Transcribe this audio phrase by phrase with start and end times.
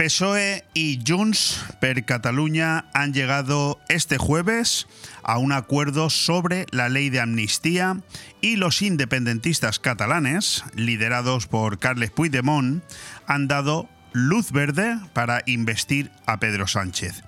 [0.00, 4.86] PSOE y Junts per Cataluña han llegado este jueves
[5.22, 8.00] a un acuerdo sobre la ley de amnistía
[8.40, 12.82] y los independentistas catalanes, liderados por Carles Puigdemont,
[13.26, 17.22] han dado luz verde para investir a Pedro Sánchez.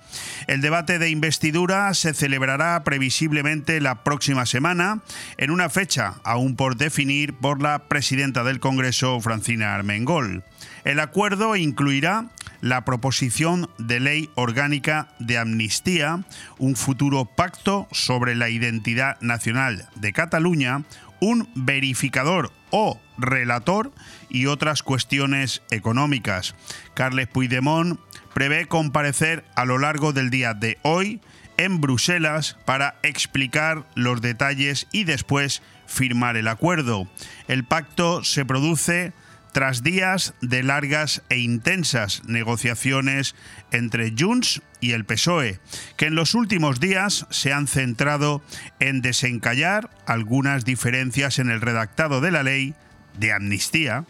[0.47, 5.03] El debate de investidura se celebrará previsiblemente la próxima semana,
[5.37, 10.43] en una fecha aún por definir por la presidenta del Congreso, Francina Armengol.
[10.83, 12.29] El acuerdo incluirá
[12.63, 16.23] la proposición de ley orgánica de amnistía,
[16.59, 20.83] un futuro pacto sobre la identidad nacional de Cataluña,
[21.19, 23.91] un verificador o relator
[24.29, 26.55] y otras cuestiones económicas.
[26.93, 27.99] Carles Puigdemont
[28.33, 31.19] prevé comparecer a lo largo del día de hoy
[31.57, 37.09] en Bruselas para explicar los detalles y después firmar el acuerdo.
[37.49, 39.11] El pacto se produce
[39.53, 43.35] tras días de largas e intensas negociaciones
[43.71, 45.59] entre Junts y el PSOE,
[45.95, 48.41] que en los últimos días se han centrado
[48.79, 52.73] en desencallar algunas diferencias en el redactado de la ley
[53.17, 54.05] de amnistía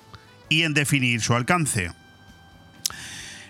[0.49, 1.91] y en definir su alcance.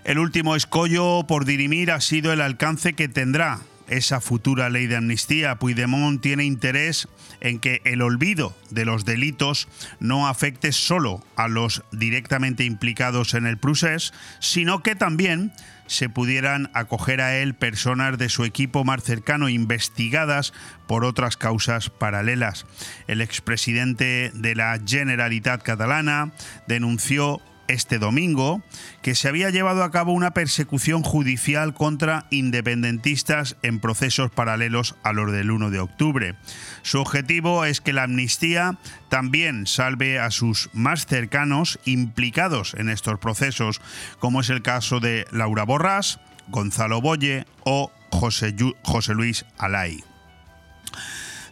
[0.04, 4.98] El último escollo por dirimir ha sido el alcance que tendrá esa futura ley de
[4.98, 5.58] amnistía.
[5.60, 7.08] Puigdemont tiene interés
[7.42, 9.68] en que el olvido de los delitos
[10.00, 15.52] no afecte solo a los directamente implicados en el procés, sino que también
[15.88, 20.54] se pudieran acoger a él personas de su equipo más cercano investigadas
[20.88, 22.66] por otras causas paralelas.
[23.08, 26.32] El expresidente de la Generalitat catalana
[26.68, 27.42] denunció
[27.74, 28.62] este domingo
[29.02, 35.12] que se había llevado a cabo una persecución judicial contra independentistas en procesos paralelos a
[35.12, 36.36] los del 1 de octubre.
[36.82, 38.78] Su objetivo es que la amnistía
[39.10, 43.82] también salve a sus más cercanos implicados en estos procesos,
[44.20, 50.13] como es el caso de Laura Borrás, Gonzalo Boye o José, José Luis Alay.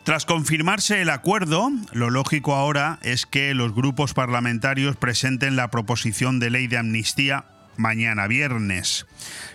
[0.04, 6.40] Tras confirmarse el acuerdo, lo lógico ahora es que los grupos parlamentarios presenten la proposición
[6.40, 7.46] de ley de amnistía
[7.78, 9.06] mañana viernes.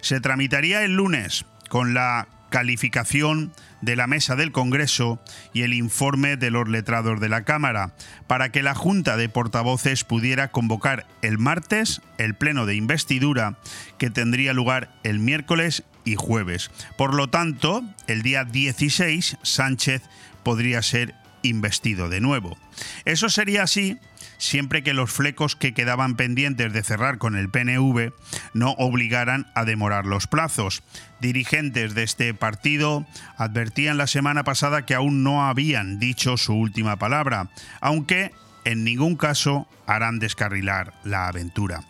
[0.02, 3.52] Se tramitaría el lunes con la calificación
[3.82, 5.20] de la mesa del Congreso
[5.52, 7.94] y el informe de los letrados de la Cámara,
[8.28, 13.58] para que la Junta de Portavoces pudiera convocar el martes el pleno de investidura
[13.98, 16.70] que tendría lugar el miércoles y jueves.
[16.96, 20.02] Por lo tanto, el día 16 Sánchez
[20.46, 21.12] podría ser
[21.42, 22.56] investido de nuevo.
[23.04, 23.98] Eso sería así
[24.38, 28.12] siempre que los flecos que quedaban pendientes de cerrar con el PNV
[28.54, 30.84] no obligaran a demorar los plazos.
[31.20, 36.94] Dirigentes de este partido advertían la semana pasada que aún no habían dicho su última
[36.94, 38.30] palabra, aunque
[38.64, 41.82] en ningún caso harán descarrilar la aventura.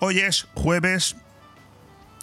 [0.00, 1.14] Hoy es jueves,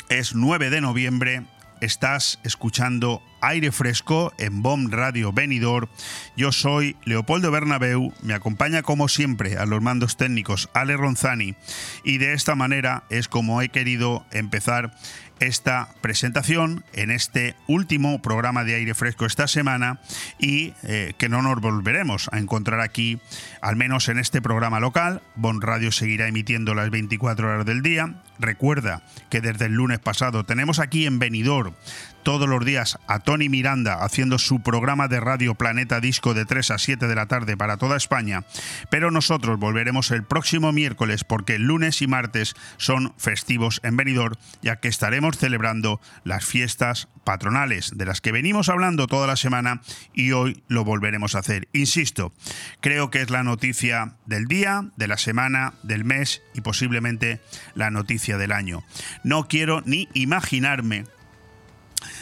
[0.10, 1.46] es 9 de noviembre,
[1.80, 5.90] estás escuchando aire fresco en BOM Radio Benidor.
[6.36, 11.56] Yo soy Leopoldo Bernabeu, me acompaña como siempre a los mandos técnicos Ale Ronzani
[12.04, 14.92] y de esta manera es como he querido empezar
[15.40, 20.00] esta presentación en este último programa de aire fresco esta semana
[20.40, 23.20] y eh, que no nos volveremos a encontrar aquí,
[23.62, 25.22] al menos en este programa local.
[25.36, 28.22] Bon Radio seguirá emitiendo las 24 horas del día.
[28.40, 31.74] Recuerda que desde el lunes pasado tenemos aquí en Benidorm
[32.28, 36.72] todos los días a Tony Miranda haciendo su programa de Radio Planeta Disco de 3
[36.72, 38.44] a 7 de la tarde para toda España,
[38.90, 44.76] pero nosotros volveremos el próximo miércoles porque lunes y martes son festivos en Benidorm, ya
[44.76, 49.82] que estaremos celebrando las fiestas patronales de las que venimos hablando toda la semana
[50.14, 51.68] y hoy lo volveremos a hacer.
[51.74, 52.34] Insisto,
[52.80, 57.42] creo que es la noticia del día, de la semana, del mes y posiblemente
[57.76, 58.84] la noticia del año.
[59.24, 61.04] No quiero ni imaginarme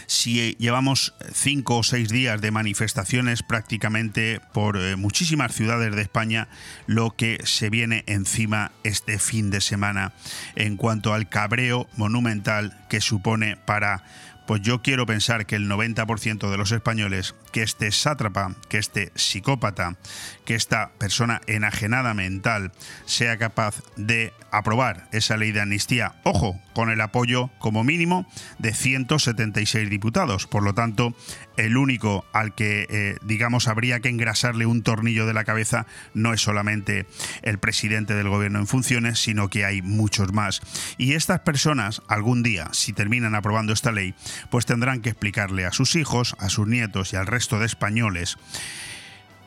[0.08, 6.48] si llevamos cinco o seis días de manifestaciones prácticamente por eh, muchísimas ciudades de España,
[6.88, 10.14] lo que se viene encima este fin de semana
[10.56, 14.04] en cuanto al cabreo monumental que supone para
[14.46, 19.12] pues yo quiero pensar que el 90% de los españoles, que este sátrapa, que este
[19.16, 19.98] psicópata,
[20.46, 22.72] que esta persona enajenada mental
[23.06, 28.26] sea capaz de aprobar esa ley de amnistía, ojo, con el apoyo como mínimo
[28.58, 30.48] de 176 diputados.
[30.48, 31.14] Por lo tanto,
[31.58, 36.34] el único al que, eh, digamos, habría que engrasarle un tornillo de la cabeza no
[36.34, 37.06] es solamente
[37.42, 40.62] el presidente del gobierno en funciones, sino que hay muchos más.
[40.98, 44.14] Y estas personas, algún día, si terminan aprobando esta ley,
[44.50, 48.38] pues tendrán que explicarle a sus hijos, a sus nietos y al resto de españoles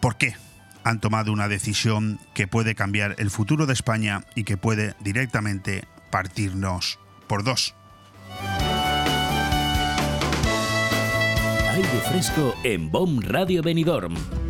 [0.01, 0.37] por qué
[0.89, 5.85] han tomado una decisión que puede cambiar el futuro de España y que puede directamente
[6.11, 7.75] partirnos por dos.
[11.75, 14.15] Aire fresco en BOM Radio Benidorm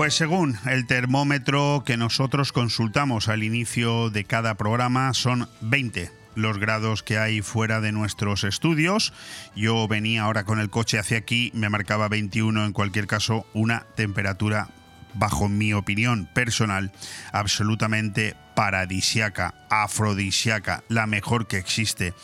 [0.00, 6.56] Pues según el termómetro que nosotros consultamos al inicio de cada programa, son 20 los
[6.56, 9.12] grados que hay fuera de nuestros estudios.
[9.54, 13.84] Yo venía ahora con el coche hacia aquí, me marcaba 21 en cualquier caso, una
[13.94, 14.70] temperatura
[15.12, 16.92] bajo mi opinión personal,
[17.32, 22.14] absolutamente paradisiaca, afrodisiaca, la mejor que existe.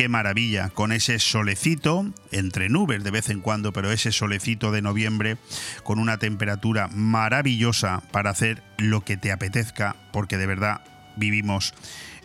[0.00, 4.80] Qué maravilla, con ese solecito, entre nubes de vez en cuando, pero ese solecito de
[4.80, 5.36] noviembre,
[5.84, 10.80] con una temperatura maravillosa para hacer lo que te apetezca, porque de verdad
[11.16, 11.74] vivimos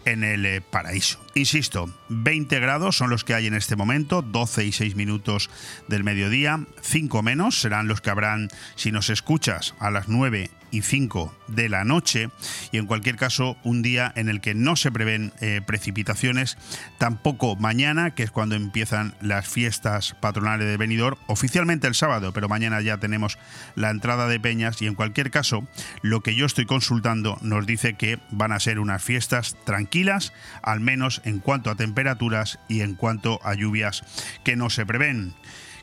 [0.05, 1.19] en el eh, paraíso.
[1.33, 5.49] Insisto, 20 grados son los que hay en este momento, 12 y 6 minutos
[5.89, 10.81] del mediodía, 5 menos serán los que habrán si nos escuchas a las 9 y
[10.81, 12.29] 5 de la noche
[12.73, 16.57] y en cualquier caso un día en el que no se prevén eh, precipitaciones,
[16.97, 22.49] tampoco mañana, que es cuando empiezan las fiestas patronales de Benidorm, oficialmente el sábado, pero
[22.49, 23.37] mañana ya tenemos
[23.75, 25.65] la entrada de peñas y en cualquier caso
[26.01, 30.81] lo que yo estoy consultando nos dice que van a ser unas fiestas tranquilas, al
[30.81, 34.03] menos en cuanto a temperaturas y en cuanto a lluvias
[34.43, 35.33] que no se prevén.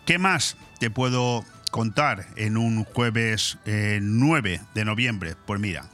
[0.04, 5.34] ¿Qué más te puedo contar en un jueves 9 eh, de noviembre?
[5.44, 5.86] Pues mira,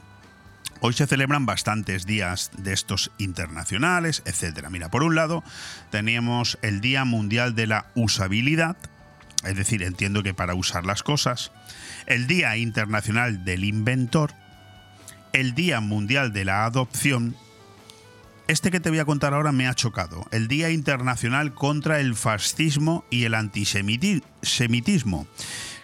[0.81, 4.69] Hoy se celebran bastantes días de estos internacionales, etcétera.
[4.69, 5.43] Mira, por un lado,
[5.89, 8.77] teníamos el Día Mundial de la Usabilidad,
[9.43, 11.51] es decir, entiendo que para usar las cosas,
[12.05, 14.31] el Día Internacional del Inventor,
[15.33, 17.35] el Día Mundial de la Adopción
[18.49, 20.25] este que te voy a contar ahora me ha chocado.
[20.31, 25.27] El Día Internacional contra el Fascismo y el Antisemitismo.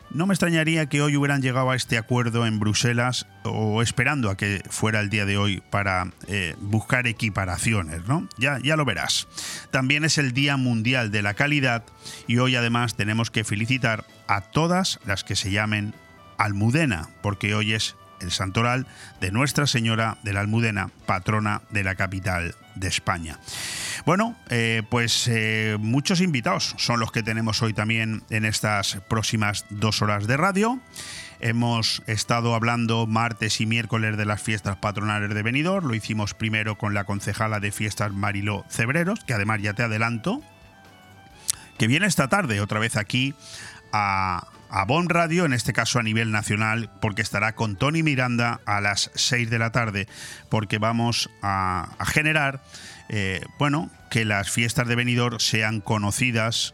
[0.09, 4.37] No me extrañaría que hoy hubieran llegado a este acuerdo en Bruselas o esperando a
[4.37, 8.27] que fuera el día de hoy para eh, buscar equiparaciones, ¿no?
[8.37, 9.27] Ya, ya lo verás.
[9.69, 11.83] También es el Día Mundial de la Calidad
[12.25, 15.93] y hoy además tenemos que felicitar a todas las que se llamen
[16.39, 18.87] Almudena, porque hoy es el santoral
[19.21, 23.39] de Nuestra Señora de la Almudena, patrona de la capital de España.
[24.05, 29.65] Bueno, eh, pues eh, muchos invitados son los que tenemos hoy también en estas próximas
[29.69, 30.79] dos horas de radio.
[31.39, 35.87] Hemos estado hablando martes y miércoles de las fiestas patronales de Benidorm.
[35.87, 40.41] Lo hicimos primero con la concejala de fiestas Mariló Cebreros, que además ya te adelanto,
[41.77, 43.33] que viene esta tarde otra vez aquí
[43.91, 48.59] a, a Bon Radio, en este caso a nivel nacional, porque estará con Tony Miranda
[48.65, 50.05] a las 6 de la tarde,
[50.49, 52.61] porque vamos a, generar,
[53.07, 56.73] eh, bueno, que las fiestas de Benidorm sean conocidas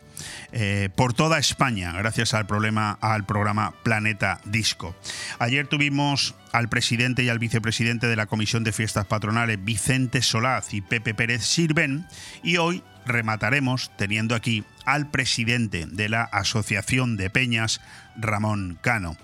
[0.52, 4.96] eh, por toda España, gracias al, problema, al programa Planeta Disco.
[5.40, 10.74] Ayer tuvimos al presidente y al vicepresidente de la Comisión de Fiestas Patronales, Vicente Solaz
[10.74, 12.06] y Pepe Pérez Sirven,
[12.44, 17.82] y hoy remataremos teniendo aquí al presidente de la Asociación de Peñas,
[18.16, 19.16] Ramón Cano.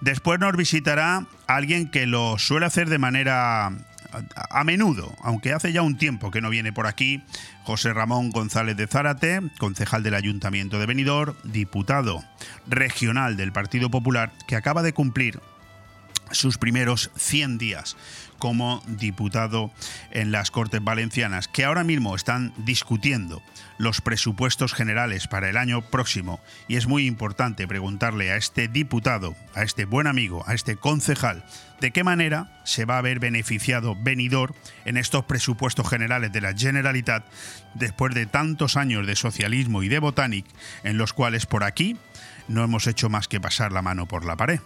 [0.00, 3.72] Después nos visitará alguien que lo suele hacer de manera
[4.34, 7.22] a menudo, aunque hace ya un tiempo que no viene por aquí,
[7.64, 12.24] José Ramón González de Zárate, concejal del Ayuntamiento de Benidorm, diputado
[12.66, 15.40] regional del Partido Popular, que acaba de cumplir
[16.30, 17.96] sus primeros 100 días
[18.40, 19.70] como diputado
[20.10, 23.40] en las Cortes Valencianas, que ahora mismo están discutiendo
[23.78, 29.36] los presupuestos generales para el año próximo y es muy importante preguntarle a este diputado,
[29.54, 31.44] a este buen amigo, a este concejal,
[31.80, 34.54] de qué manera se va a ver beneficiado venidor
[34.84, 37.24] en estos presupuestos generales de la Generalitat
[37.74, 40.46] después de tantos años de socialismo y de Botanic
[40.82, 41.96] en los cuales por aquí
[42.48, 44.60] no hemos hecho más que pasar la mano por la pared.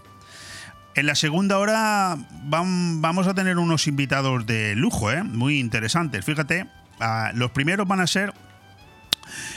[0.96, 5.24] En la segunda hora vamos a tener unos invitados de lujo, ¿eh?
[5.24, 6.24] muy interesantes.
[6.24, 6.68] Fíjate,
[7.00, 8.32] ah, los primeros van a ser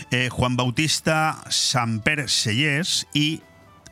[0.09, 3.43] eh, Juan Bautista Samper Sellés y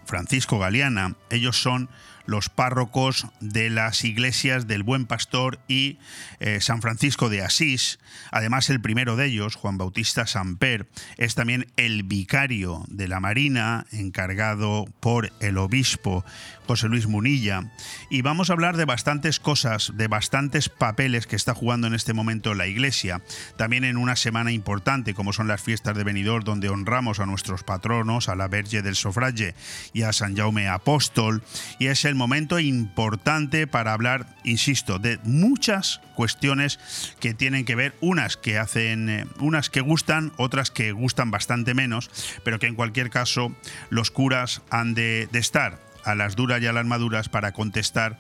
[0.06, 1.16] Francisco Galeana.
[1.30, 1.88] Ellos son
[2.26, 5.98] los párrocos de las iglesias del Buen Pastor y
[6.40, 8.00] eh, San Francisco de Asís.
[8.32, 13.86] Además, el primero de ellos, Juan Bautista Samper, es también el vicario de la Marina,
[13.92, 16.26] encargado por el obispo
[16.68, 17.72] José Luis Munilla.
[18.10, 22.14] Y vamos a hablar de bastantes cosas, de bastantes papeles que está jugando en este
[22.14, 23.22] momento la Iglesia.
[23.58, 27.64] También en una semana importante, como son las fiestas de Benidorm, donde honramos a nuestros
[27.64, 29.56] patronos, a la Verge del Sofraye
[29.94, 31.44] y a San Jaume Apóstol.
[31.80, 36.80] Y es el momento importante para hablar, insisto, de muchas cuestiones
[37.20, 41.74] que tienen que ver, unas que hacen, eh, unas que gustan, otras que gustan bastante
[41.74, 42.10] menos,
[42.44, 43.56] pero que en cualquier caso
[43.90, 48.18] los curas han de, estar a las duras y a las maduras para contestar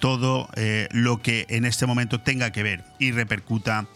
[0.00, 3.86] todo eh, lo que en este momento tenga que ver y repercuta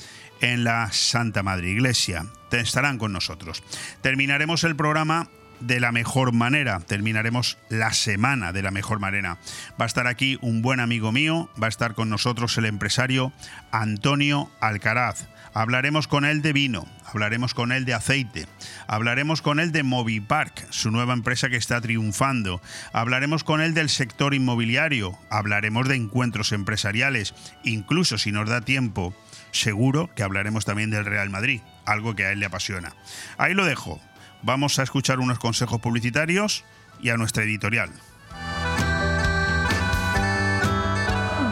[0.41, 2.27] en la Santa Madre Iglesia.
[2.51, 3.63] Estarán con nosotros.
[4.03, 5.31] Terminaremos el programa
[5.63, 9.39] de la mejor manera, terminaremos la semana de la mejor manera.
[9.81, 13.33] Va a estar aquí un buen amigo mío, va a estar con nosotros el empresario
[13.71, 15.29] Antonio Alcaraz.
[15.55, 18.47] Hablaremos con él de vino, hablaremos con él de aceite,
[18.87, 22.63] hablaremos con él de Movipark, su nueva empresa que está triunfando,
[22.95, 29.15] hablaremos con él del sector inmobiliario, hablaremos de encuentros empresariales, incluso si nos da tiempo,
[29.51, 32.95] seguro que hablaremos también del Real Madrid, algo que a él le apasiona.
[33.37, 34.01] Ahí lo dejo,
[34.43, 36.65] vamos a escuchar unos consejos publicitarios
[37.01, 37.91] y a nuestra editorial.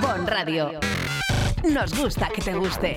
[0.00, 0.80] Bon Radio.
[1.64, 2.96] Nos gusta que te guste.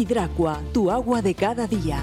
[0.00, 2.02] Hidracua, tu agua de cada día.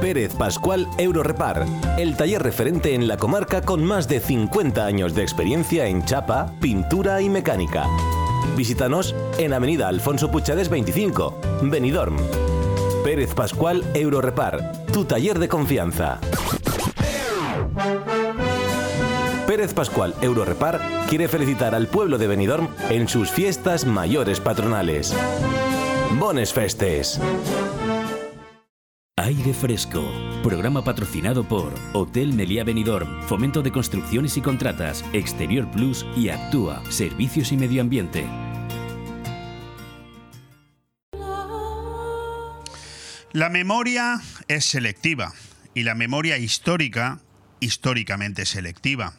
[0.00, 1.66] Pérez Pascual Eurorepar,
[1.98, 6.54] el taller referente en la comarca con más de 50 años de experiencia en chapa,
[6.60, 7.86] pintura y mecánica.
[8.56, 12.16] Visítanos en Avenida Alfonso Puchades 25, Benidorm.
[13.02, 16.20] Pérez Pascual Eurorepar, tu taller de confianza.
[19.48, 25.16] Pérez Pascual Eurorepar quiere felicitar al pueblo de Benidorm en sus fiestas mayores patronales.
[26.18, 27.18] Bones Festes.
[29.16, 30.04] Aire Fresco.
[30.42, 36.82] Programa patrocinado por Hotel Meliá Benidorm, Fomento de Construcciones y Contratas, Exterior Plus y Actúa,
[36.90, 38.26] Servicios y Medio Ambiente.
[43.32, 45.32] La memoria es selectiva
[45.72, 47.22] y la memoria histórica
[47.60, 49.14] históricamente selectiva.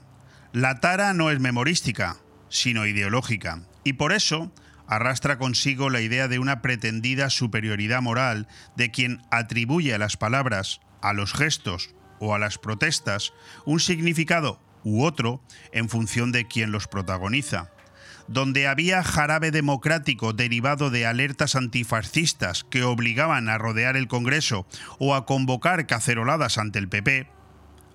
[0.53, 2.17] La tara no es memorística,
[2.49, 4.51] sino ideológica, y por eso
[4.87, 10.81] arrastra consigo la idea de una pretendida superioridad moral de quien atribuye a las palabras,
[11.03, 13.31] a los gestos o a las protestas
[13.65, 17.69] un significado u otro en función de quien los protagoniza.
[18.27, 24.65] Donde había jarabe democrático derivado de alertas antifascistas que obligaban a rodear el Congreso
[24.97, 27.27] o a convocar caceroladas ante el PP,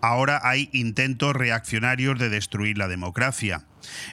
[0.04, 3.64] ahora hay intentos reaccionarios de destruir la democracia.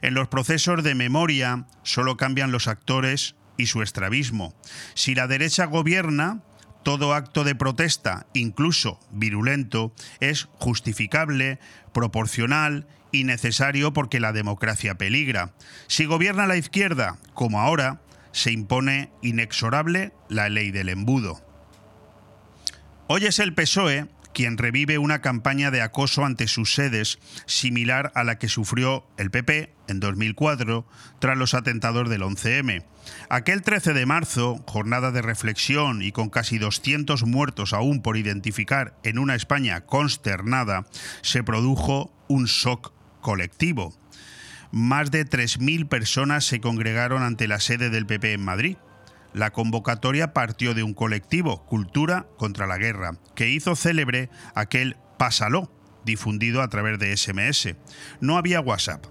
[0.02, 4.56] En los procesos de memoria solo cambian los actores y su estrabismo.
[4.94, 6.42] Si la derecha gobierna,
[6.84, 11.60] todo acto de protesta, incluso virulento, es justificable,
[11.94, 15.54] proporcional y necesario porque la democracia peligra.
[15.88, 21.42] Si gobierna la izquierda, como ahora, se impone inexorable la ley del embudo.
[23.08, 28.24] Hoy es el PSOE quien revive una campaña de acoso ante sus sedes similar a
[28.24, 30.86] la que sufrió el PP en 2004
[31.20, 32.84] tras los atentados del 11M.
[33.30, 38.96] Aquel 13 de marzo, jornada de reflexión y con casi 200 muertos aún por identificar
[39.04, 40.86] en una España consternada,
[41.22, 43.94] se produjo un shock colectivo.
[44.72, 48.78] Más de 3.000 personas se congregaron ante la sede del PP en Madrid.
[49.34, 55.72] La convocatoria partió de un colectivo, Cultura contra la Guerra, que hizo célebre aquel Pásalo,
[56.04, 57.76] difundido a través de SMS.
[58.20, 59.06] No había WhatsApp.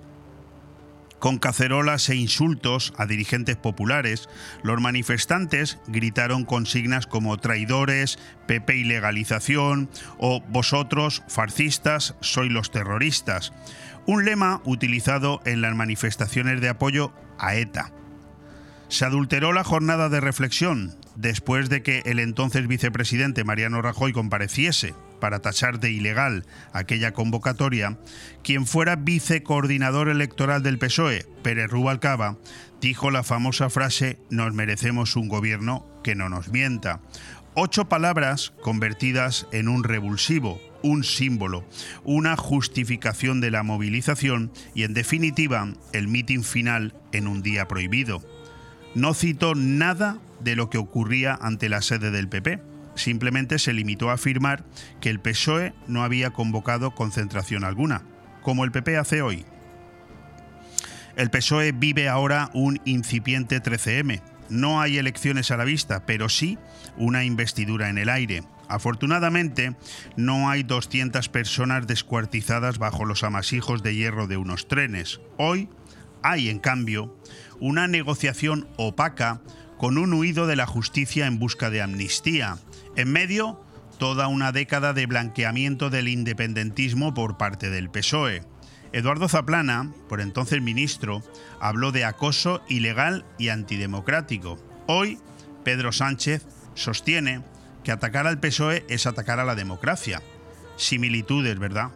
[1.21, 4.29] Con cacerolas e insultos a dirigentes populares,
[4.63, 13.53] los manifestantes gritaron consignas como traidores, PP y legalización o vosotros, fascistas, sois los terroristas,
[14.07, 17.93] un lema utilizado en las manifestaciones de apoyo a ETA.
[18.91, 24.95] Se adulteró la jornada de reflexión después de que el entonces vicepresidente Mariano Rajoy compareciese
[25.21, 27.99] para tachar de ilegal aquella convocatoria,
[28.43, 32.37] quien fuera vicecoordinador electoral del PSOE, Pérez Rubalcaba,
[32.81, 37.01] dijo la famosa frase Nos merecemos un gobierno que no nos mienta.
[37.55, 41.65] Ocho palabras convertidas en un revulsivo, un símbolo,
[42.03, 48.21] una justificación de la movilización y, en definitiva, el mitin final en un día prohibido.
[48.95, 52.71] No citó nada de lo que ocurría ante la sede del PP
[53.01, 54.65] simplemente se limitó a afirmar
[55.01, 58.03] que el PSOE no había convocado concentración alguna,
[58.43, 59.45] como el PP hace hoy.
[61.17, 64.23] El PSOE vive ahora un incipiente 13M.
[64.49, 66.59] No hay elecciones a la vista, pero sí
[66.97, 68.43] una investidura en el aire.
[68.69, 69.75] Afortunadamente,
[70.17, 75.21] no hay 200 personas descuartizadas bajo los amasijos de hierro de unos trenes.
[75.37, 75.69] Hoy
[76.23, 77.17] hay, en cambio,
[77.61, 79.41] una negociación opaca
[79.79, 82.59] con un huido de la justicia en busca de amnistía,
[82.97, 83.61] en medio,
[83.99, 88.43] toda una década de blanqueamiento del independentismo por parte del PSOE.
[88.93, 91.23] Eduardo Zaplana, por entonces ministro,
[91.61, 94.59] habló de acoso ilegal y antidemocrático.
[94.87, 95.19] Hoy,
[95.65, 97.43] Pedro Sánchez sostiene
[97.85, 100.23] que atacar al PSOE es atacar a la democracia.
[100.77, 101.91] Similitudes, ¿verdad?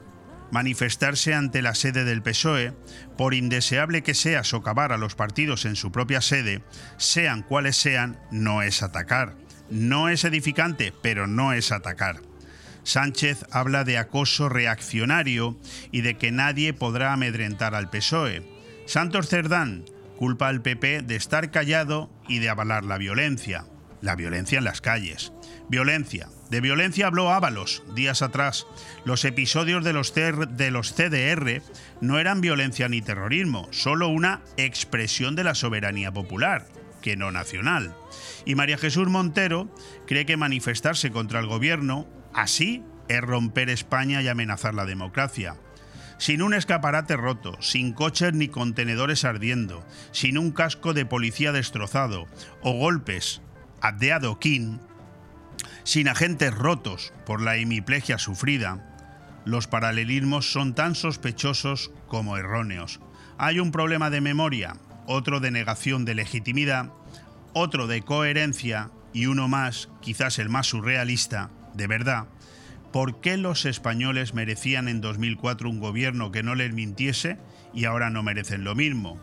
[0.50, 2.72] Manifestarse ante la sede del PSOE,
[3.16, 6.62] por indeseable que sea socavar a los partidos en su propia sede,
[6.96, 9.36] sean cuales sean, no es atacar.
[9.70, 12.20] No es edificante, pero no es atacar.
[12.84, 15.58] Sánchez habla de acoso reaccionario
[15.90, 18.46] y de que nadie podrá amedrentar al PSOE.
[18.86, 19.84] Santos Cerdán
[20.18, 23.66] culpa al PP de estar callado y de avalar la violencia.
[24.00, 25.32] La violencia en las calles.
[25.68, 26.28] Violencia.
[26.54, 28.68] De violencia habló Ábalos días atrás.
[29.04, 31.62] Los episodios de los, de los CDR
[32.00, 36.64] no eran violencia ni terrorismo, solo una expresión de la soberanía popular
[37.02, 37.96] que no nacional.
[38.44, 39.68] Y María Jesús Montero
[40.06, 45.56] cree que manifestarse contra el gobierno así es romper España y amenazar la democracia.
[46.18, 52.28] Sin un escaparate roto, sin coches ni contenedores ardiendo, sin un casco de policía destrozado
[52.62, 53.42] o golpes
[53.98, 54.80] de adoquín,
[55.84, 58.90] sin agentes rotos por la hemiplegia sufrida,
[59.44, 63.00] los paralelismos son tan sospechosos como erróneos.
[63.36, 66.90] Hay un problema de memoria, otro de negación de legitimidad,
[67.52, 72.26] otro de coherencia y uno más, quizás el más surrealista, de verdad,
[72.92, 77.36] ¿por qué los españoles merecían en 2004 un gobierno que no les mintiese
[77.74, 79.20] y ahora no merecen lo mismo?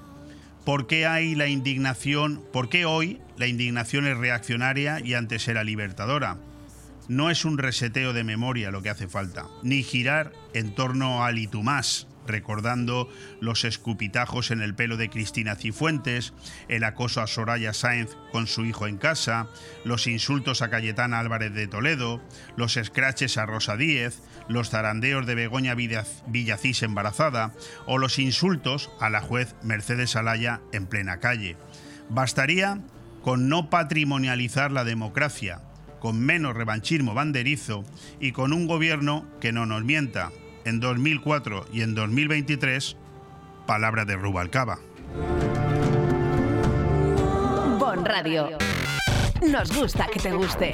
[0.66, 2.44] ¿Por qué hay la indignación?
[2.54, 6.38] ¿Por qué hoy la indignación es reaccionaria y antes era libertadora?
[7.12, 11.40] No es un reseteo de memoria lo que hace falta, ni girar en torno al
[11.40, 13.10] y más, recordando
[13.42, 16.32] los escupitajos en el pelo de Cristina Cifuentes,
[16.70, 19.50] el acoso a Soraya Sáenz con su hijo en casa,
[19.84, 22.22] los insultos a Cayetana Álvarez de Toledo,
[22.56, 27.52] los escraches a Rosa Díez, los zarandeos de Begoña Villacís embarazada
[27.88, 31.58] o los insultos a la juez Mercedes Alaya en plena calle.
[32.08, 32.80] Bastaría
[33.22, 35.60] con no patrimonializar la democracia,
[36.02, 37.86] con menos revanchismo banderizo
[38.20, 40.32] y con un gobierno que no nos mienta,
[40.66, 42.98] en 2004 y en 2023,
[43.68, 44.80] palabra de Rubalcaba.
[47.80, 48.58] Bon Radio.
[49.48, 50.74] Nos gusta que te guste.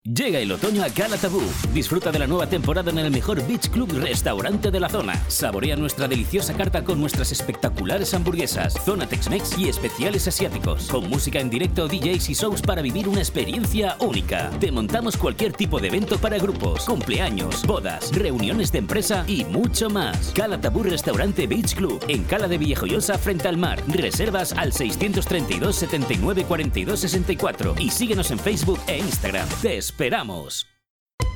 [0.07, 1.40] Llega el otoño a Calatabú.
[1.73, 5.14] Disfruta de la nueva temporada en el mejor Beach Club restaurante de la zona.
[5.29, 10.88] Saborea nuestra deliciosa carta con nuestras espectaculares hamburguesas, zona Tex-Mex y especiales asiáticos.
[10.88, 14.51] Con música en directo, DJs y shows para vivir una experiencia única.
[14.61, 19.88] Te montamos cualquier tipo de evento para grupos, cumpleaños, bodas, reuniones de empresa y mucho
[19.88, 20.35] más.
[20.35, 23.83] Calatabú Restaurante Beach Club en Cala de Villajoyosa frente al mar.
[23.88, 29.49] Reservas al 632 79 42 64 y síguenos en Facebook e Instagram.
[29.94, 30.66] Esperamos.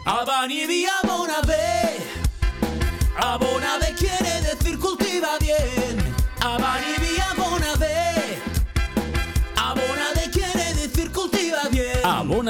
[0.05, 1.97] Abani via Bonavé.
[3.17, 4.28] Abonade quiere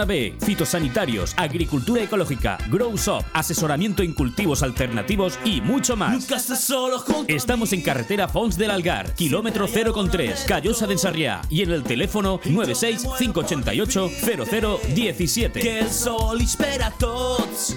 [0.05, 6.13] B, fitosanitarios, agricultura ecológica, Grow Shop, asesoramiento en cultivos alternativos y mucho más.
[6.13, 11.63] Nunca estás solo Estamos en carretera Fons del Algar, kilómetro 0,3, Callosa de Ensarriá y
[11.63, 15.61] en el teléfono 96 588 0017.
[15.61, 17.77] que el sol espera a tots.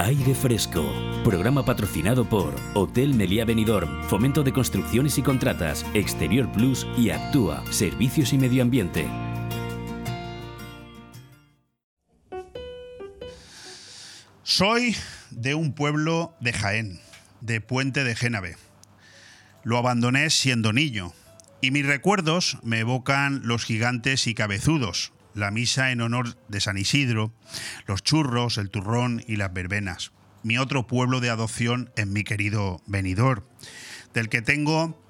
[0.00, 0.84] Aire Fresco,
[1.24, 7.64] programa patrocinado por Hotel Meliá Benidorm, Fomento de Construcciones y Contratas, Exterior Plus y Actúa,
[7.72, 9.08] Servicios y Medio Ambiente.
[14.44, 14.94] Soy
[15.32, 17.00] de un pueblo de Jaén,
[17.40, 18.56] de Puente de Génave.
[19.64, 21.12] Lo abandoné siendo niño
[21.60, 26.78] y mis recuerdos me evocan los gigantes y cabezudos, la misa en honor de San
[26.78, 27.32] Isidro,
[27.86, 30.12] los churros, el turrón y las verbenas.
[30.42, 33.44] Mi otro pueblo de adopción en mi querido Benidorm,
[34.14, 35.00] del que tengo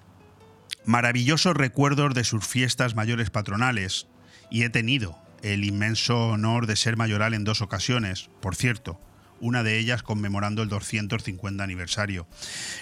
[0.84, 4.06] maravillosos recuerdos de sus fiestas mayores patronales
[4.50, 9.00] y he tenido el inmenso honor de ser mayoral en dos ocasiones, por cierto,
[9.40, 12.26] una de ellas conmemorando el 250 aniversario.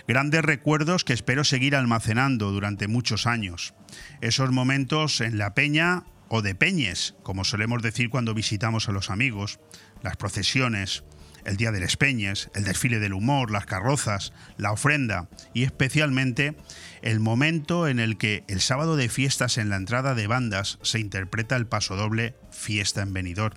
[0.09, 3.75] Grandes recuerdos que espero seguir almacenando durante muchos años.
[4.21, 9.11] Esos momentos en la peña o de peñes, como solemos decir cuando visitamos a los
[9.11, 9.61] amigos,
[10.03, 11.05] las procesiones,
[11.47, 16.57] el Día de las Peñes, el desfile del humor, las carrozas, la ofrenda y especialmente
[17.03, 20.99] el momento en el que el sábado de fiestas en la entrada de bandas se
[20.99, 23.57] interpreta el pasodoble Fiesta en Benidorm.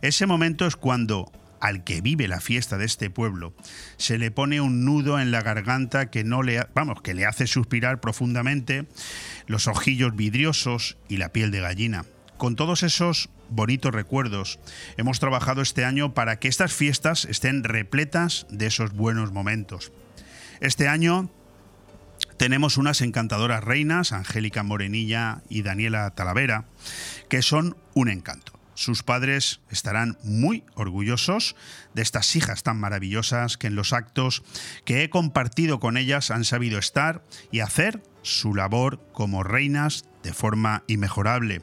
[0.00, 3.54] Ese momento es cuando al que vive la fiesta de este pueblo
[3.96, 7.46] se le pone un nudo en la garganta que no le, vamos, que le hace
[7.46, 8.86] suspirar profundamente,
[9.46, 12.04] los ojillos vidriosos y la piel de gallina.
[12.36, 14.60] Con todos esos bonitos recuerdos,
[14.96, 19.92] hemos trabajado este año para que estas fiestas estén repletas de esos buenos momentos.
[20.60, 21.30] Este año
[22.36, 26.66] tenemos unas encantadoras reinas, Angélica Morenilla y Daniela Talavera,
[27.28, 28.57] que son un encanto.
[28.78, 31.56] Sus padres estarán muy orgullosos
[31.94, 34.44] de estas hijas tan maravillosas que en los actos
[34.84, 40.32] que he compartido con ellas han sabido estar y hacer su labor como reinas de
[40.32, 41.62] forma inmejorable.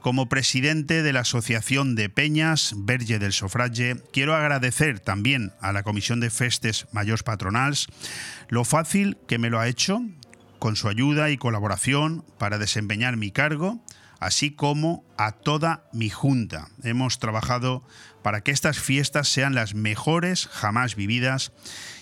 [0.00, 5.82] Como presidente de la Asociación de Peñas Verge del Sofraje, quiero agradecer también a la
[5.82, 7.88] Comisión de Festes Mayors Patronals
[8.48, 10.00] lo fácil que me lo ha hecho
[10.58, 13.82] con su ayuda y colaboración para desempeñar mi cargo,
[14.20, 16.68] así como a toda mi junta.
[16.84, 17.82] Hemos trabajado
[18.22, 21.52] para que estas fiestas sean las mejores jamás vividas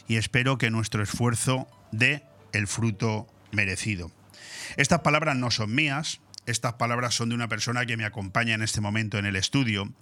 [0.08, 4.10] y espero que nuestro esfuerzo dé el fruto merecido.
[4.76, 8.62] Estas palabras no son mías, estas palabras son de una persona que me acompaña en
[8.62, 9.92] este momento en el estudio,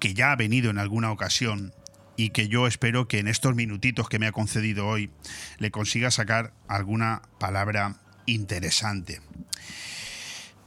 [0.00, 1.74] que ya ha venido en alguna ocasión
[2.16, 5.10] y que yo espero que en estos minutitos que me ha concedido hoy
[5.58, 9.20] le consiga sacar alguna palabra interesante.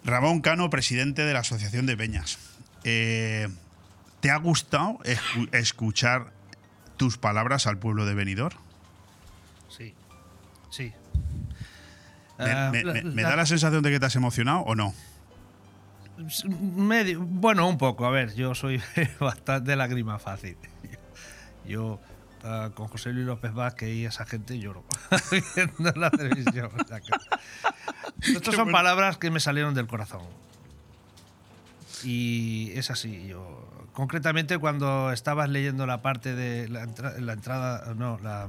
[0.08, 2.40] Ramón Cano, presidente de la Asociación de Peñas.
[2.86, 3.50] Eh,
[4.22, 6.32] ¿Te ha gustado escu- escuchar
[6.96, 8.58] tus palabras al pueblo de Benidorm?
[9.70, 9.94] Sí,
[10.72, 10.94] sí.
[12.40, 14.60] ¿Me, Ah, me- la- me- me la- da la sensación de que te has emocionado
[14.62, 14.94] o no?
[16.50, 18.06] medio, bueno, un poco.
[18.06, 18.82] A ver, yo soy
[19.20, 20.58] bastante lágrima fácil.
[21.66, 22.00] Yo
[22.44, 24.84] ah, con José Luis López Vázquez y esa gente lloro
[25.56, 26.72] viendo la televisión.
[28.22, 30.22] Estas son palabras que me salieron del corazón.
[32.04, 33.28] Y es así.
[33.28, 38.48] Yo concretamente cuando estabas leyendo la parte de la, entra- la entrada, no, la,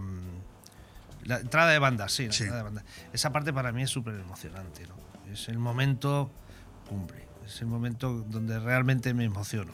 [1.25, 2.43] la entrada de banda, sí, la Sí.
[2.45, 2.85] entrada de banda.
[3.13, 4.87] Esa parte para mí es súper emocionante.
[4.87, 5.33] ¿no?
[5.33, 6.31] Es el momento
[6.89, 7.27] cumbre.
[7.47, 9.73] Es el momento donde realmente me emociono.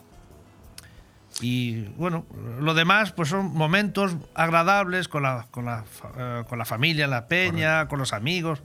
[1.41, 2.25] Y bueno,
[2.61, 5.85] lo demás pues son momentos agradables con la, con la,
[6.17, 8.61] eh, con la familia, la peña, con los amigos.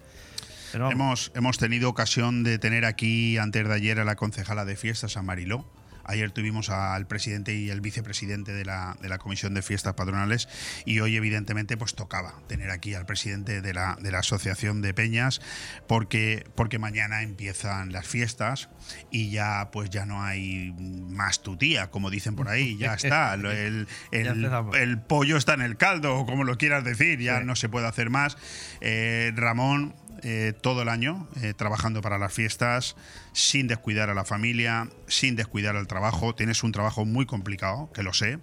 [0.71, 4.75] Pero Hemos, hemos tenido ocasión de tener aquí antes de ayer a la concejala de
[4.75, 5.71] fiestas, a Mariló.
[6.05, 10.49] Ayer tuvimos al presidente y el vicepresidente de la, de la Comisión de Fiestas Patronales
[10.83, 14.95] y hoy evidentemente pues tocaba tener aquí al presidente de la, de la Asociación de
[14.95, 15.39] Peñas
[15.87, 18.69] porque, porque mañana empiezan las fiestas
[19.11, 23.33] y ya pues ya no hay más tu tía, como dicen por ahí, ya está.
[23.35, 24.77] El, el- Ya empezamos.
[24.77, 27.45] el pollo está en el caldo, o como lo quieras decir, ya Sí.
[27.45, 28.35] no se puede hacer más.
[28.81, 32.95] Eh, Ramón, eh, todo el año eh, trabajando para las fiestas,
[33.33, 36.35] sin descuidar a la familia, sin descuidar al trabajo.
[36.35, 38.39] Tienes un trabajo muy complicado, que lo sé.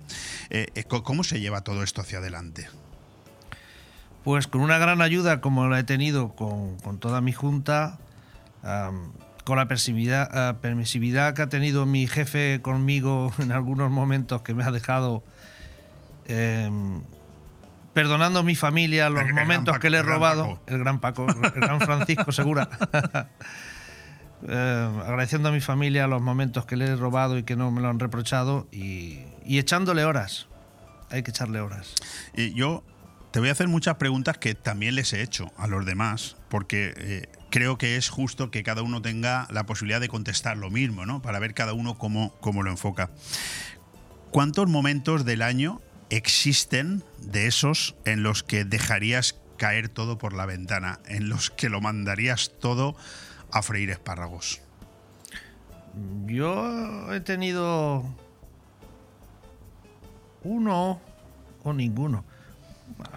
[0.51, 2.69] Eh, ¿Cómo se lleva todo esto hacia adelante?
[4.25, 7.99] Pues con una gran ayuda como la he tenido con, con toda mi junta,
[9.45, 14.55] con la permisividad, ah, permisividad que ha tenido mi jefe conmigo en algunos momentos que
[14.55, 15.23] me ha dejado
[16.27, 17.03] em,
[17.96, 20.78] perdonando a mi familia los El- el gran momentos Paco, que le he robado, el
[20.80, 22.68] gran Paco, el gran Francisco Segura.
[24.46, 27.80] Eh, agradeciendo a mi familia los momentos que le he robado y que no me
[27.80, 30.46] lo han reprochado y, y echándole horas.
[31.11, 31.94] Hay que echarle horas.
[32.37, 32.85] Y yo
[33.30, 36.92] te voy a hacer muchas preguntas que también les he hecho a los demás, porque
[36.98, 41.06] eh, creo que es justo que cada uno tenga la posibilidad de contestar lo mismo,
[41.06, 41.22] ¿no?
[41.22, 43.09] Para ver cada uno cómo, cómo lo enfoca.
[44.30, 45.80] ¿Cuántos momentos del año
[46.11, 51.69] existen de esos en los que dejarías caer todo por la ventana, en los que
[51.69, 52.97] lo mandarías todo
[53.51, 54.61] a freír espárragos?
[56.27, 58.05] Yo he tenido
[60.42, 61.01] uno
[61.62, 62.25] o ninguno.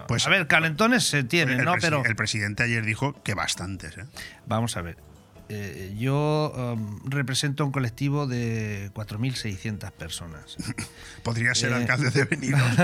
[0.08, 1.74] Pues- a ver, calentones se tienen, el, ¿no?
[1.80, 3.98] Pero el presidente ayer dijo que bastantes.
[3.98, 4.04] ¿eh?
[4.46, 5.09] vamos a ver.
[5.52, 10.56] Eh, yo um, represento un colectivo de 4.600 personas.
[11.24, 11.74] Podría ser Eh.
[11.74, 12.76] alcalde de Benidorm.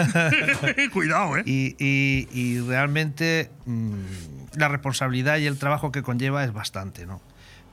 [0.93, 1.43] Cuidado, ¿eh?
[1.47, 3.95] Y, y- y realmente mm,
[4.57, 7.23] la responsabilidad y el trabajo que conlleva es bastante, ¿no?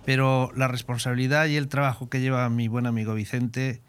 [0.05, 3.81] Pero la responsabilidad y el trabajo que lleva mi buen amigo Vicente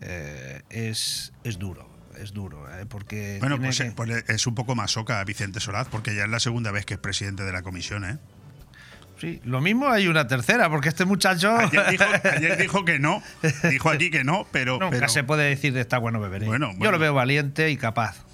[0.00, 2.86] eh, es, es duro, es duro, ¿eh?
[2.86, 6.24] porque Bueno, pues, que- eh, pues es un poco más soca Vicente Solaz, porque ya
[6.24, 8.18] es la segunda vez que es presidente de la comisión, ¿eh?
[9.20, 13.22] Sí, lo mismo hay una tercera, porque este muchacho Ayer dijo, ayer dijo que no,
[13.70, 16.46] dijo aquí que no, pero, nunca pero se puede decir de está bueno beberé.
[16.46, 16.92] Bueno, Yo bueno.
[16.92, 18.24] lo veo valiente y capaz.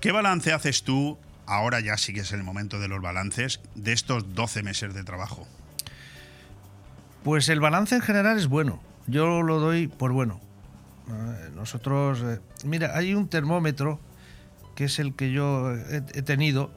[0.00, 3.92] ¿qué balance haces tú, ahora ya sí que es el momento de los balances, de
[3.92, 5.46] estos 12 meses de trabajo?
[7.22, 8.82] Pues el balance en general es bueno.
[9.06, 10.40] Yo lo doy por bueno.
[11.54, 14.00] Nosotros, eh, mira, hay un termómetro
[14.74, 16.72] que es el que yo he tenido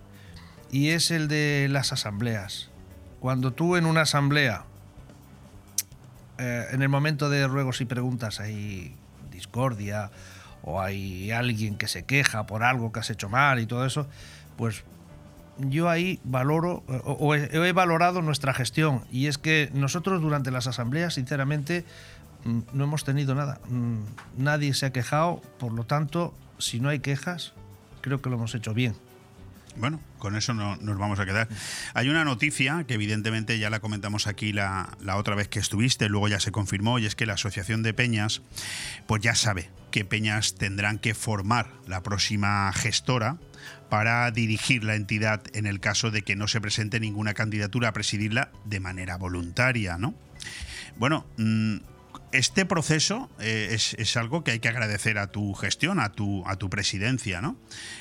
[0.72, 2.70] y es el de las asambleas.
[3.20, 4.64] Cuando tú en una asamblea,
[6.38, 8.96] eh, en el momento de ruegos y preguntas hay
[9.32, 10.12] discordia
[10.64, 14.08] o hay alguien que se queja por algo que has hecho mal y todo eso,
[14.58, 14.84] pues
[15.58, 21.14] yo ahí valoro o, he valorado nuestra gestión y es que nosotros durante las asambleas,
[21.14, 21.86] sinceramente,
[22.44, 23.60] mm, no hemos tenido nada.
[23.70, 24.00] Mm,
[24.38, 27.54] Nadie se ha quejado, por lo tanto, si no hay quejas,
[28.02, 28.96] creo que lo hemos hecho bien.
[29.78, 31.48] Bueno, con eso no, nos vamos a quedar.
[31.94, 36.10] Hay una noticia que evidentemente ya la comentamos aquí la, la otra vez que estuviste,
[36.10, 38.42] luego ya se confirmó, y es que la Asociación de Peñas,
[39.08, 43.38] pues ya sabe qué peñas tendrán que formar la próxima gestora
[43.90, 47.94] para dirigir la entidad en el caso de que no se presente ninguna candidatura a
[47.94, 50.14] presidirla de manera voluntaria, ¿no?
[50.98, 51.78] Bueno, mm,
[52.38, 56.56] este proceso eh, es, algo que hay que agradecer a tu gestión, a tu, a
[56.56, 57.56] tu presidencia, ¿no?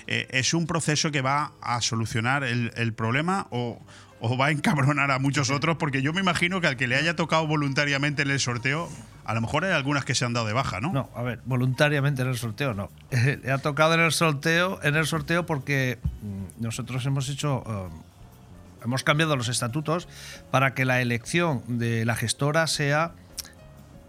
[0.06, 3.80] Eh, ¿Es un proceso que va a solucionar el, problema o,
[4.20, 6.96] o va a encabronar a muchos otros, porque yo me imagino que al que le
[6.96, 8.88] haya tocado voluntariamente en el sorteo,
[9.24, 10.92] a lo mejor hay algunas que se han dado de baja, ¿no?
[10.92, 12.90] No, a ver, voluntariamente en el sorteo no.
[13.10, 18.84] Le ha tocado en el sorteo, en el sorteo porque mm, nosotros hemos hecho, eh,
[18.84, 20.08] hemos cambiado los estatutos
[20.50, 23.12] para que la elección de la gestora sea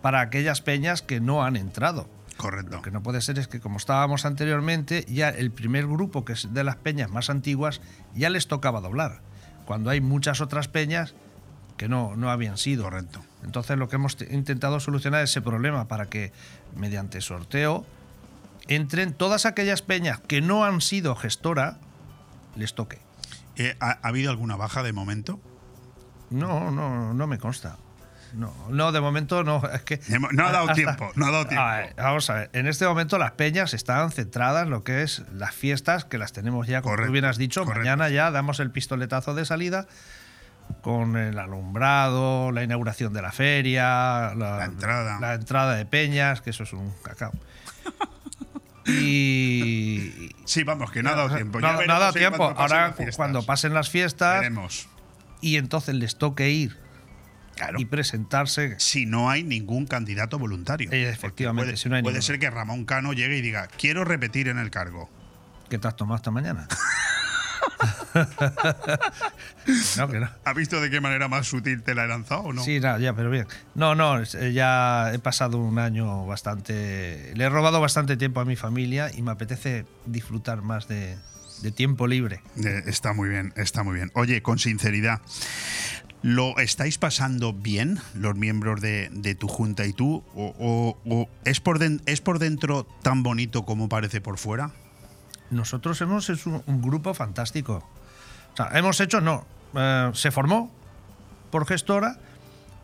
[0.05, 2.07] para aquellas peñas que no han entrado.
[2.37, 2.75] Correcto.
[2.75, 6.33] Lo que no puede ser es que, como estábamos anteriormente, ya el primer grupo, que
[6.33, 7.81] es de las peñas más antiguas,
[8.13, 9.21] ya les tocaba doblar.
[9.65, 11.15] Cuando hay muchas otras peñas
[11.75, 12.83] que no, no habían sido.
[12.83, 13.21] Correcto.
[13.43, 16.31] Entonces, lo que hemos te- intentado solucionar es ese problema para que,
[16.75, 17.83] mediante sorteo,
[18.67, 21.79] entren todas aquellas peñas que no han sido gestora,
[22.55, 22.99] les toque.
[23.55, 25.39] Eh, ¿ha, ha habido alguna baja de momento?
[26.29, 27.77] No, no, no me consta.
[28.33, 29.61] No, no, de momento no.
[29.73, 31.63] Es que no ha dado tiempo, no ha dado tiempo.
[31.65, 32.49] A ver, vamos a ver.
[32.53, 36.33] En este momento las peñas están centradas en lo que es las fiestas, que las
[36.33, 37.61] tenemos ya, como Correcto, tú bien has dicho.
[37.63, 37.79] correcto.
[37.81, 39.87] Mañana ya damos el pistoletazo de salida
[40.81, 45.19] con el alumbrado, la inauguración de la feria, la, La entrada.
[45.19, 47.31] la entrada de peñas, que eso es un cacao.
[48.87, 51.59] Y, Sí, vamos, que no ha dado tiempo.
[51.59, 52.53] no, no ha dado en tiempo.
[52.55, 54.87] Ahora, cuando pasen las fiestas Veremos.
[55.41, 56.77] y entonces les toque ir
[57.55, 57.79] Claro.
[57.79, 58.75] y presentarse.
[58.79, 60.91] Si no hay ningún candidato voluntario.
[60.91, 64.03] Eh, efectivamente, puede, si no hay puede ser que Ramón Cano llegue y diga, quiero
[64.03, 65.09] repetir en el cargo.
[65.69, 66.67] ¿Qué te has tomado esta mañana?
[69.97, 70.29] no, que no.
[70.43, 72.63] ¿Ha visto de qué manera más sutil te la he lanzado o no?
[72.63, 73.47] Sí, nada, ya, pero bien.
[73.73, 77.31] No, no, eh, ya he pasado un año bastante.
[77.35, 81.17] Le he robado bastante tiempo a mi familia y me apetece disfrutar más de,
[81.61, 82.41] de tiempo libre.
[82.63, 84.11] Eh, Está muy bien, está muy bien.
[84.13, 85.21] Oye, con sinceridad,
[86.25, 90.23] ¿lo estáis pasando bien los miembros de, de tu junta y tú?
[90.33, 94.71] ¿O, o- o es, por den- es por dentro tan bonito como parece por fuera?
[95.51, 97.87] Nosotros hemos hecho un, grupo fantástico.
[98.53, 100.71] O sea, hemos hecho, no, eh, se formó
[101.51, 102.17] por gestora,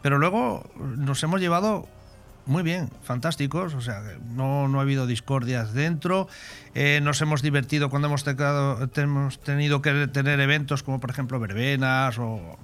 [0.04, 1.88] pero luego nos hemos llevado
[2.46, 3.74] muy bien, fantásticos.
[3.74, 4.02] O sea,
[4.36, 6.28] no, no ha habido discordias dentro.
[6.76, 8.24] eh, nos hemos divertido cuando hemos
[9.44, 12.60] tenido que tener eventos como, por ejemplo, verbenas o.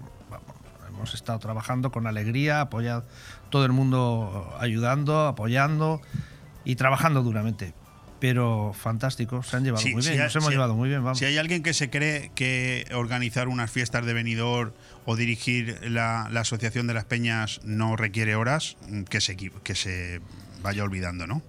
[1.07, 3.05] hemos estado trabajando con alegría, apoyado,
[3.49, 6.01] todo el mundo ayudando, apoyando
[6.65, 7.73] y trabajando duramente.
[8.19, 11.19] Pero fantástico, se han llevado Sí, muy bien, hay- nos hemos llevado muy bien, vamos.
[11.19, 14.73] Si hay alguien que se cree que organizar unas fiestas de venidor
[15.05, 19.75] o dirigir la, la Asociación de las Peñas no requiere horas, mm, que se, que
[19.75, 20.19] se
[20.61, 21.41] vaya olvidando, ¿no?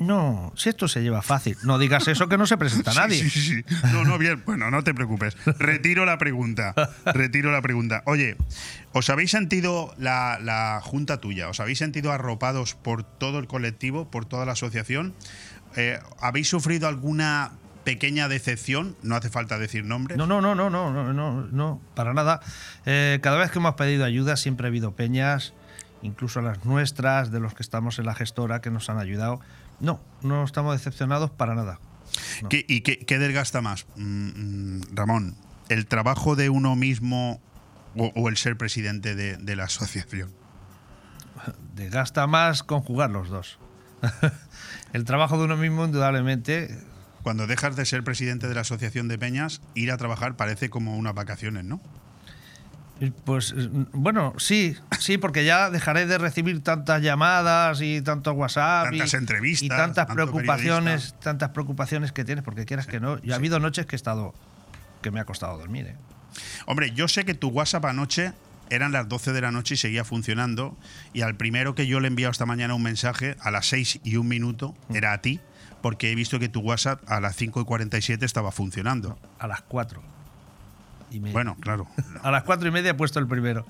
[0.00, 3.22] No, si esto se lleva fácil, no digas eso que no se presenta nadie.
[3.22, 3.64] Sí, sí, sí.
[3.92, 4.42] No, no, bien.
[4.46, 5.36] Bueno, no te preocupes.
[5.58, 6.74] Retiro la pregunta.
[7.04, 8.02] Retiro la pregunta.
[8.06, 8.36] Oye,
[8.92, 11.48] ¿os habéis sentido la, la junta tuya?
[11.50, 15.14] ¿Os habéis sentido arropados por todo el colectivo, por toda la asociación?
[15.76, 17.52] Eh, ¿Habéis sufrido alguna
[17.84, 18.96] pequeña decepción?
[19.02, 20.16] No hace falta decir nombres.
[20.16, 22.40] No, no, no, no, no, no, no, no, para nada.
[22.86, 25.52] Eh, cada vez que hemos pedido ayuda siempre ha habido peñas,
[26.02, 29.40] incluso las nuestras, de los que estamos en la gestora, que nos han ayudado.
[29.80, 31.80] No, no estamos decepcionados para nada.
[32.42, 32.48] No.
[32.48, 35.36] ¿Qué- ¿Y qué, qué desgasta más, Mm, mm, Ramón?
[35.68, 37.40] ¿El trabajo de uno mismo
[37.96, 40.30] o, o el ser presidente de, de la asociación?
[41.74, 43.58] Desgasta más conjugar los dos.
[44.92, 46.76] El trabajo de uno mismo, indudablemente,
[47.22, 50.96] Cuando dejas de ser presidente de la asociación de peñas, ir a trabajar parece como
[50.96, 51.80] unas vacaciones, ¿no?
[53.24, 58.92] Pues eh, bueno, sí, sí, porque ya dejaré de recibir tantas llamadas y tantos WhatsApp
[58.92, 61.18] y- Tantas entrevistas, y tantas preocupaciones, periodista.
[61.20, 63.18] tantas preocupaciones que tienes, porque quieras que no.
[63.22, 64.34] Y ha habido noches que he estado
[65.02, 65.86] que me ha costado dormir.
[65.86, 65.96] ¿eh?
[66.66, 68.32] Hombre, yo sé que tu WhatsApp anoche
[68.68, 70.76] eran las 12 de la noche y seguía funcionando.
[71.14, 74.00] Y al primero que yo le he enviado esta mañana un mensaje, a las 6
[74.04, 74.96] y un minuto, Mm.
[74.96, 75.40] era a ti,
[75.82, 79.18] porque he visto que tu WhatsApp a las 5 y 47 estaba funcionando.
[79.38, 80.02] A las 4.
[81.10, 81.32] Y media.
[81.32, 81.86] Bueno, claro.
[82.22, 83.66] a las 4 y media he puesto el primero.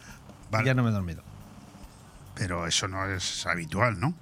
[0.51, 0.65] Vale.
[0.65, 1.23] Y ya no me he dormido.
[2.35, 4.15] Pero eso no es habitual, ¿no?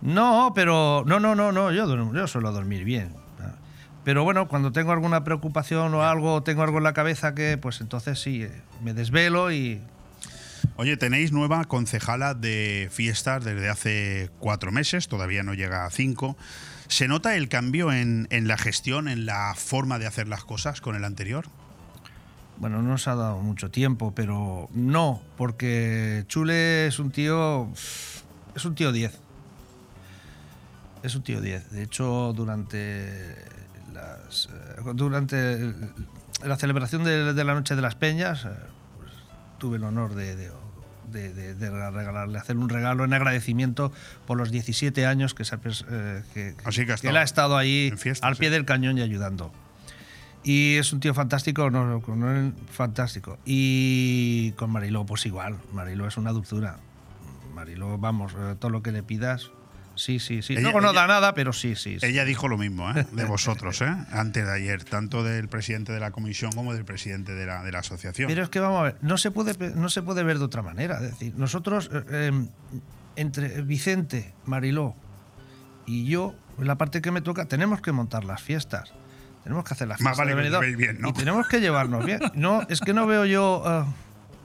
[0.00, 3.14] No, pero no, no, no, no, yo, duermo- yo suelo dormir bien.
[4.04, 7.80] Pero bueno, cuando tengo alguna preocupación o algo, tengo algo en la cabeza que, pues
[7.82, 9.82] entonces sí, eh, me desvelo y
[10.76, 16.36] Oye, tenéis nueva concejala de fiestas desde hace cuatro meses, todavía no llega a cinco.
[16.86, 20.80] ¿Se nota el cambio en, en la gestión, en la forma de hacer las cosas
[20.80, 21.46] con el anterior?
[22.60, 27.68] Bueno, no nos ha dado mucho tiempo, pero no, porque Chule es un tío.
[28.56, 29.16] Es un tío 10.
[31.04, 31.70] Es un tío 10.
[31.70, 33.36] De hecho, durante
[33.94, 35.72] las, eh, durante
[36.44, 38.48] la celebración de, de la Noche de las Peñas, eh,
[38.98, 39.12] pues,
[39.58, 40.50] tuve el honor de, de-
[41.12, 43.92] de- de- de regalarle, hacer un regalo en agradecimiento
[44.26, 46.54] por los 17 años que, se eh, que,
[47.08, 47.90] él ha estado ahí
[48.22, 48.52] al pie sí.
[48.52, 49.52] del cañón y ayudando.
[50.50, 53.38] Y es un tío fantástico, no, con él fantástico.
[53.44, 55.58] Y con Mariló, pues igual.
[55.74, 56.78] Mariló es una dulzura.
[57.54, 59.50] Mariló, vamos, eh, todo lo que le pidas.
[59.94, 60.54] Sí, sí, sí.
[60.54, 62.00] Ella- Luego no ella- da nada, pero sí, sí.
[62.00, 62.06] sí.
[62.06, 63.06] Ella dijo lo mismo, ¿eh?
[63.12, 63.94] de vosotros, ¿eh?
[64.10, 67.70] antes de ayer, tanto del presidente de la comisión como del presidente de la, de
[67.72, 68.28] la asociación.
[68.28, 70.62] Pero es que vamos a ver, no se puede, no se puede ver de otra
[70.62, 70.94] manera.
[70.96, 72.48] Es decir, nosotros, eh, eh,
[73.16, 74.94] entre Vicente, Mariló
[75.84, 78.94] y yo, la parte que me toca, tenemos que montar las fiestas.
[79.48, 81.08] Tenemos que hacer las Más fiestas vale de que bien, ¿no?
[81.08, 82.20] Y tenemos que llevarnos bien.
[82.34, 83.82] No, es que no veo yo eh,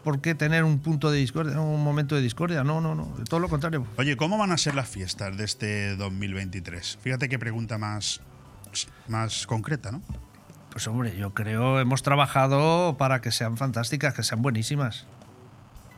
[0.05, 2.63] por qué tener un punto de discordia, un momento de discordia.
[2.63, 3.13] No, no, no.
[3.27, 3.85] Todo lo contrario.
[3.97, 6.99] Oye, ¿cómo van a ser las fiestas de este 2023?
[7.01, 8.21] Fíjate qué pregunta más,
[9.09, 10.01] más concreta, ¿no?
[10.71, 15.05] Pues hombre, yo creo hemos trabajado para que sean fantásticas, que sean buenísimas.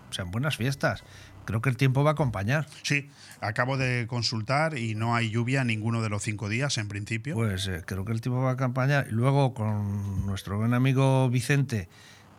[0.09, 1.03] Sean buenas fiestas.
[1.45, 2.67] Creo que el tiempo va a acompañar.
[2.81, 7.35] Sí, acabo de consultar y no hay lluvia ninguno de los cinco días en principio.
[7.35, 9.07] Pues eh, creo que el tiempo va a acompañar.
[9.09, 11.87] Y luego con nuestro buen amigo Vicente,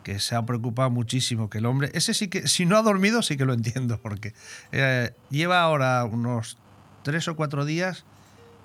[0.03, 3.21] que se ha preocupado muchísimo, que el hombre, ese sí que, si no ha dormido,
[3.21, 4.33] sí que lo entiendo, porque
[4.71, 6.57] eh, lleva ahora unos
[7.03, 8.05] tres o cuatro días.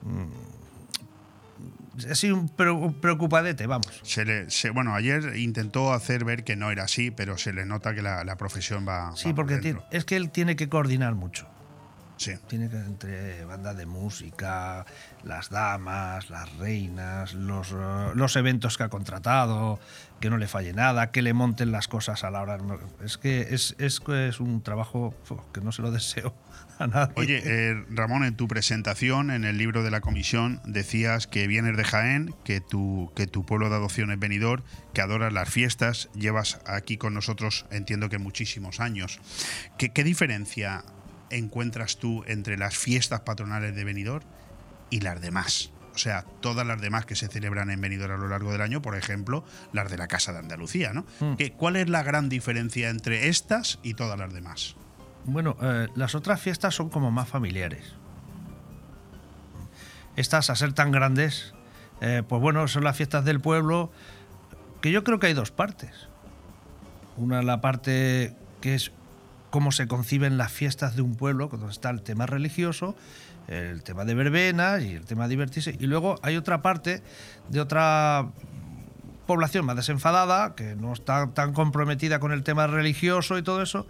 [0.02, 0.51] mm,
[2.10, 4.00] así un pre- un preocupadete, vamos.
[4.02, 7.64] Se le, se- bueno, ayer intentó hacer ver que no era así, pero se le
[7.66, 9.12] nota que la, la profesión va.
[9.16, 11.48] Sí, va por porque tiene- es que él tiene que coordinar mucho.
[12.18, 12.34] Sí.
[12.46, 14.86] Tiene que entre banda de música,
[15.24, 19.80] las damas, las reinas, los, eh, los eventos que ha contratado,
[20.20, 22.58] que no le falle nada, que le monten las cosas a la hora.
[23.04, 25.14] Es que es, es, es un trabajo
[25.52, 26.32] que no se lo deseo
[26.78, 27.12] a nadie.
[27.16, 31.76] Oye, eh, Ramón, en tu presentación en el libro de la comisión decías que vienes
[31.76, 34.62] de Jaén, que tu, que tu pueblo de adopción es venidor,
[34.94, 39.20] que adoras las fiestas, llevas aquí con nosotros, entiendo que muchísimos años.
[39.78, 40.84] ¿Qué, qué diferencia
[41.30, 44.24] encuentras tú entre las fiestas patronales de Benidorm
[44.90, 45.70] y las demás?
[45.94, 48.80] O sea, todas las demás que se celebran en Benidorm a lo largo del año,
[48.80, 49.44] por ejemplo,
[49.74, 51.04] las de la Casa de Andalucía, ¿no?
[51.20, 51.34] Mm.
[51.36, 54.74] ¿Qué- ¿Cuál es la gran diferencia entre estas y todas las demás?
[55.24, 57.94] Bueno, eh, las otras fiestas son como más familiares.
[60.16, 61.54] Estas, a ser tan grandes,
[62.00, 63.90] eh, pues bueno, son las fiestas del pueblo,
[64.80, 66.08] que yo creo que hay dos partes.
[67.16, 68.92] Una, la parte que es
[69.50, 72.96] cómo se conciben las fiestas de un pueblo, cuando está el tema religioso,
[73.48, 75.76] el tema de verbenas y el tema de divertirse.
[75.78, 77.02] Y luego hay otra parte
[77.48, 78.30] de otra
[79.26, 83.86] población más desenfadada, que no está tan comprometida con el tema religioso y todo eso.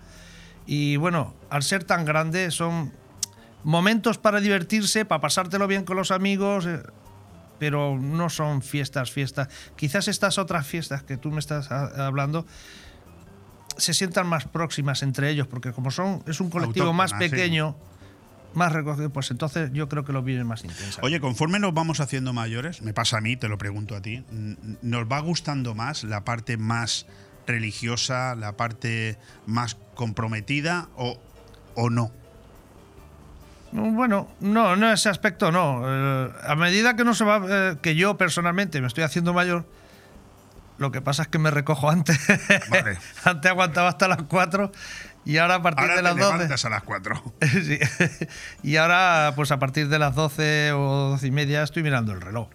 [0.67, 2.93] Y bueno, al ser tan grande son
[3.65, 6.83] momentos para divertirse, para pasártelo bien con los amigos, eh,
[7.59, 9.49] pero no son fiestas, fiestas.
[9.77, 12.47] Quizás estas otras fiestas que tú me estás a- hablando
[13.77, 17.17] se sientan más próximas entre ellos, porque como son es un colectivo más sí.
[17.19, 17.77] pequeño,
[18.55, 21.01] más recogido, pues entonces yo creo que lo viven más intensa.
[21.03, 24.25] Oye, conforme nos vamos haciendo mayores, me pasa a mí, te lo pregunto a ti,
[24.83, 27.07] ¿nos va gustando más la parte más
[27.47, 31.19] religiosa, la parte más comprometida o,
[31.75, 32.11] o no?
[33.73, 35.83] Bueno, no, no ese aspecto no.
[35.87, 39.67] Eh, a medida que no se va, eh, que yo personalmente me estoy haciendo mayor,
[40.79, 42.19] lo que pasa es que me recojo antes.
[42.69, 42.99] Vale.
[43.25, 44.73] antes aguantaba hasta las 4
[45.25, 46.33] y ahora a partir Ahora de te las 12.
[46.33, 47.23] levantas a las 4.
[47.65, 47.79] Sí.
[48.63, 52.21] y ahora, pues a partir de las 12 o 12 y media estoy mirando el
[52.21, 52.49] reloj.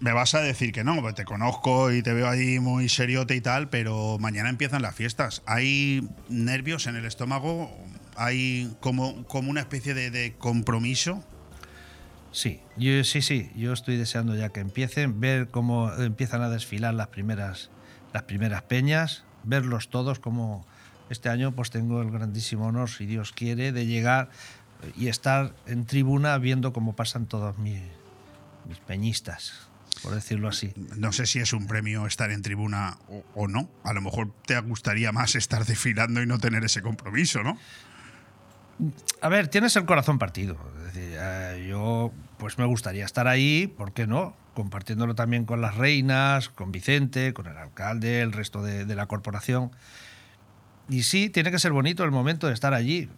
[0.00, 3.40] Me vas a decir que no, te conozco y te veo ahí muy seriote y
[3.42, 5.42] tal, pero mañana empiezan las fiestas.
[5.46, 7.70] ¿Hay nervios en el estómago?
[8.16, 11.22] ¿Hay como, como una especie de, de compromiso?
[12.32, 16.94] Sí, yo, sí, sí, yo estoy deseando ya que empiecen, ver cómo empiezan a desfilar
[16.94, 17.70] las primeras,
[18.12, 20.64] las primeras peñas, verlos todos, como
[21.08, 24.30] este año pues tengo el grandísimo honor, si Dios quiere, de llegar
[24.96, 27.82] y estar en tribuna viendo cómo pasan todos mis,
[28.68, 29.68] mis peñistas,
[30.02, 30.72] por decirlo así.
[30.96, 33.68] No sé si es un premio estar en tribuna o, o no.
[33.84, 37.58] A lo mejor te gustaría más estar desfilando y no tener ese compromiso, ¿no?
[39.20, 40.56] A ver, tienes el corazón partido.
[40.78, 44.34] Es decir, eh, yo pues me gustaría estar ahí, ¿por qué no?
[44.54, 49.06] Compartiéndolo también con las reinas, con Vicente, con el alcalde, el resto de, de la
[49.06, 49.70] corporación.
[50.88, 53.10] Y sí, tiene que ser bonito el momento de estar allí.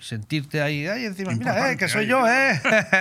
[0.00, 2.94] Sentirte ahí, ay, encima, mira, eh, que soy Importante, yo, eh.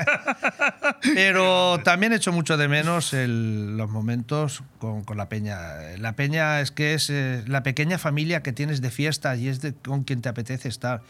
[1.15, 5.57] Pero también echo mucho de menos el- los momentos con, con la peña.
[5.97, 9.59] La peña es que es eh, la pequeña familia que tienes de fiesta y es
[9.61, 11.01] de, con quien te apetece estar.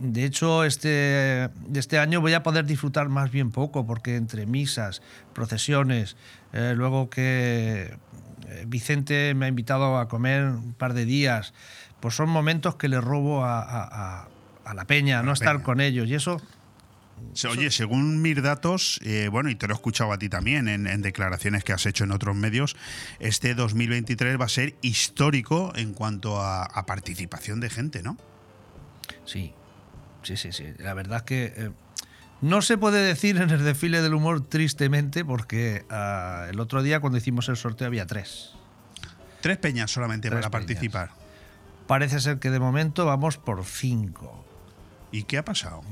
[0.00, 5.02] De hecho, este, este año voy a poder disfrutar más bien poco, porque entre misas,
[5.34, 6.16] procesiones,
[6.52, 7.96] eh, luego que
[8.48, 11.52] eh, Vicente me ha invitado a comer un par de días,
[12.00, 13.88] pues son momentos que le robo a, a-
[14.22, 14.28] a-
[14.70, 15.64] a la peña, no estar peña.
[15.64, 16.08] con ellos.
[16.08, 16.40] Y eso
[17.50, 20.86] Oye, según mis datos, eh, bueno, y te lo he escuchado a ti también en,
[20.86, 22.76] en declaraciones que has hecho en otros medios,
[23.18, 28.16] este 2023 va a ser histórico en cuanto a, a participación de gente, ¿no?
[29.24, 29.52] Sí,
[30.22, 30.64] sí, sí, sí.
[30.78, 31.70] La verdad es que eh,
[32.40, 37.00] no se puede decir en el desfile del humor tristemente porque ah, el otro día
[37.00, 38.52] cuando hicimos el sorteo había tres.
[39.40, 40.66] Tres peñas solamente Tres para peñas.
[40.66, 41.10] participar.
[41.88, 44.44] Parece ser que de momento vamos por cinco.
[45.12, 45.82] ¿Y qué ha pasado?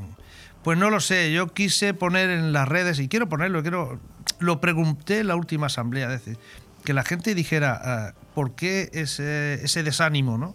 [0.62, 4.00] Pues no lo sé, yo quise poner en las redes, y quiero ponerlo, quiero,
[4.40, 6.38] lo pregunté en la última asamblea, es decir,
[6.84, 10.54] que la gente dijera ah, por qué ese, ese desánimo, ¿no?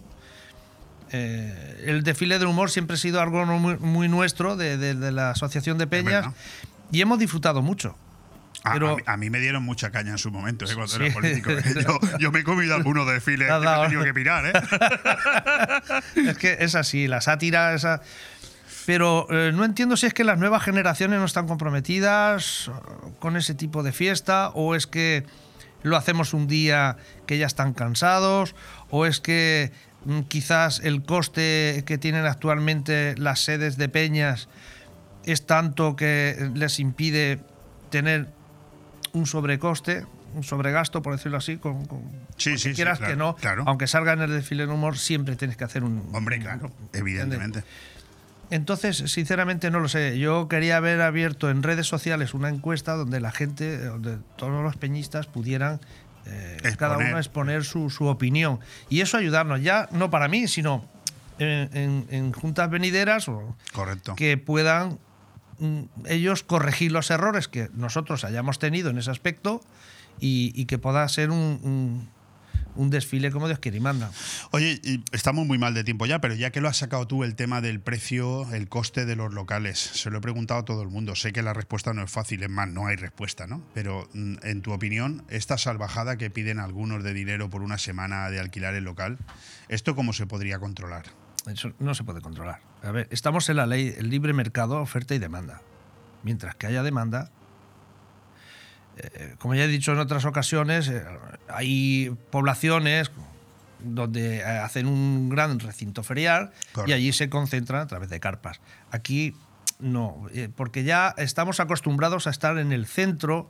[1.14, 5.12] Eh, el desfile del humor siempre ha sido algo muy, muy nuestro de, de- de
[5.12, 6.26] la Asociación de Peñas
[6.90, 7.96] y hemos disfrutado mucho.
[8.64, 10.74] A, Pero- a mí, a mí me dieron mucha caña en su momento, ¿eh?
[10.74, 11.02] cuando Sí.
[11.02, 11.50] era político.
[11.50, 11.62] ¿eh?
[11.86, 14.52] Yo, yo me he comido algunos desfiles que he tenido que mirar, ¿eh?
[16.30, 18.00] Es que es así, la sátira, esa.
[18.86, 23.36] Pero eh, no entiendo si es que las nuevas generaciones no están comprometidas eh, con
[23.36, 25.24] ese tipo de fiesta, o es que
[25.82, 28.54] lo hacemos un día que ya están cansados,
[28.90, 29.72] o es que
[30.04, 34.48] mm, quizás el coste que tienen actualmente las sedes de peñas
[35.24, 37.40] es tanto que les impide
[37.90, 38.28] tener
[39.12, 42.02] un sobrecoste, un sobregasto, por decirlo así, con, con-
[42.38, 43.62] Sí, sí, quieras claro, que no, claro.
[43.66, 46.08] aunque salga en el desfile de humor, siempre tienes que hacer un...
[46.12, 47.62] Hombre, claro, evidentemente.
[48.54, 50.18] Entonces, sinceramente no lo sé.
[50.18, 54.76] Yo quería haber abierto en redes sociales una encuesta donde la gente, donde todos los
[54.76, 55.80] peñistas pudieran
[56.26, 58.60] eh, cada uno exponer su, su opinión.
[58.90, 60.84] Y eso ayudarnos, ya no para mí, sino
[61.38, 64.14] en, en- en juntas venideras o Correcto.
[64.16, 64.98] que puedan
[65.58, 69.62] mm, ellos corregir los errores que nosotros hayamos tenido en ese aspecto
[70.20, 72.08] y, y que pueda ser un, un-
[72.76, 74.10] un desfile como Dios quiere y manda.
[74.50, 77.24] Oye, y estamos muy mal de tiempo ya, pero ya que lo has sacado tú
[77.24, 80.82] el tema del precio, el coste de los locales, se lo he preguntado a todo
[80.82, 81.14] el mundo.
[81.14, 83.62] Sé que la respuesta no es fácil, es más, no hay respuesta, ¿no?
[83.74, 88.30] Pero mm, en tu opinión, esta salvajada que piden algunos de dinero por una semana
[88.30, 89.18] de alquilar el local,
[89.68, 91.06] ¿esto cómo se podría controlar?
[91.46, 92.60] Eso no se puede controlar.
[92.82, 95.60] A ver, estamos en la ley, el libre mercado, oferta y demanda.
[96.22, 97.30] Mientras que haya demanda,
[98.96, 101.02] eh, como ya he dicho en otras ocasiones, eh,
[101.48, 103.10] hay poblaciones
[103.84, 106.52] donde eh, hacen un gran recinto ferial
[106.86, 108.60] y allí se concentran a través de carpas.
[108.90, 109.34] Aquí
[109.78, 113.48] no, eh, porque ya estamos acostumbrados a estar en el centro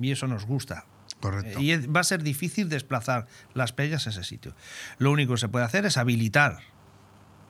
[0.00, 0.86] y eso nos gusta.
[1.20, 1.60] Correcto.
[1.60, 4.54] Y va a ser difícil desplazar las peñas a ese sitio.
[4.98, 6.60] Lo único que se puede hacer es habilitar,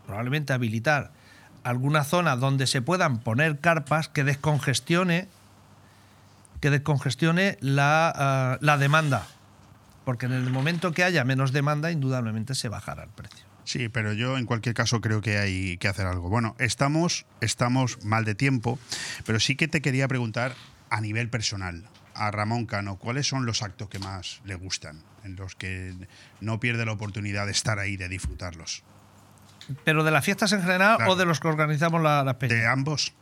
[0.06, 1.12] probablemente habilitar
[1.62, 5.28] alguna zona donde se puedan poner carpas que descongestione,
[6.60, 9.26] que descongestione la, ah, la demanda.
[10.04, 13.46] Porque en el momento que haya menos demanda, indudablemente se bajará el precio.
[13.64, 16.28] Sí, pero yo en cualquier caso creo que hay que hacer algo.
[16.28, 18.78] Bueno, estamos, estamos mal de tiempo,
[19.26, 20.54] pero sí que te quería preguntar
[20.88, 21.84] a nivel personal
[22.14, 25.94] a Ramón Cano, ¿cuáles son los actos que más le gustan, en los que
[26.40, 28.82] no pierde la oportunidad de estar ahí, de disfrutarlos?
[29.84, 31.12] Pero de las fiestas en general Claro.
[31.12, 32.58] o de los que organizamos la- las peñas.
[32.58, 33.12] De ambos.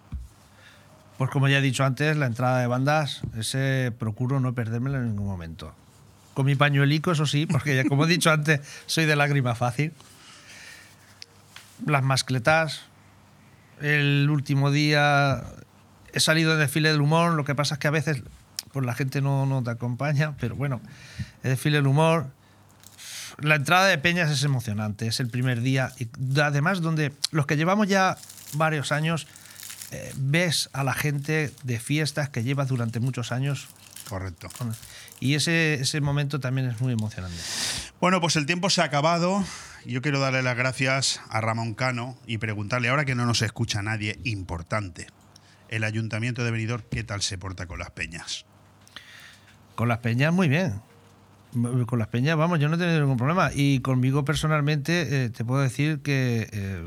[1.19, 5.07] Pues como ya he dicho antes, la entrada de bandas, ese procuro no perdérmela en
[5.07, 5.75] ningún momento.
[6.33, 9.93] Con mi pañuelico, eso sí, porque ya como he dicho antes, soy de lágrima fácil.
[11.85, 12.83] Las mascletas.
[13.81, 15.43] El último día
[16.13, 18.23] he salido de desfile del humor, lo que pasa es que a veces
[18.73, 20.81] pues la gente no, no te acompaña, pero bueno,
[21.43, 22.27] el desfile del humor.
[23.39, 25.93] La entrada de Peñas es emocionante, es el primer día.
[25.99, 26.09] Y
[26.41, 28.17] además, donde los que llevamos ya
[28.55, 29.27] varios años,
[29.91, 33.69] eh, ves a la gente de fiestas que llevas durante muchos años.
[34.09, 34.49] Correcto.
[35.21, 37.37] Y ese, ese momento también es muy emocionante.
[38.01, 39.45] Bueno, pues el tiempo se ha acabado.
[39.85, 43.83] Yo quiero darle las gracias a Ramón Cano y preguntarle, ahora que no nos escucha
[43.83, 45.07] nadie, importante,
[45.69, 48.45] el Ayuntamiento de Benidorm, ¿qué tal se porta con las peñas?
[49.75, 50.81] Con las peñas, muy bien.
[51.87, 53.51] Con las peñas, vamos, yo no he tenido ningún problema.
[53.55, 56.83] Y conmigo personalmente eh, te puedo decir que eh,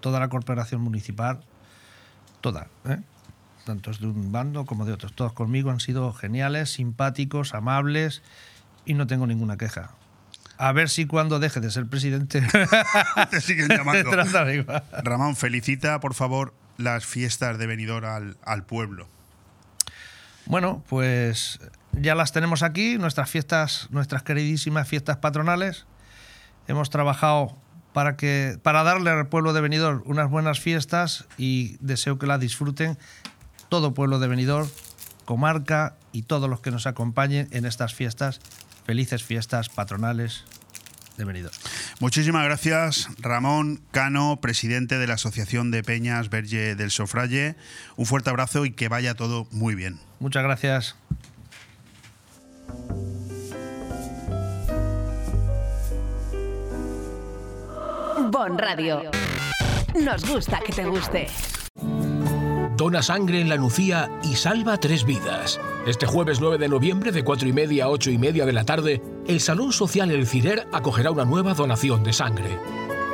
[0.00, 1.40] toda la corporación municipal,
[2.40, 2.98] toda, ¿eh?
[3.64, 8.22] tanto de un bando como de otros, todos conmigo han sido geniales, simpáticos, amables
[8.86, 9.90] y no tengo ninguna queja.
[10.56, 12.42] A ver si cuando deje de ser presidente
[13.30, 14.10] Te siguen llamando.
[15.04, 19.06] Ramón, felicita, por favor, las fiestas de Benidorm al, al pueblo.
[20.46, 21.60] Bueno, pues
[21.92, 25.84] ya las tenemos aquí, nuestras fiestas, nuestras queridísimas fiestas patronales.
[26.66, 27.56] Hemos trabajado
[27.92, 32.40] para que para darle al pueblo de Benidorm unas buenas fiestas y deseo que las
[32.40, 32.98] disfruten
[33.68, 34.68] todo pueblo de Benidorm,
[35.24, 38.40] comarca y todos los que nos acompañen en estas fiestas.
[38.84, 40.44] Felices fiestas patronales
[41.18, 41.54] de Benidorm.
[42.00, 47.56] Muchísimas gracias, Ramón Cano, presidente de la Asociación de Peñas Verge del Sofralle.
[47.96, 49.98] Un fuerte abrazo y que vaya todo muy bien.
[50.20, 50.96] Muchas gracias.
[58.30, 59.10] Bon Radio.
[60.04, 61.28] Nos gusta que te guste.
[62.76, 65.58] Dona sangre en la Nucía y salva tres vidas.
[65.86, 68.64] Este jueves 9 de noviembre, de 4 y media a 8 y media de la
[68.64, 72.58] tarde, el Salón Social El Cirer acogerá una nueva donación de sangre.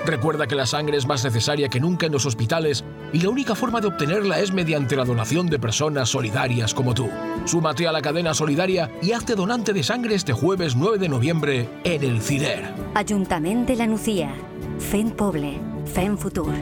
[0.04, 2.84] Recuerda que la sangre es más necesaria que nunca en los hospitales
[3.14, 7.08] y la única forma de obtenerla es mediante la donación de personas solidarias como tú.
[7.44, 11.68] Súmate a la cadena solidaria y hazte donante de sangre este jueves 9 de noviembre
[11.84, 12.74] en El Cirer.
[12.94, 14.34] Ajuntament de la Nucía.
[14.80, 15.60] Fent poble.
[15.86, 16.52] Fent futur.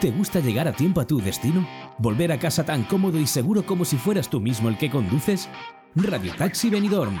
[0.00, 1.64] ¿Te gusta llegar a tiempo a tu destino?
[1.98, 5.48] ¿Volver a casa tan cómodo y seguro como si fueras tú mismo el que conduces?
[5.94, 7.20] Radio Taxi Benidorm.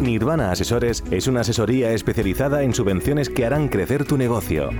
[0.00, 4.70] Nirvana Asesores es una asesoría especializada en subvenciones que harán crecer tu negocio.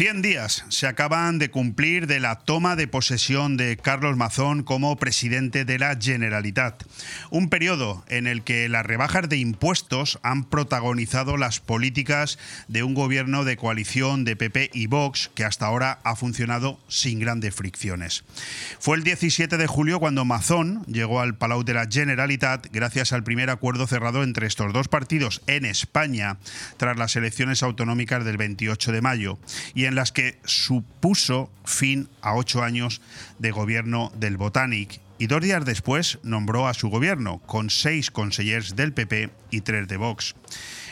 [0.00, 4.96] 100 días se acaban de cumplir de la toma de posesión de Carlos Mazón como
[4.96, 6.84] presidente de la Generalitat.
[7.28, 12.94] Un periodo en el que las rebajas de impuestos han protagonizado las políticas de un
[12.94, 18.24] gobierno de coalición de PP y Vox que hasta ahora ha funcionado sin grandes fricciones.
[18.78, 23.22] Fue el 17 de julio cuando Mazón llegó al Palau de la Generalitat gracias al
[23.22, 26.38] primer acuerdo cerrado entre estos dos partidos en España
[26.78, 29.38] tras las elecciones autonómicas del 28 de mayo
[29.74, 33.00] y en las que supuso fin a ocho años
[33.38, 38.74] de gobierno del Botanic y dos días después nombró a su gobierno, con seis consellers
[38.74, 40.34] del PP y tres de Vox.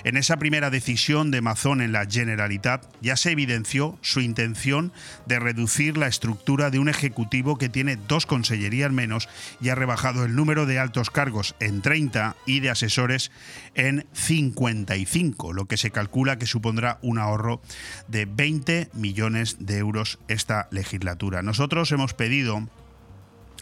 [0.04, 4.92] En esa primera decisión de Mazón en la Generalitat ya se evidenció su intención
[5.26, 9.28] de reducir la estructura de un ejecutivo que tiene dos consellerías menos
[9.60, 13.30] y ha rebajado el número de altos cargos en 30 y de asesores
[13.74, 17.60] en 55, lo que se calcula que supondrá un ahorro
[18.06, 21.42] de 20 millones de euros esta legislatura.
[21.42, 22.68] Nosotros hemos pedido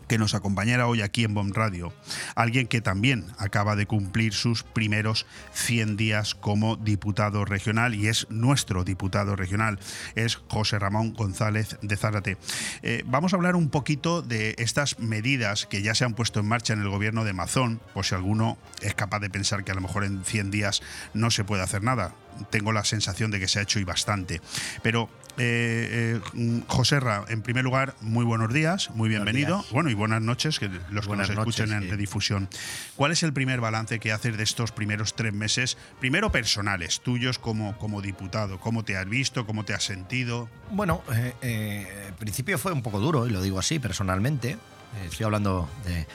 [0.09, 1.93] que nos acompañara hoy aquí en Bomb Radio.
[2.35, 8.27] Alguien que también acaba de cumplir sus primeros 100 días como diputado regional y es
[8.31, 9.79] nuestro diputado regional.
[10.15, 12.39] Es José Ramón González de Zárate.
[12.83, 16.49] Eh, vamos a hablar un poquito de estas medidas que ya se han puesto en
[16.49, 19.75] marcha en el gobierno de Mazón, por si alguno es capaz de pensar que a
[19.75, 20.83] lo mejor en 100 días
[21.15, 22.15] no se puede hacer nada.
[22.51, 24.41] Tengo la sensación de que se ha hecho y bastante.
[24.83, 29.59] Pero eh, eh, José Ra, en primer lugar, muy buenos días, muy bienvenido.
[29.59, 29.73] días.
[29.73, 31.91] Bueno, y buenas noches, que los Buenas que nos escuchen noches, en sí.
[31.91, 32.49] redifusión.
[32.97, 35.77] ¿Cuál es el primer balance que haces de estos primeros tres meses?
[36.01, 38.59] Primero personales, tuyos como, como diputado.
[38.61, 39.47] ¿Cómo te has visto?
[39.47, 40.49] ¿Cómo te has sentido?
[40.71, 44.51] Bueno, eh, eh, al principio fue un poco duro, y lo digo así personalmente.
[44.53, 46.07] Eh, estoy hablando de.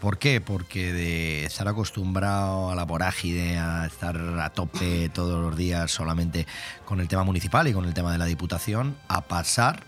[0.00, 0.40] ¿Por qué?
[0.40, 6.46] Porque de estar acostumbrado a la vorágine, a estar a tope todos los días solamente
[6.84, 9.82] con el tema municipal y con el tema de la diputación, a pasar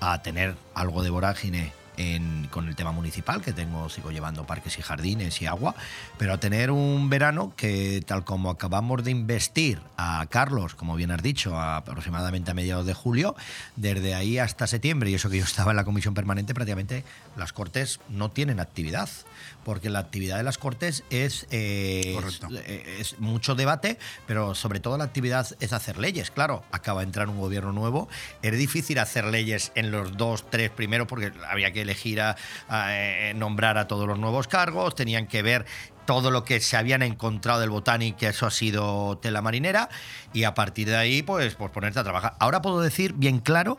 [0.00, 4.76] a tener algo de vorágine en- con el tema municipal, que tengo, sigo llevando parques
[4.78, 5.76] y jardines y agua,
[6.18, 11.12] pero a tener un verano que, tal como acabamos de investir a Carlos, como bien
[11.12, 13.36] has dicho, a- aproximadamente a mediados de julio,
[13.76, 17.04] desde ahí hasta septiembre, y eso que yo estaba en la comisión permanente, prácticamente
[17.36, 19.08] las cortes no tienen actividad,
[19.64, 24.80] porque la actividad de las cortes es, eh, es, eh, es mucho debate, pero sobre
[24.80, 26.30] todo la actividad es hacer leyes.
[26.30, 28.08] Claro, acaba de entrar un gobierno nuevo,
[28.42, 32.36] es difícil hacer leyes en los dos, tres primeros, porque había que elegir a,
[32.68, 35.66] a, eh, nombrar a todos los nuevos cargos, tenían que ver
[36.04, 39.88] todo lo que se habían encontrado del Botanic, que eso ha sido tela marinera,
[40.32, 42.34] y a partir de ahí, pues, pues ponerte a trabajar.
[42.38, 43.78] Ahora puedo decir bien claro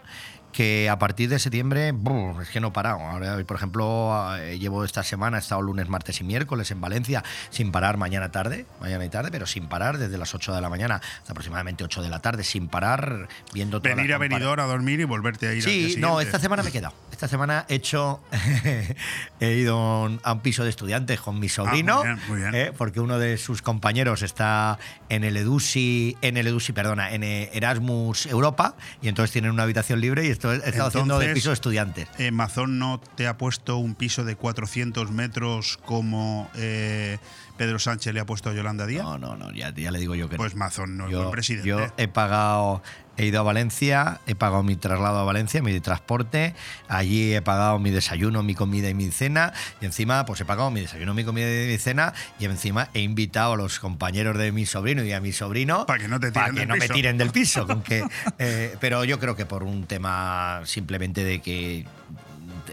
[0.56, 3.00] que a partir de septiembre, brr, es que no he parado.
[3.02, 7.26] Ahora, por ejemplo, eh, llevo esta semana, he estado lunes, martes y miércoles en Valencia,
[7.50, 10.70] sin parar mañana tarde, mañana y tarde, pero sin parar desde las 8 de la
[10.70, 14.66] mañana hasta aproximadamente 8 de la tarde, sin parar, viendo todas Venir a Benidorm a
[14.66, 16.24] dormir y volverte a ir al Sí, no, siguiente.
[16.24, 16.96] esta semana me he quedado.
[17.12, 18.22] Esta semana he hecho.
[19.42, 19.78] he ido
[20.24, 21.98] a un piso de estudiantes con mi sobrino.
[21.98, 22.56] muy bien, muy bien.
[22.56, 24.80] eh, porque uno de sus compañeros está
[25.10, 30.00] en el Edusi, en el Edusi, perdona, en Erasmus Europa, y entonces tienen una habitación
[30.00, 32.08] libre y esto he estado haciendo de piso de estudiantes.
[32.18, 37.18] Eh, Mazón no te ha puesto un piso de 400 metros como eh,
[37.58, 39.04] Pedro Sánchez le ha puesto a Yolanda Díaz.
[39.04, 40.38] No, no, no, ya, ya le digo yo que no.
[40.38, 41.68] Pues Mazón no es buen presidente.
[41.68, 42.82] yo he pagado,
[43.18, 46.54] he ido a Valencia, he pagado mi traslado a Valencia, mi transporte,
[46.88, 50.72] allí he pagado mi desayuno, mi comida y mi cena, y encima pues he pagado
[50.72, 54.52] mi desayuno, mi comida y mi cena, y encima he invitado a los compañeros de
[54.52, 56.76] mi sobrino y a mi sobrino Para que no te para tiren que del no
[56.76, 57.66] me tiren del piso.
[57.68, 58.04] con que,
[58.40, 61.86] eh, pero yo creo que por un tema simplemente de que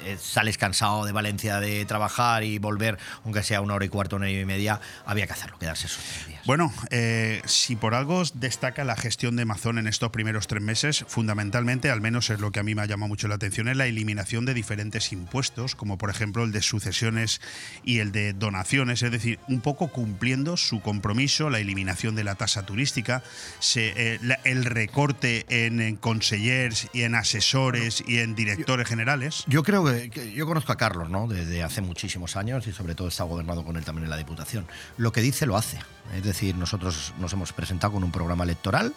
[0.05, 4.17] eh, sales cansado de Valencia de trabajar y volver, aunque sea una hora y cuarto,
[4.17, 5.89] una hora y media, había que hacerlo, quedarse
[6.27, 6.32] días.
[6.45, 11.05] Bueno, eh, si por algo destaca la gestión de Mazón en estos primeros tres meses,
[11.07, 13.77] fundamentalmente, al menos es lo que a mí me ha llamado mucho la atención, es
[13.77, 17.41] la eliminación de diferentes impuestos, como por ejemplo el de sucesiones
[17.85, 22.35] y el de donaciones, es decir, un poco cumpliendo su compromiso, la eliminación de la
[22.35, 23.23] tasa turística,
[23.61, 29.45] se- eh, la- el recorte en, en consellers y en asesores y en directores generales.
[29.47, 31.29] Yo creo que, que yo conozco a Carlos, ¿no?
[31.29, 34.67] Desde hace muchísimos años y sobre todo estado gobernado con él también en la Diputación.
[34.97, 35.79] Lo que dice lo hace.
[36.17, 38.93] Es decir, nosotros nos hemos presentado con un programa electoral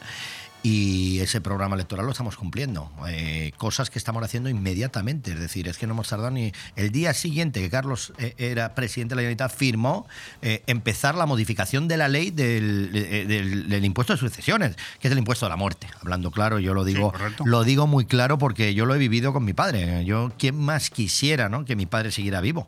[0.64, 2.91] y ese programa electoral lo estamos cumpliendo.
[3.08, 5.32] Eh, cosas que estamos haciendo inmediatamente.
[5.34, 8.74] Es decir, es que no hemos tardado ni el día siguiente que Carlos eh, era
[8.74, 10.08] presidente de la Generalitat firmó
[10.41, 15.12] eh, empezar la modificación de la ley del, del- del impuesto de sucesiones, que es
[15.12, 15.88] el impuesto de la muerte.
[16.01, 17.14] Hablando claro, yo lo digo,
[17.45, 20.03] lo digo muy claro porque yo lo he vivido con mi padre.
[20.03, 21.64] Yo, ¿quién más quisiera ¿no?
[21.64, 22.66] que mi padre siguiera vivo?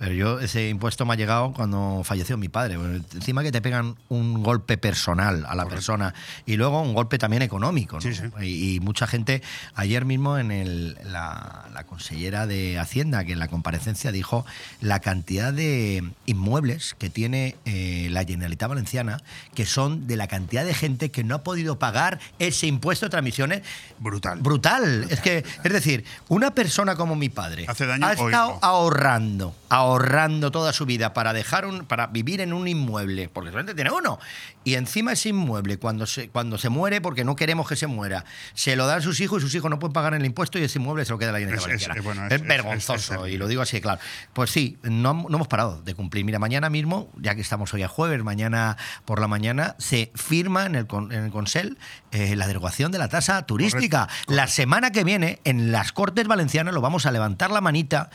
[0.00, 2.78] Pero yo, ese impuesto me ha llegado cuando falleció mi padre.
[2.78, 6.14] Bueno, Encima que te pegan un golpe personal a la persona
[6.46, 7.96] y luego un golpe también económico.
[7.96, 8.00] ¿no?
[8.00, 8.22] Sí, sí.
[8.40, 9.42] Y, y mucha gente,
[9.74, 14.46] ayer mismo en el, la, la consellera de Hacienda, que en la comparecencia dijo
[14.80, 19.20] la cantidad de inmuebles que tiene eh, la Generalitat Valenciana,
[19.54, 23.10] que son de la cantidad de gente que no ha podido pagar ese impuesto de
[23.10, 23.62] transmisiones.
[23.98, 24.38] Brutal.
[24.40, 25.06] Brutal.
[25.10, 30.50] Es que, es decir, una persona como mi padre Hace daño ha estado ahorrando, ahorrando
[30.50, 34.18] toda su vida para dejar un, para vivir en un inmueble, porque solamente tiene uno.
[34.64, 38.24] Y encima ese inmueble, cuando se, cuando se muere, porque no queremos que se muera,
[38.52, 40.62] se lo dan a sus hijos y sus hijos no pueden pagar el impuesto y
[40.64, 43.46] ese inmueble se lo queda la Generalitat Es- es- bueno, Es, es- vergonzoso, y lo
[43.48, 44.00] digo así claro.
[44.32, 46.24] Pues sí, no, no hemos parado de cumplir.
[46.24, 50.66] Mira, mañana mismo, ya que estamos hoy a jueves, mañana por la mañana, se firma
[50.66, 51.78] en el, en el Consell
[52.10, 54.08] eh, la derogación de la tasa turística.
[54.26, 58.10] La semana que viene, en las Cortes Valencianas, lo vamos a levantar la manita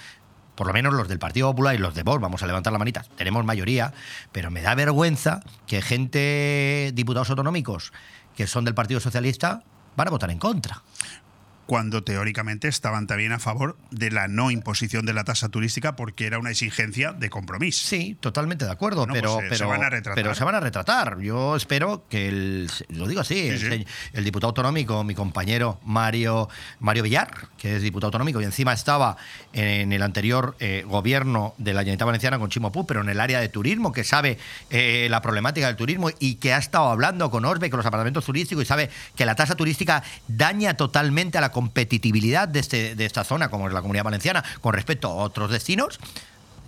[0.55, 2.79] por lo menos los del Partido Popular y los de Vox, vamos a levantar la
[2.79, 3.93] manita, tenemos mayoría,
[4.31, 7.93] pero me da vergüenza que gente, diputados autonómicos,
[8.35, 9.63] que son del Partido Socialista,
[9.95, 10.81] van a votar en contra.
[11.66, 16.28] Cuando teóricamente estaban también a favor de la no imposición de la tasa turística porque
[16.28, 17.88] era una exigencia de compromiso.
[17.88, 20.24] Sí, totalmente de acuerdo, Bueno, pero, pues, eh, se pero, van a retratar.
[20.24, 21.20] pero se van a retratar.
[21.20, 23.88] Yo espero que el, lo digo así, el, sí.
[24.13, 26.49] el diputado autonómico, mi compañero Mario,
[26.80, 29.18] Mario Villar, que es diputado autonómico y encima estaba
[29.53, 33.20] en el anterior eh, gobierno de la Generalitat Valenciana con Chimo Puig, pero en el
[33.20, 34.38] área de turismo, que sabe
[34.70, 38.26] eh, la problemática del turismo y que ha estado hablando con Orbe, con los apartamentos
[38.26, 43.05] turísticos y sabe que la tasa turística daña totalmente a la competitividad de, este, de
[43.05, 46.01] esta zona, como es la Comunidad Valenciana, con respecto a otros destinos.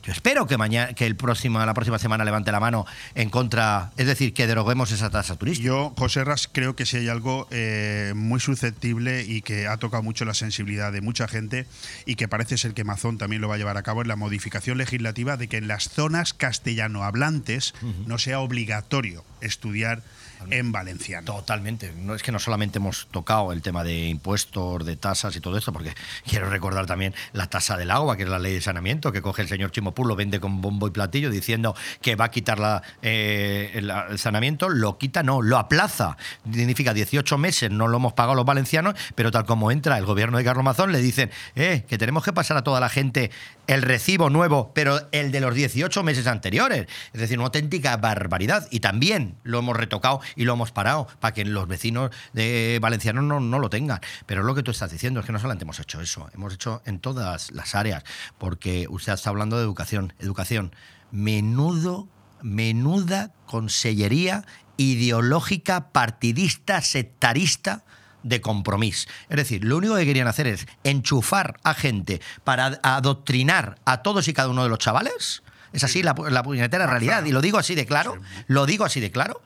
[0.01, 3.91] Yo espero que mañana, que el próximo, la próxima semana levante la mano en contra,
[3.97, 5.67] es decir, que deroguemos esa tasa turística.
[5.67, 10.03] Yo, José Ras, creo que si hay algo eh, muy susceptible y que ha tocado
[10.03, 11.65] mucho la sensibilidad de mucha gente
[12.05, 14.15] y que parece ser que Mazón también lo va a llevar a cabo es la
[14.15, 17.73] modificación legislativa de que en las zonas castellano hablantes
[18.05, 20.03] no sea obligatorio estudiar
[20.49, 21.25] en valenciano.
[21.25, 21.93] Totalmente.
[21.97, 25.57] No es que no solamente hemos tocado el tema de impuestos, de tasas y todo
[25.57, 25.93] esto, porque
[26.27, 29.41] quiero recordar también la tasa del agua, que es la ley de saneamiento, que coge
[29.41, 32.81] el señor Chimopur, lo vende con bombo y platillo, diciendo que va a quitar la,
[33.01, 36.17] eh, el, el saneamiento, lo quita, no, lo aplaza.
[36.51, 40.37] Significa 18 meses, no lo hemos pagado los valencianos, pero tal como entra el gobierno
[40.37, 43.31] de Carlos Mazón, le dicen eh, que tenemos que pasar a toda la gente
[43.67, 46.87] el recibo nuevo, pero el de los 18 meses anteriores.
[47.13, 48.67] Es decir, una auténtica barbaridad.
[48.71, 53.23] Y también lo hemos retocado y lo hemos parado para que los vecinos de valencianos
[53.23, 53.99] no, no lo tengan.
[54.25, 56.53] Pero es lo que tú estás diciendo, es que no solamente hemos hecho eso, hemos
[56.53, 58.03] hecho en todas las áreas,
[58.37, 60.13] porque usted está hablando de educación.
[60.19, 60.73] Educación,
[61.11, 62.07] menudo,
[62.41, 64.45] menuda consellería
[64.77, 67.83] ideológica, partidista, sectarista
[68.23, 69.09] de compromiso.
[69.29, 74.27] Es decir, lo único que querían hacer es enchufar a gente para adoctrinar a todos
[74.27, 75.43] y cada uno de los chavales.
[75.73, 77.25] Es así la, la puñetera realidad.
[77.25, 78.19] Y lo digo así de claro.
[78.47, 79.41] Lo digo así de claro.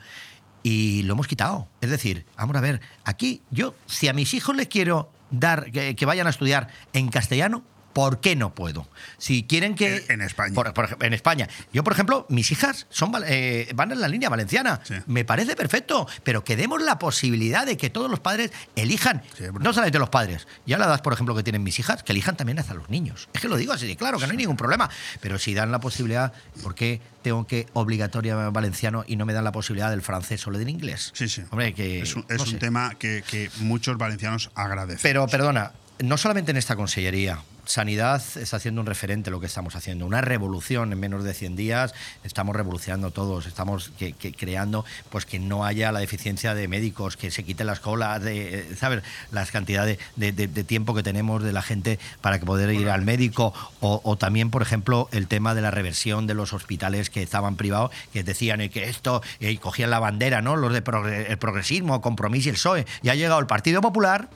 [0.63, 1.67] Y lo hemos quitado.
[1.81, 5.95] Es decir, vamos a ver, aquí yo, si a mis hijos les quiero dar que,
[5.95, 8.87] que vayan a estudiar en castellano, ¿Por qué no puedo?
[9.17, 9.97] Si quieren que...
[10.07, 10.53] En, en España.
[10.53, 11.49] Por, por, en España.
[11.73, 14.79] Yo, por ejemplo, mis hijas son, eh, van en la línea valenciana.
[14.83, 14.95] Sí.
[15.07, 19.45] Me parece perfecto, pero que demos la posibilidad de que todos los padres elijan, sí,
[19.59, 22.37] no solamente los padres, ya la edad, por ejemplo, que tienen mis hijas, que elijan
[22.37, 23.29] también hasta los niños.
[23.33, 24.89] Es que lo digo así claro, que no hay ningún problema.
[25.19, 26.33] Pero si dan la posibilidad,
[26.63, 30.51] ¿por qué tengo que obligatoria valenciano y no me dan la posibilidad del francés o
[30.51, 31.11] del inglés?
[31.13, 31.43] Sí, sí.
[31.49, 35.01] Hombre, que, es un, es no un tema que, que muchos valencianos agradecen.
[35.01, 37.39] Pero, perdona, no solamente en esta consellería,
[37.71, 41.55] Sanidad está haciendo un referente lo que estamos haciendo, una revolución en menos de 100
[41.55, 41.93] días,
[42.25, 47.15] estamos revolucionando todos, estamos que, que creando pues que no haya la deficiencia de médicos,
[47.15, 49.03] que se quiten las colas, de, ¿sabes?
[49.31, 52.89] Las cantidades de, de, de, tiempo que tenemos de la gente para que poder ir
[52.89, 57.09] al médico, o, o, también, por ejemplo, el tema de la reversión de los hospitales
[57.09, 60.57] que estaban privados, que decían que esto, y cogían la bandera, ¿no?
[60.57, 64.27] Los de progre, el progresismo, compromiso y el PSOE, y ha llegado el Partido Popular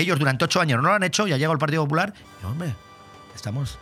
[0.00, 2.12] ellos durante ocho años no lo han hecho, ya llega el Partido Popular.
[2.42, 2.74] Y, hombre,
[3.34, 3.78] estamos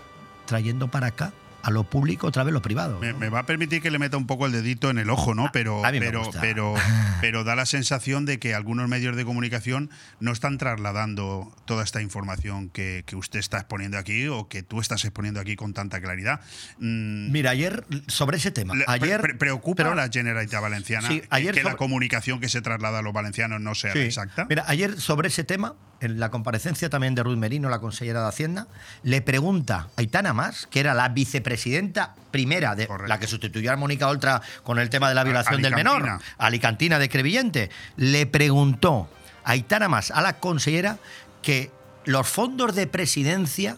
[0.46, 2.98] trayendo para acá a lo público otra vez lo privado.
[3.00, 5.34] Me, me, va a permitir que le meta un poco el dedito en el ojo,
[5.34, 5.50] ¿no?
[5.52, 6.74] Pero, pero, pero,
[7.20, 9.90] pero da la sensación de que algunos medios de comunicación
[10.20, 14.80] no están trasladando toda esta información que, que usted está exponiendo aquí o que tú
[14.80, 16.40] estás exponiendo aquí con tanta claridad.
[16.78, 21.22] Mm, Mira, ayer sobre ese tema, ayer pre preocupa pero, a la Generalitat Valenciana sí,
[21.30, 24.46] ayer que sobre, la comunicación que se traslada a los valencianos no sea sí, exacta.
[24.48, 28.28] Mira, ayer sobre ese tema en la comparecencia también de Ruth Merino, la consellera de
[28.28, 28.66] Hacienda,
[29.02, 33.08] le pregunta a Itana Más, que era la vicepresidenta primera, de Correcto.
[33.08, 36.98] la que sustituyó a Mónica Oltra con el tema de la violación del menor, Alicantina
[36.98, 39.08] de Crevillente, le preguntó
[39.44, 40.98] a Itana Más, a la consellera,
[41.42, 41.70] que
[42.04, 43.76] los fondos de presidencia,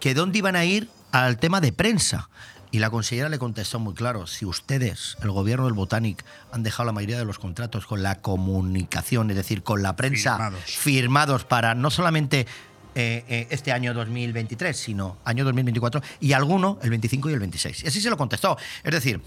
[0.00, 2.28] que dónde iban a ir al tema de prensa.
[2.70, 6.86] Y la consellera le contestó muy claro, si ustedes, el gobierno del Botanic, han dejado
[6.86, 11.44] la mayoría de los contratos con la comunicación, es decir, con la prensa, firmados, firmados
[11.44, 12.46] para no solamente
[12.94, 17.84] eh, eh, este año 2023, sino año 2024, y alguno el 25 y el 26.
[17.84, 18.56] Y así se lo contestó.
[18.82, 19.20] Es decir,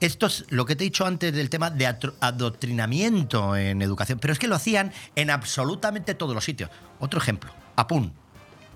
[0.00, 4.32] esto es lo que te he dicho antes del tema de adoctrinamiento en educación, pero
[4.32, 6.68] es que lo hacían en absolutamente todos los sitios.
[6.98, 8.12] Otro ejemplo, Apun,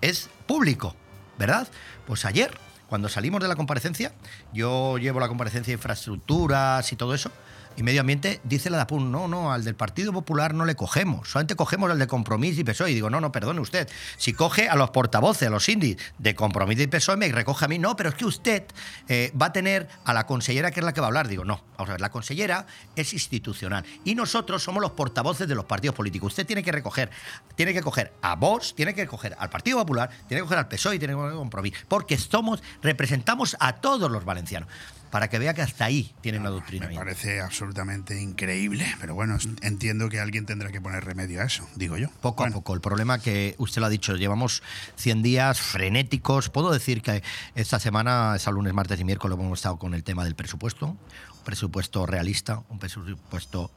[0.00, 0.94] es público,
[1.38, 1.66] ¿verdad?
[2.06, 2.56] Pues ayer
[2.88, 4.12] cuando salimos de la comparecencia,
[4.52, 7.30] yo llevo la comparecencia de infraestructuras y todo eso,
[7.76, 11.28] y medio ambiente dice la DAPUN, no, no, al del Partido Popular no le cogemos,
[11.28, 12.90] solamente cogemos al de Compromís y PSOE.
[12.90, 16.34] Y digo, no, no, perdone usted, si coge a los portavoces, a los indies de
[16.34, 18.64] Compromís y PSOE, me recoge a mí, no, pero es que usted
[19.08, 21.28] eh, va a tener a la consellera que es la que va a hablar.
[21.28, 25.54] Digo, no, vamos a ver, la consellera es institucional y nosotros somos los portavoces de
[25.54, 26.32] los partidos políticos.
[26.32, 27.10] Usted tiene que recoger,
[27.54, 30.68] tiene que coger a Vox, tiene que coger al Partido Popular, tiene que coger al
[30.68, 34.68] PSOE y tiene que coger a Compromís, porque somos, representamos a todos los valencianos
[35.10, 36.88] para que vea que hasta ahí tienen no, una doctrina.
[36.88, 41.66] Me parece absolutamente increíble, pero bueno, entiendo que alguien tendrá que poner remedio a eso,
[41.74, 42.08] digo yo.
[42.20, 42.56] Poco bueno.
[42.56, 42.74] a poco.
[42.74, 44.62] El problema que usted lo ha dicho, llevamos
[44.96, 46.50] 100 días frenéticos.
[46.50, 47.22] Puedo decir que
[47.54, 51.44] esta semana, ese lunes, martes y miércoles, hemos estado con el tema del presupuesto, un
[51.44, 53.70] presupuesto realista, un presupuesto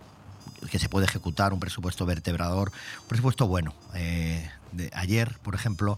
[0.70, 2.72] que se puede ejecutar, un presupuesto vertebrador,
[3.02, 3.74] un presupuesto bueno.
[3.94, 5.98] Eh, de ayer, por ejemplo,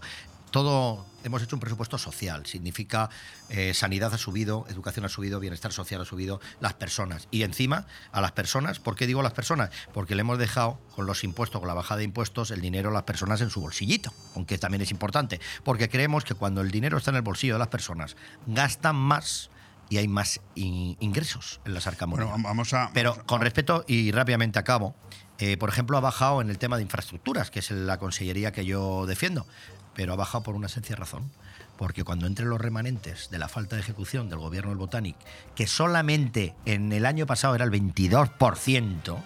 [0.50, 2.46] todo hemos hecho un presupuesto social.
[2.46, 3.10] Significa
[3.48, 7.28] eh, sanidad ha subido, educación ha subido, bienestar social ha subido, las personas.
[7.30, 9.70] Y encima, a las personas, ¿por qué digo las personas?
[9.92, 12.92] Porque le hemos dejado con los impuestos, con la bajada de impuestos, el dinero a
[12.92, 15.40] las personas en su bolsillito, aunque también es importante.
[15.64, 18.16] Porque creemos que cuando el dinero está en el bolsillo de las personas,
[18.46, 19.50] gastan más
[19.88, 24.10] y hay más in ingresos en las arcas bueno, vamos a, Pero con respeto y
[24.10, 24.94] rápidamente acabo,
[25.38, 28.64] eh, por ejemplo, ha bajado en el tema de infraestructuras, que es la consellería que
[28.64, 29.46] yo defiendo
[29.94, 31.30] pero ha bajado por una sencilla razón.
[31.78, 35.16] porque cuando entren los remanentes de la falta de ejecución del gobierno del Botanic,
[35.56, 39.16] que solamente en el año pasado era el 22%,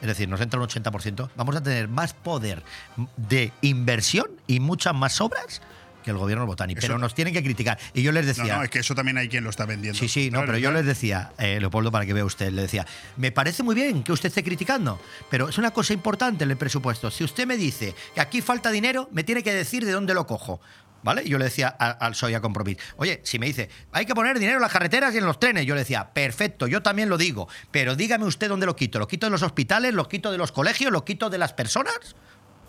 [0.00, 2.62] es decir, nos entra un 80%, vamos a tener más poder
[3.16, 5.60] de inversión y muchas más obras
[6.04, 6.78] que el gobierno Botanic.
[6.78, 7.78] Eso- Pero nos tienen que criticar.
[7.94, 8.56] Y yo les No, decía...
[8.56, 9.98] no, es que eso también hay quien lo está vendiendo.
[9.98, 12.62] Sí, sí, no, Claro, pero yo les decía, eh, Leopoldo, para que vea usted, le
[12.62, 12.86] decía,
[13.16, 16.56] me parece muy bien que usted esté criticando, pero es una cosa importante en el
[16.56, 17.10] presupuesto.
[17.10, 20.26] Si usted me dice que aquí falta dinero, me tiene que decir de dónde lo
[20.26, 20.60] cojo.
[21.00, 21.22] ¿Vale?
[21.28, 24.62] Yo le decía al Soya Compromís, oye, si me dice, hay que poner dinero en
[24.62, 27.94] las carreteras y en los trenes, yo le decía, perfecto, yo también lo digo, pero
[27.94, 28.98] dígame usted dónde lo quito.
[28.98, 29.94] ¿Lo quito de los hospitales?
[29.94, 30.90] ¿Lo quito de los colegios?
[30.90, 32.16] ¿Lo quito de las personas?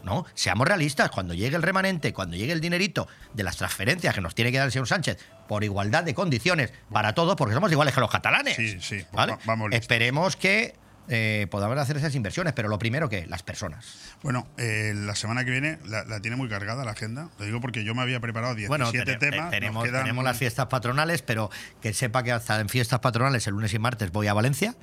[0.03, 4.21] No, seamos realistas, cuando llegue el remanente, cuando llegue el dinerito de las transferencias que
[4.21, 7.71] nos tiene que dar el señor Sánchez por igualdad de condiciones para todos, porque somos
[7.71, 8.55] iguales que los catalanes.
[8.55, 9.33] Sí, sí, ¿vale?
[9.33, 9.81] va- vamos listos.
[9.81, 10.75] Esperemos que
[11.11, 14.13] eh, podamos hacer esas inversiones, pero lo primero que las personas.
[14.21, 17.29] Bueno, eh, la semana que viene la, la tiene muy cargada la agenda.
[17.39, 19.47] Lo digo porque yo me había preparado 17 Bueno, temas.
[19.47, 21.49] eh, tenemos, quedan- tenemos las fiestas patronales, pero
[21.81, 24.75] que sepa que hasta en fiestas patronales, el lunes y martes, voy a Valencia.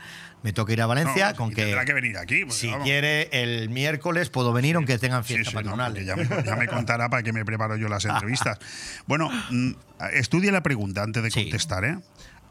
[0.43, 2.41] Me toca ir a Valencia, No, con que tendrá que venir aquí.
[2.41, 2.85] porque, si vamos.
[2.85, 6.05] quiere el miércoles puedo venir aunque tengan fiestas sí, patronales.
[6.07, 8.59] ya, me, ya me contará para que me preparo yo las entrevistas.
[9.07, 9.72] Bueno, mm,
[10.12, 11.85] estudie la pregunta antes de contestar.
[11.85, 11.99] ¿eh?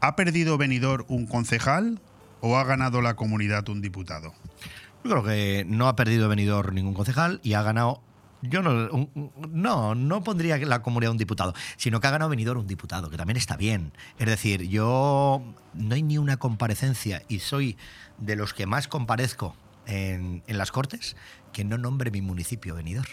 [0.00, 2.00] ¿Ha perdido Benidorm un concejal
[2.40, 4.34] o ha ganado la comunidad un diputado?
[5.04, 8.02] Yo creo que no ha perdido Benidorm ningún concejal y ha ganado.
[8.42, 9.08] Yo no,
[9.50, 13.16] no, no pondría la comunidad un diputado, sino que ha ganado Benidorm un diputado, que
[13.16, 13.92] también está bien.
[14.18, 15.42] Es decir, yo
[15.74, 17.76] no hay ni una comparecencia y soy
[18.18, 19.56] de los que más comparezco
[19.86, 21.16] en, en las Cortes
[21.52, 23.08] que no nombre mi municipio Benidorm.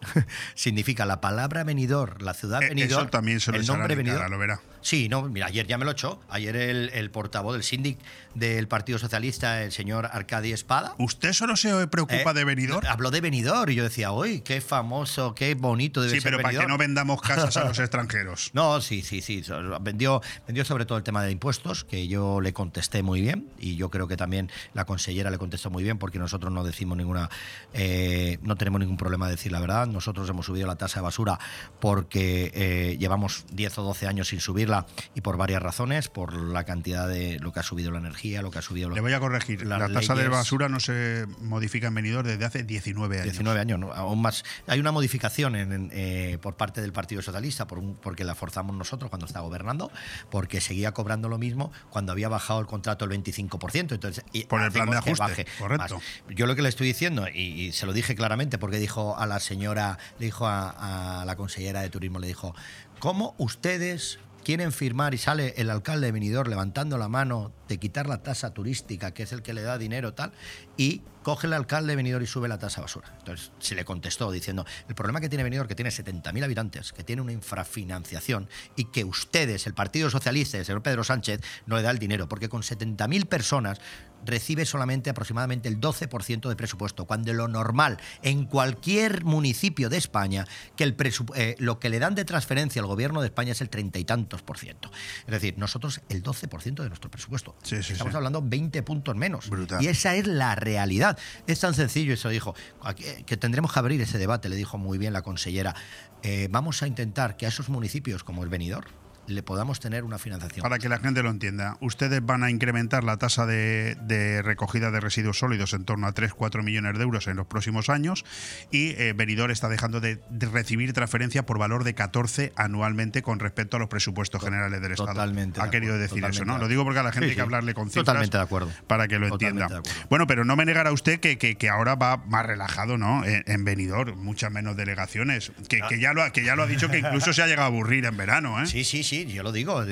[0.54, 3.96] Significa la palabra Benidorm, la ciudad Eh, Benidorm, eso también se lo el nombre cara,
[3.96, 4.30] Benidorm.
[4.30, 4.60] lo verá.
[4.82, 6.20] Sí, no, mira, ayer ya me lo echó.
[6.28, 7.98] Ayer el, el portavoz del síndic
[8.34, 10.94] del Partido Socialista, el señor Arcadi Espada.
[10.98, 12.86] ¿Usted solo se preocupa Eh, de Benidorm?
[12.86, 16.36] Habló de Benidorm y yo decía, uy, qué famoso, qué bonito debe Sí, ser pero
[16.42, 16.70] para que Benidorm".
[16.72, 18.50] no vendamos casas a los extranjeros.
[18.54, 19.42] No, sí, sí, sí.
[19.80, 23.76] Vendió, vendió sobre todo el tema de impuestos, que yo le contesté muy bien y
[23.76, 27.28] yo creo que también la consellera le contestó muy bien porque nosotros no decimos ninguna,
[27.74, 29.86] eh, no tenemos ningún problema de decir la verdad.
[29.88, 31.38] Nosotros hemos subido la tasa de basura
[31.80, 34.69] porque eh, llevamos 10 o 12 años sin subirla
[35.14, 38.50] y por varias razones, por la cantidad de lo que ha subido la energía, lo
[38.50, 38.90] que ha subido...
[38.90, 39.66] Le voy a corregir.
[39.66, 43.24] La tasa de basura no se modifica en Benidorm desde hace 19 años.
[43.24, 43.92] 19 años, ¿no?
[43.92, 44.44] aún más.
[44.66, 48.34] Hay una modificación en- en, eh, por parte del Partido Socialista, por un- porque la
[48.34, 49.90] forzamos nosotros cuando estaba gobernando,
[50.30, 53.94] porque seguía cobrando lo mismo cuando había bajado el contrato el 25%.
[53.94, 55.94] Entonces, Por el plan de ajuste, baje correcto.
[55.96, 56.04] más.
[56.36, 59.26] Yo lo que le estoy diciendo, y, y se lo dije claramente, porque dijo a
[59.26, 62.54] la señora, le dijo a, a la consellera de turismo, le dijo,
[62.98, 64.18] ¿cómo ustedes
[64.50, 68.52] quieren firmar y sale el alcalde de Benidorm levantando la mano de quitar la tasa
[68.52, 70.32] turística, que es el que le da dinero tal,
[70.76, 73.14] y coge el alcalde de Benidorm y sube la tasa basura.
[73.18, 77.04] Entonces se le contestó diciendo, el problema que tiene Benidorm, que tiene 70.000 habitantes, que
[77.04, 81.76] tiene una infrafinanciación y que ustedes, el Partido Socialista y el señor Pedro Sánchez, no
[81.76, 83.80] le da el dinero, porque con 70.000 personas
[84.24, 90.46] recibe solamente aproximadamente el 12% de presupuesto, cuando lo normal en cualquier municipio de España,
[90.76, 90.96] que el
[91.34, 94.04] eh, lo que le dan de transferencia al gobierno de España es el treinta y
[94.04, 94.90] tantos por ciento.
[95.26, 97.54] Es decir, nosotros el 12% de nuestro presupuesto.
[97.62, 98.16] Sí, sí, Estamos sí.
[98.16, 99.50] hablando 20 puntos menos.
[99.50, 99.82] Brutal.
[99.82, 101.18] Y esa es la realidad.
[101.46, 104.96] Es tan sencillo, eso dijo, aquí- que tendremos que abrir ese debate, le dijo muy
[104.98, 105.74] bien la consellera.
[106.22, 108.88] Eh, vamos a intentar que a esos municipios como el Benidorm
[109.30, 110.62] le podamos tener una financiación.
[110.62, 114.90] Para que la gente lo entienda, ustedes van a incrementar la tasa de, de recogida
[114.90, 118.24] de residuos sólidos en torno a 3-4 millones de euros en los próximos años
[118.70, 123.38] y eh, Benidorm está dejando de, de recibir transferencia por valor de 14 anualmente con
[123.38, 125.12] respecto a los presupuestos generales del Estado.
[125.12, 126.54] Totalmente Ha de querido acuerdo, decir eso, ¿no?
[126.54, 128.42] de Lo digo porque a la gente Sí, hay que hablarle con cifras Totalmente de
[128.42, 128.70] acuerdo.
[128.86, 130.06] para que lo Totalmente entienda.
[130.08, 133.24] Bueno, pero no me negará usted que, que- que ahora va más relajado, ¿no?
[133.24, 135.52] En, en Benidorm, muchas menos delegaciones.
[135.68, 137.66] Que, que ya lo, que ya lo ha dicho que incluso se ha llegado a
[137.66, 138.66] aburrir en verano, ¿eh?
[138.66, 139.82] Sí, sí, sí, yo lo digo.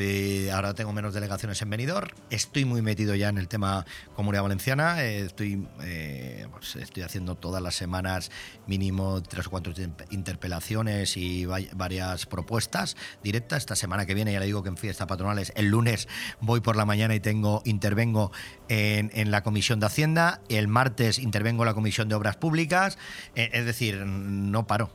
[0.52, 2.08] ahora tengo menos delegaciones en Benidorm.
[2.30, 5.02] Estoy muy metido ya en el tema Comunidad Valenciana.
[5.02, 8.30] eh, estoy, eh, pues, estoy haciendo todas las semanas
[8.68, 13.58] mínimo tres o cuatro in- interpelaciones y va- varias propuestas directas.
[13.58, 16.06] Esta semana que viene, ya le digo que en fiesta patronales, el lunes
[16.40, 18.30] voy por la mañana y tengo intervengo
[18.68, 20.40] en, en la Comisión de Hacienda.
[20.48, 22.98] El martes intervengo en la Comisión de Obras Públicas.
[23.34, 24.90] Eh, es decir, no paro.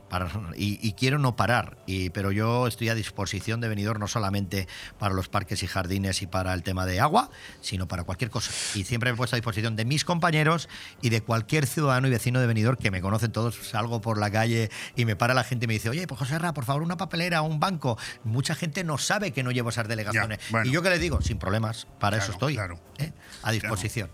[0.56, 1.76] y, y quiero no parar.
[1.86, 4.68] Y, pero yo estoy a disposición de Benidorm no solamente
[4.98, 8.52] para los parques y jardines y para el tema de agua, sino para cualquier cosa.
[8.78, 10.68] Y siempre me he puesto a disposición de mis compañeros
[11.02, 13.63] y de cualquier ciudadano y vecino de Benidorm que me conocen todos.
[13.64, 16.38] Salgo por la calle y me para la gente y me dice, oye, pues José
[16.38, 17.98] Ra, por favor, una papelera, un banco.
[18.24, 20.38] Mucha gente no sabe que no llevo esas delegaciones.
[20.50, 20.68] bueno.
[20.68, 22.54] Y yo que les digo, sin problemas, para eso estoy.
[22.54, 22.78] claro.
[22.98, 23.12] ¿eh?
[23.42, 24.10] A disposición.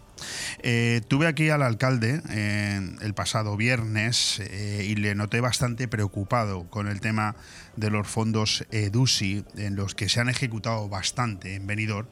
[0.63, 6.69] Eh, tuve aquí al alcalde eh, el pasado viernes eh, y le noté bastante preocupado
[6.69, 7.37] con el tema
[7.77, 12.09] de los fondos EDUSI, en los que se han ejecutado bastante en Benidorm.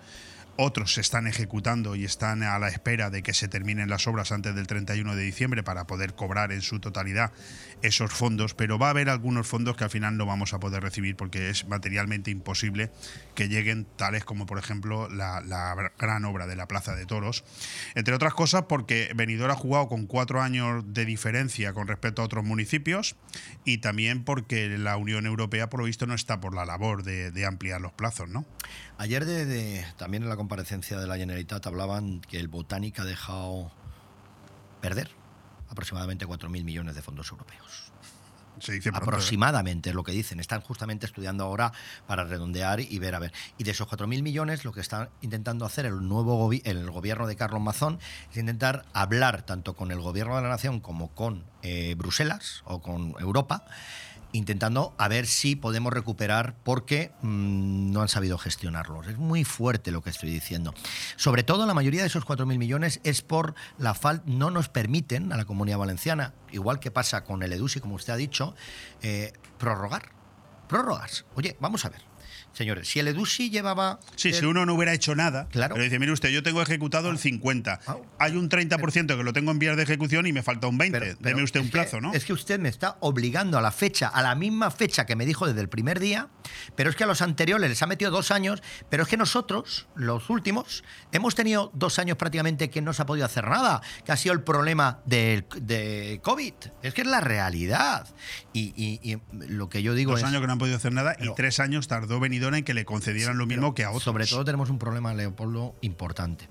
[0.61, 4.33] Otros se están ejecutando y están a la espera de que se terminen las obras
[4.33, 7.31] antes del 31 de diciembre para poder cobrar en su totalidad
[7.83, 10.83] esos fondos, pero va a haber algunos fondos que al final no vamos a poder
[10.83, 12.91] recibir porque es materialmente imposible
[13.35, 15.43] que lleguen, tales como por ejemplo la,
[15.99, 17.45] gran obra de la Plaza de Toros.
[17.95, 22.25] Entre otras cosas porque Benidorm ha jugado con cuatro años de diferencia con respecto a
[22.25, 23.17] otros municipios
[23.65, 27.47] y también porque la Unión Europea por lo visto no está por la labor de,
[27.47, 28.45] ampliar los plazos, ¿no?
[28.99, 33.73] Ayer de- también en la comparecencia de la Generalitat hablaban que el Botánica ha dejado
[34.81, 35.18] perder
[35.71, 37.93] aproximadamente 4.000 millones de fondos europeos.
[38.61, 39.15] Se dice pronto, ¿eh?
[39.15, 40.41] Aproximadamente es lo que dicen.
[40.41, 41.73] Están justamente estudiando ahora
[42.09, 43.33] para redondear y ver a ver.
[43.57, 47.29] Y de esos 4.000 millones, lo que está intentando hacer el nuevo gobi- el gobierno
[47.29, 48.01] de Carlos Mazón
[48.33, 52.83] es intentar hablar tanto con el gobierno de la nación como con eh, Bruselas o
[52.83, 53.65] con Europa
[54.33, 59.07] intentando a ver si podemos recuperar porque mm, no han sabido gestionarlos.
[59.07, 60.75] Es muy fuerte lo que estoy diciendo.
[61.17, 65.33] Sobre todo la mayoría de esos 4.000 millones es por la falta, no nos permiten
[65.33, 68.55] a la comunidad valenciana, igual que pasa con el EDUSI, como usted ha dicho,
[69.03, 70.13] eh, prorrogar.
[70.69, 71.25] Prórrogas.
[71.35, 72.08] Oye, vamos a ver.
[72.53, 74.01] Señores, si el EDUSI llevaba...
[74.17, 75.75] Sí, el- si uno no hubiera hecho nada, Claro.
[75.75, 77.81] pero dice, mire usted, yo tengo ejecutado el 50,
[78.19, 80.99] hay un 30% que lo tengo en vías de ejecución y me falta un 20,
[80.99, 82.13] Pero- deme usted un que- plazo, ¿no?
[82.13, 85.25] Es que usted me está obligando a la fecha, a la misma fecha que me
[85.27, 86.29] dijo desde el primer día,
[86.75, 89.87] pero es que a los anteriores les ha metido dos años, pero es que nosotros,
[89.95, 90.83] los últimos,
[91.13, 94.33] hemos tenido dos años prácticamente que no se ha podido hacer nada, que ha sido
[94.33, 96.55] el problema del- de COVID.
[96.83, 98.07] Es que es la realidad.
[98.53, 99.19] Y, y- y
[99.49, 100.27] lo que yo digo Dos es...
[100.27, 102.85] años que no han podido hacer nada y Pero- tres años tardó En que le
[102.85, 104.05] concedieran lo mismo que a otros.
[104.05, 106.49] Sobre todo tenemos un problema, Leopoldo, importante.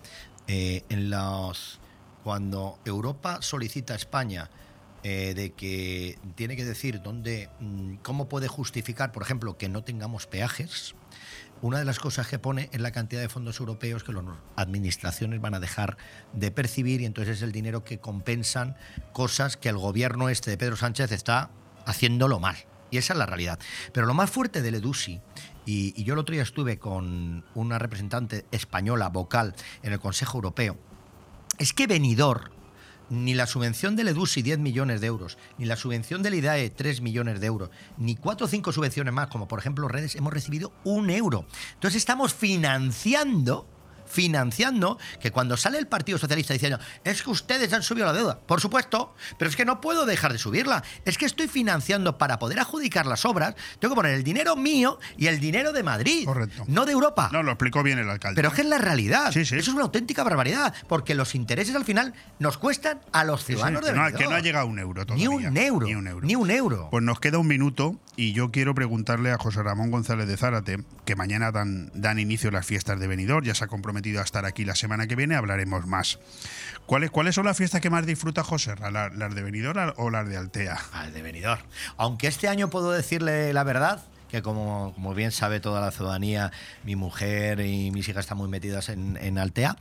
[0.48, 1.80] Eh, en los,
[2.24, 4.50] cuando Europa solicita a España
[5.04, 9.84] eh, de que tiene que decir dónde, mm, cómo puede justificar, por ejemplo, que no
[9.84, 10.94] tengamos peajes,
[11.62, 14.24] una de las cosas que pone es la cantidad de fondos europeos que las
[14.56, 15.98] administraciones van a dejar
[16.34, 18.76] de percibir y entonces es el dinero que compensan
[19.12, 21.50] cosas que el gobierno este de Pedro Sánchez está
[21.86, 22.58] haciéndolo mal.
[22.92, 23.60] Y esa es la realidad.
[23.92, 25.20] Pero lo más fuerte del EDUSI,
[25.68, 29.54] y, y yo el otro día estuve con una representante española vocal
[29.84, 30.78] en el Consejo Europeo,
[31.60, 32.52] es que Benidorm,
[33.10, 37.02] ni la subvención del EDUSI 10 millones de euros, ni la subvención del IDAE 3
[37.02, 40.72] millones de euros, ni cuatro o cinco subvenciones más, como por ejemplo redes, hemos recibido
[40.84, 41.46] un euro.
[41.76, 43.68] Entonces estamos financiando
[44.08, 48.40] financiando que cuando sale el Partido Socialista diciendo es que ustedes han subido la deuda,
[48.40, 52.40] por supuesto, pero es que no puedo dejar de subirla, es que estoy financiando para
[52.40, 56.26] poder adjudicar las obras, tengo que poner el dinero mío y el dinero de Madrid,
[56.26, 56.64] Correcto.
[56.68, 57.30] no de Europa.
[57.32, 58.36] No, lo explicó bien el alcalde.
[58.36, 59.32] Pero es que es la realidad.
[59.32, 59.56] Sí, sí.
[59.56, 60.74] Eso es una auténtica barbaridad.
[60.88, 64.18] Porque los intereses al final nos cuestan a los Sí, sí, ciudadanos que, de no,
[64.18, 65.50] que no ha llegado un euro Ni todavía.
[65.50, 65.88] un euro.
[65.88, 66.26] Ni un euro.
[66.26, 66.88] Ni un euro.
[66.92, 70.84] Pues nos queda un minuto y yo quiero preguntarle a José Ramón González de Zárate,
[71.06, 74.46] que mañana dan, dan inicio las fiestas de Benidorm, ya se ha comprometido a estar
[74.46, 76.20] aquí la semana que viene, hablaremos más.
[76.86, 78.76] ¿Cuáles, ¿Cuáles son las fiestas que más disfruta José?
[78.80, 80.78] ¿La- ¿Las de Benidorm o las de Altea?
[80.94, 81.62] Al de Benidorm.
[81.98, 86.52] Aunque este año puedo decirle la verdad, que como, como bien sabe toda la ciudadanía,
[86.84, 89.78] mi mujer y mis hijas están muy metidas en, en Altea.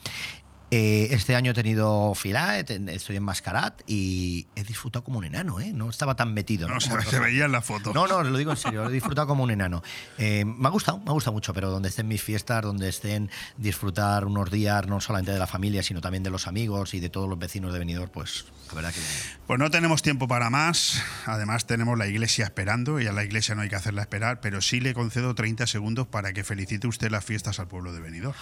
[0.79, 5.59] Eh, este año he tenido fila, estoy en Mascarat y he disfrutado como un enano,
[5.59, 5.73] ¿eh?
[5.73, 6.69] No estaba tan metido.
[6.69, 7.95] No, se, se veía en la foto.
[7.95, 9.83] No, no, lo digo en serio, he disfrutado como un enano.
[10.19, 13.31] Eh, me ha gustado, me ha gustado mucho, pero donde estén mis fiestas, donde estén
[13.57, 17.09] disfrutar unos días no solamente de la familia, sino también de los amigos y de
[17.09, 19.01] todos los vecinos de Benidorm, pues la verdad que...
[19.47, 21.03] Pues no tenemos tiempo para más.
[21.25, 24.61] Además, tenemos la iglesia esperando y a la iglesia no hay que hacerla esperar, pero
[24.61, 28.37] sí le concedo 30 segundos para que felicite usted las fiestas al pueblo de Benidorm.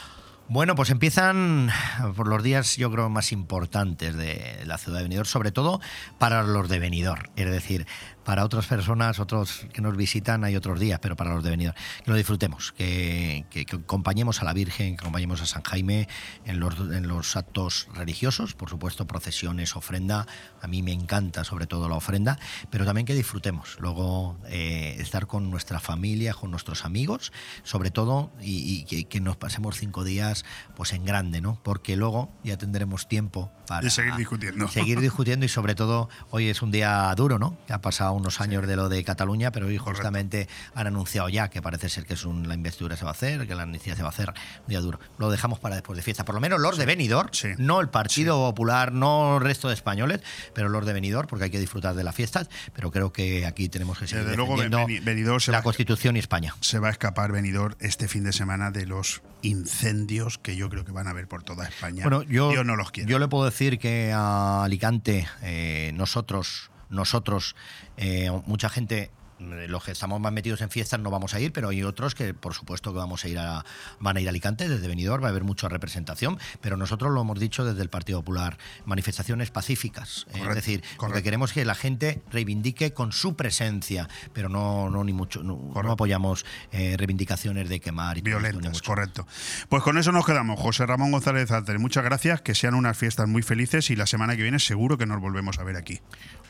[0.47, 1.71] Bueno, pues empiezan
[2.17, 5.81] por los días, yo creo, más importantes de la ciudad de Benidorm, sobre todo
[6.19, 7.31] para los de Benidorm.
[7.35, 7.87] Es decir,
[8.25, 11.77] para otras personas, otros que nos visitan, hay otros días, pero para los de Benidorm,
[12.05, 16.09] que lo disfrutemos, que, que- que acompañemos a la Virgen, que acompañemos a San Jaime
[16.45, 20.27] en los, en los actos religiosos, por supuesto, procesiones, ofrenda.
[20.63, 22.39] A mí me encanta, sobre todo, la ofrenda,
[22.71, 23.77] pero también que disfrutemos.
[23.79, 27.33] Luego, eh, estar con nuestra familia, con nuestros amigos,
[27.63, 30.45] sobre todo, y, y que, que nos pasemos cinco días
[30.77, 31.61] pues en grande, ¿no?
[31.63, 34.69] Porque luego ya tendremos tiempo para Y seguir discutiendo.
[34.69, 37.57] seguir discutiendo y sobre todo hoy es un día duro, ¿no?
[37.69, 41.63] Ha pasado unos años de lo de Cataluña, pero hoy justamente han anunciado ya que
[41.63, 44.03] parece ser que es un, la investidura se va a hacer, que la amnistía se
[44.03, 44.99] va a hacer un día duro.
[45.19, 46.25] Lo dejamos para después de fiesta.
[46.25, 50.21] Por lo menos los de Benidorm, no el Partido Popular, no el resto de españoles,
[50.55, 53.69] pero los de Benidorm, porque hay que disfrutar de las fiestas, pero creo que aquí
[53.69, 56.55] tenemos que seguir Desde luego, defendiendo Benidorm se la Constitución y España.
[56.61, 60.69] Se va a escapar Benidorm este fin de semana de los incendios incendios que yo
[60.69, 62.03] creo que van a haber por toda España.
[62.03, 63.09] Bueno, yo, no los quiero.
[63.09, 67.57] Yo le puedo decir que a Alicante, eh, nosotros, nosotros,
[67.97, 71.53] eh, mucha gente eh, los que estamos más metidos en fiestas no vamos a ir,
[71.53, 73.65] pero hay otros que por supuesto que vamos a ir a
[73.99, 77.21] van a ir a Alicante desde Benidorm, va a haber mucha representación, pero nosotros lo
[77.21, 81.65] hemos dicho desde el Partido Popular, manifestaciones pacíficas, eh, es decir, lo que queremos que
[81.65, 87.69] la gente reivindique con su presencia, pero no no ni mucho no, apoyamos eh, reivindicaciones
[87.69, 89.27] de quemar y violentas, correcto.
[89.69, 93.29] Pues con eso nos quedamos, José Ramón González Alter, muchas gracias, que sean unas fiestas
[93.29, 96.01] muy felices y la semana que viene seguro que nos volvemos a ver aquí.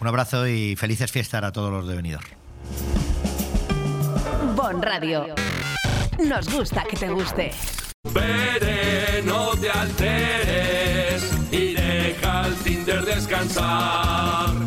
[0.01, 2.27] Un abrazo y felices fiestas a todos los de Benidorm.
[4.55, 5.35] Bon Radio.
[6.19, 7.51] Nos gusta que te guste.
[8.12, 14.64] Veré, no te alteres y deja el Tinder descansar.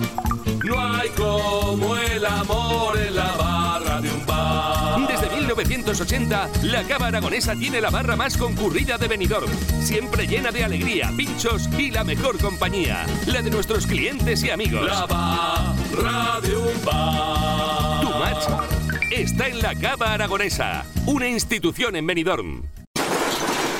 [5.98, 9.50] 1980, la Cava Aragonesa tiene la barra más concurrida de Benidorm.
[9.82, 13.06] Siempre llena de alegría, pinchos y la mejor compañía.
[13.26, 14.86] La de nuestros clientes y amigos.
[14.86, 18.02] La barra de un bar.
[18.02, 18.44] Tu match
[19.12, 22.64] está en la Cava Aragonesa, una institución en Benidorm.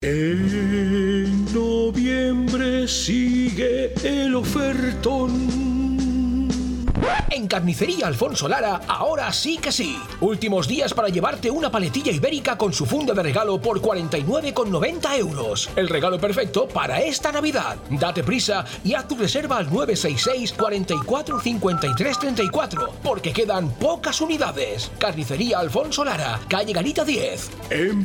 [0.00, 5.81] En noviembre sigue el ofertón.
[7.30, 9.98] En Carnicería Alfonso Lara, ahora sí que sí.
[10.20, 15.70] Últimos días para llevarte una paletilla ibérica con su funda de regalo por 49,90 euros.
[15.76, 17.76] El regalo perfecto para esta Navidad.
[17.90, 24.90] Date prisa y haz tu reserva al 966 44 53 34, porque quedan pocas unidades.
[24.98, 27.50] Carnicería Alfonso Lara, calle Garita 10.
[27.70, 28.04] En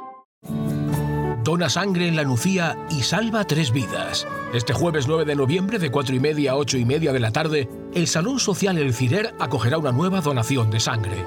[1.43, 4.27] Dona sangre en la Nucía y salva tres vidas.
[4.53, 7.31] Este jueves 9 de noviembre, de 4 y media a 8 y media de la
[7.31, 11.25] tarde, el Salón Social El Cirer acogerá una nueva donación de sangre.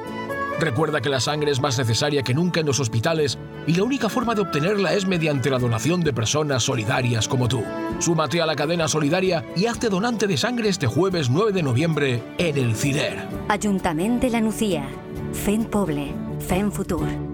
[0.61, 4.09] Recuerda que la sangre es más necesaria que nunca en los hospitales y la única
[4.09, 7.65] forma de obtenerla es mediante la donación de personas solidarias como tú.
[7.99, 12.23] Súmate a la cadena solidaria y hazte donante de sangre este jueves 9 de noviembre
[12.39, 13.27] en El Cirer.
[13.49, 14.87] Ayuntamiento de la Nucía.
[15.33, 16.15] FEN Poble.
[16.39, 17.34] FEN Futur.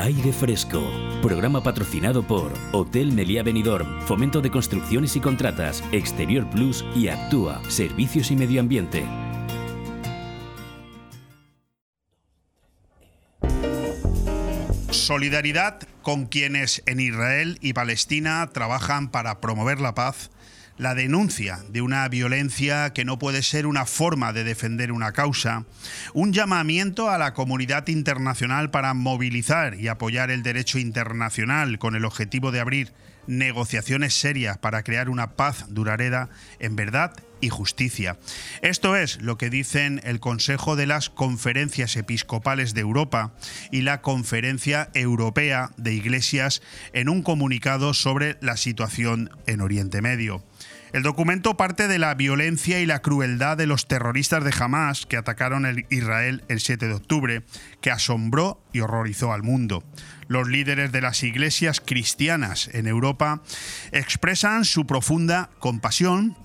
[0.00, 0.80] Aire Fresco,
[1.20, 7.60] programa patrocinado por Hotel Meliá Benidorm, Fomento de Construcciones y Contratas, Exterior Plus y Actúa,
[7.68, 9.04] Servicios y Medio Ambiente.
[14.90, 20.30] Solidaridad con quienes en Israel y Palestina trabajan para promover la paz
[20.78, 25.64] la denuncia de una violencia que no puede ser una forma de defender una causa,
[26.14, 32.04] un llamamiento a la comunidad internacional para movilizar y apoyar el derecho internacional con el
[32.04, 32.92] objetivo de abrir
[33.26, 38.18] negociaciones serias para crear una paz duradera en verdad y justicia.
[38.62, 43.34] Esto es lo que dicen el Consejo de las Conferencias Episcopales de Europa
[43.70, 50.42] y la Conferencia Europea de Iglesias en un comunicado sobre la situación en Oriente Medio.
[50.92, 55.18] El documento parte de la violencia y la crueldad de los terroristas de Hamas que
[55.18, 57.42] atacaron el Israel el 7 de octubre,
[57.82, 59.84] que asombró y horrorizó al mundo.
[60.28, 63.42] Los líderes de las iglesias cristianas en Europa
[63.92, 66.36] expresan su profunda compasión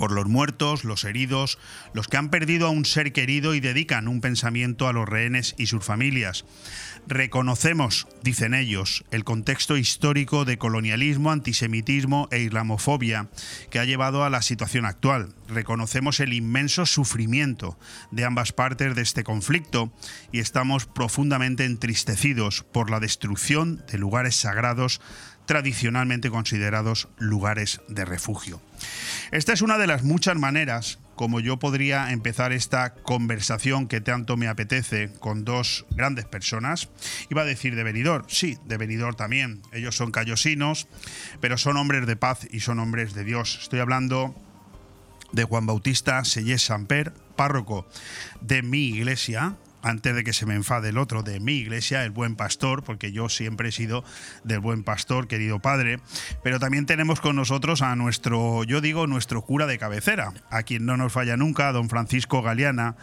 [0.00, 1.58] por los muertos, los heridos,
[1.92, 5.54] los que han perdido a un ser querido y dedican un pensamiento a los rehenes
[5.58, 6.46] y sus familias.
[7.06, 13.28] Reconocemos, dicen ellos, el contexto histórico de colonialismo, antisemitismo e islamofobia
[13.70, 15.34] que ha llevado a la situación actual.
[15.48, 17.76] Reconocemos el inmenso sufrimiento
[18.12, 19.92] de ambas partes de este conflicto
[20.30, 25.00] y estamos profundamente entristecidos por la destrucción de lugares sagrados
[25.46, 28.62] tradicionalmente considerados lugares de refugio.
[29.32, 34.38] Esta es una de las muchas maneras como yo podría empezar esta conversación que tanto
[34.38, 36.88] me apetece con dos grandes personas.
[37.28, 39.60] Iba a decir de Benidorm, sí, de Benidorm también.
[39.70, 40.88] Ellos son callosinos,
[41.38, 43.58] pero son hombres de paz y son hombres de Dios.
[43.60, 44.34] Estoy hablando
[45.32, 47.86] de Juan Bautista Sellés Samper, párroco
[48.40, 52.10] de mi iglesia, antes de que se me enfade el otro, de mi iglesia, el
[52.10, 54.04] buen pastor, porque yo siempre he sido
[54.44, 56.00] del buen pastor, querido padre.
[56.42, 60.86] Pero también tenemos con nosotros a nuestro, yo digo, nuestro cura de cabecera, a quien
[60.86, 62.96] no nos falla nunca, don Francisco Galeana,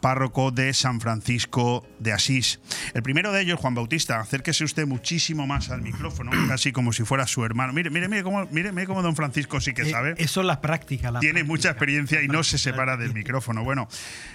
[0.00, 2.60] párroco de San Francisco de Asís.
[2.94, 7.04] El primero de ellos, Juan Bautista, acérquese usted muchísimo más al micrófono, casi como si
[7.04, 7.72] fuera su hermano.
[7.72, 10.14] Mire, mire, mire cómo, mire, mire cómo don Francisco sí que Eh, sabe.
[10.18, 11.10] Eso es la práctica.
[11.10, 13.64] La Tiene mucha experiencia y no se separa del micrófono.
[13.64, 13.88] Bueno,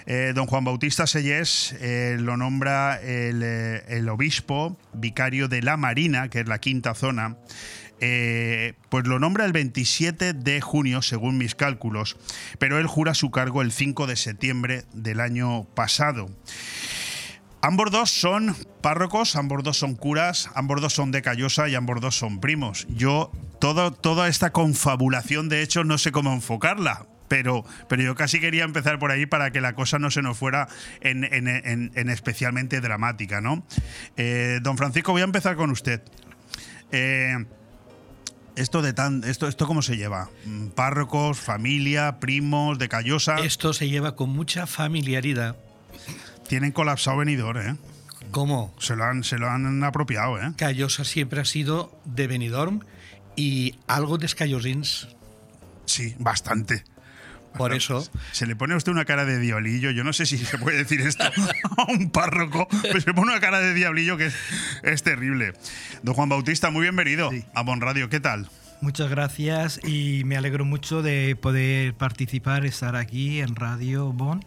[0.06, 5.78] eh, don Juan Bautista Sellés eh, lo nombra el, eh, el obispo vicario de la
[5.78, 7.38] Marina, que es la quinta zona.
[8.02, 12.18] Eh, pues lo nombra el 27 de junio, según mis cálculos,
[12.60, 16.30] pero él jura su cargo el 5 de septiembre del año pasado.
[17.62, 22.00] Ambos dos son párrocos, ambos dos son curas, ambos dos son de Callosa y ambos
[22.00, 22.86] dos son primos.
[22.90, 27.08] Yo, todo, toda esta confabulación, de hecho, no sé cómo enfocarla.
[27.28, 30.38] Pero, pero yo casi quería empezar por ahí para que la cosa no se nos
[30.38, 30.68] fuera
[31.02, 33.66] en, en- en- en especialmente dramática, ¿no?
[34.16, 36.04] Eh, don Francisco, voy a empezar con usted.
[36.92, 37.36] Eh,
[38.56, 40.30] esto de tan, esto, esto cómo se lleva?
[40.46, 43.38] Mm, Párrocos, familia, primos, de Callosa.
[43.40, 45.56] Esto se lleva con mucha familiaridad.
[46.48, 47.76] Tienen colapsado venidor, ¿eh?
[48.32, 48.74] ¿Cómo?
[48.80, 50.54] Se lo han, se lo han apropiado, ¿eh?
[50.58, 52.82] Callosa siempre ha sido de Benidorm
[53.36, 55.08] y algo de Escallosins.
[55.86, 56.84] Sí, bastante.
[57.58, 58.08] Por eso.
[58.32, 59.92] Se le pone a usted una cara de diablillo.
[59.92, 61.24] Yo no sé si se puede decir esto
[61.78, 64.36] a un párroco, pero se le pone una cara de diablillo que es,
[64.84, 65.54] es terrible.
[66.04, 68.10] Don Juan Bautista, muy bienvenido a Bon Radio.
[68.10, 68.50] ¿Qué tal?
[68.82, 74.44] Muchas gracias y me alegro mucho de poder participar, estar aquí en Radio Bon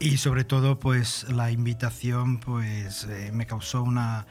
[0.00, 4.26] y sobre todo pues la invitación pues eh, me causó una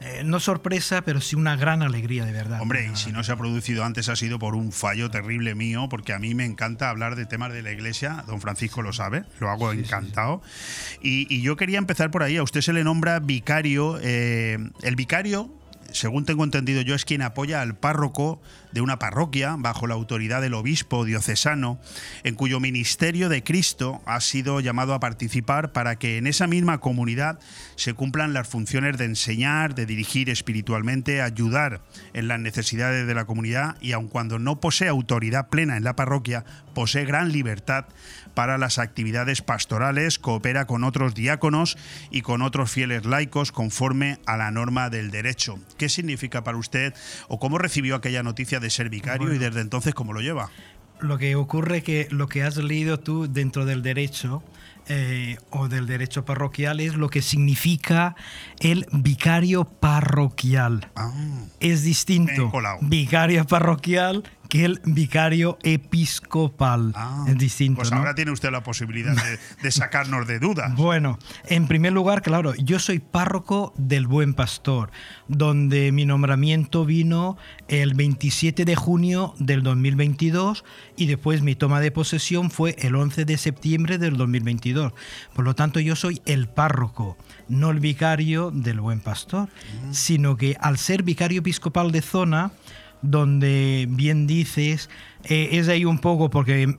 [0.00, 2.60] eh, no sorpresa pero sí una gran alegría de verdad.
[2.62, 5.88] Hombre, y si no se ha producido antes ha sido por un fallo terrible mío,
[5.90, 9.24] porque a mí me encanta hablar de temas de la iglesia, don Francisco lo sabe,
[9.40, 10.42] lo hago encantado.
[11.02, 14.96] Y, y yo quería empezar por ahí, a usted se le nombra vicario, eh, el
[14.96, 15.54] vicario...
[15.92, 18.40] Según tengo entendido yo, es quien apoya al párroco
[18.72, 21.80] de una parroquia bajo la autoridad del obispo diocesano,
[22.24, 26.78] en cuyo ministerio de Cristo ha sido llamado a participar para que en esa misma
[26.78, 27.38] comunidad
[27.76, 31.80] se cumplan las funciones de enseñar, de dirigir espiritualmente, ayudar
[32.12, 35.96] en las necesidades de la comunidad y aun cuando no posee autoridad plena en la
[35.96, 36.44] parroquia,
[36.74, 37.86] posee gran libertad
[38.34, 41.76] para las actividades pastorales, coopera con otros diáconos
[42.10, 45.58] y con otros fieles laicos conforme a la norma del derecho.
[45.78, 46.94] ¿Qué significa para usted
[47.28, 50.50] o cómo recibió aquella noticia de ser vicario y desde entonces cómo lo lleva?
[51.00, 54.42] Lo que ocurre que lo que has leído tú dentro del derecho
[54.88, 58.16] eh, o del derecho parroquial es lo que significa
[58.58, 60.90] el vicario parroquial.
[61.60, 66.92] es distinto vicario parroquial que el vicario episcopal.
[67.28, 67.78] es distinto.
[67.78, 67.98] Pues ¿no?
[67.98, 70.72] ahora tiene usted la posibilidad de, de sacarnos de dudas.
[70.90, 74.90] Bueno, en primer lugar, claro, yo soy párroco del Buen Pastor,
[75.28, 80.64] donde mi nombramiento vino el 27 de junio del 2022
[80.96, 84.92] y después mi toma de posesión fue el 11 de septiembre del 2022.
[85.32, 87.16] Por lo tanto, yo soy el párroco,
[87.48, 89.48] no el vicario del Buen Pastor,
[89.92, 92.50] sino que al ser vicario episcopal de zona,
[93.02, 94.90] donde bien dices,
[95.24, 96.74] eh, es ahí un poco porque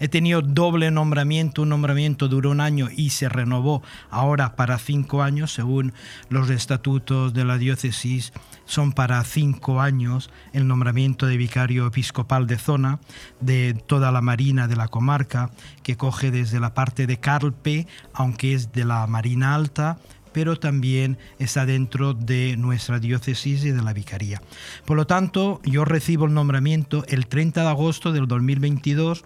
[0.00, 3.82] he tenido doble nombramiento, un nombramiento duró un año y se renovó.
[4.10, 5.92] Ahora para cinco años, según
[6.28, 8.32] los estatutos de la diócesis,
[8.64, 13.00] son para cinco años el nombramiento de vicario episcopal de zona
[13.40, 15.50] de toda la marina de la comarca,
[15.82, 19.98] que coge desde la parte de Carpe, aunque es de la Marina Alta,
[20.32, 24.40] pero también está dentro de nuestra diócesis y de la vicaría.
[24.84, 29.24] Por lo tanto, yo recibo el nombramiento el 30 de agosto del 2022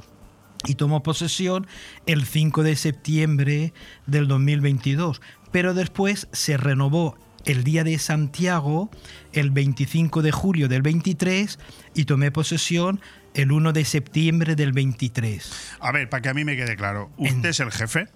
[0.67, 1.67] y tomo posesión
[2.07, 3.73] el 5 de septiembre
[4.07, 5.21] del 2022,
[5.51, 8.91] pero después se renovó el día de Santiago
[9.33, 11.59] el 25 de julio del 23
[11.95, 13.01] y tomé posesión
[13.35, 15.53] el 1 de septiembre del 23.
[15.81, 18.07] A ver, para que a mí me quede claro, usted es el jefe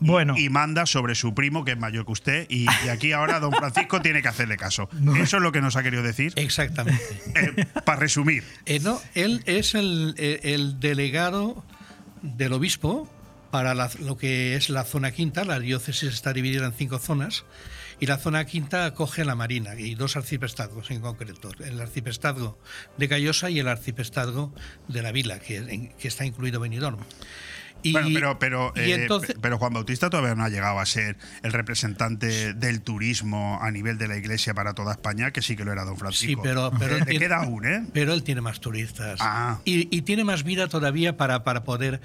[0.00, 0.34] y- Bueno.
[0.36, 3.52] y, manda sobre su primo, que es mayor que usted, y, y aquí ahora don
[3.52, 4.88] Francisco tiene que hacerle caso.
[5.00, 5.14] No.
[5.16, 6.32] Eso es lo que nos ha querido decir.
[6.36, 7.02] Exactamente.
[7.84, 8.44] para resumir.
[8.66, 11.64] Eh, no, él es el, eh, el delegado
[12.22, 13.10] del obispo
[13.50, 15.44] para la- lo que es la zona quinta.
[15.44, 17.44] La diócesis está dividida en cinco zonas
[18.02, 21.50] y la zona quinta acoge a la Marina y dos arciprestazgos en concreto.
[21.64, 22.58] El arciprestazgo
[22.98, 24.52] de Callosa y el arciprestazgo
[24.88, 26.98] de la Vila, que, está incluido Benidorm.
[27.84, 31.52] Y, bueno, pero, eh, entonces- pero Juan Bautista todavía no ha llegado a ser el
[31.52, 35.70] representante del turismo a nivel de la iglesia para toda España, que sí que lo
[35.72, 36.42] era don Sí, Francisco.
[36.42, 37.86] pero, pero, Le tiene, queda aún, ¿eh?
[37.92, 39.18] pero él tiene más turistas.
[39.20, 39.60] Ah.
[39.64, 42.00] Y, y tiene más vida todavía para, para poder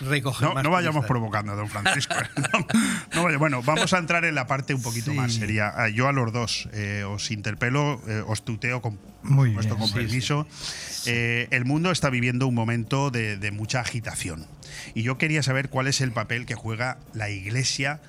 [0.00, 2.14] recoger No, más no vayamos provocando a don Francisco.
[3.14, 5.72] No, no bueno, vamos a entrar en la parte un poquito más seria.
[5.74, 9.94] Ah, Yo a los dos eh, os interpelo, eh, os tuteo con Muy bien, sí,
[9.94, 10.46] permiso.
[11.06, 14.46] Eh, el mundo está viviendo un momento de, de mucha agitación.
[14.94, 18.00] Y yo quería saber cuál es el papel que juega la Iglesia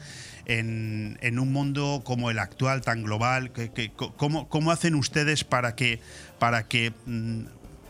[0.45, 3.52] en, en un mundo como el actual, tan global.
[3.52, 5.99] Que, que- co- ¿cómo, cómo hacen ustedes para que,
[6.40, 7.41] para que mm,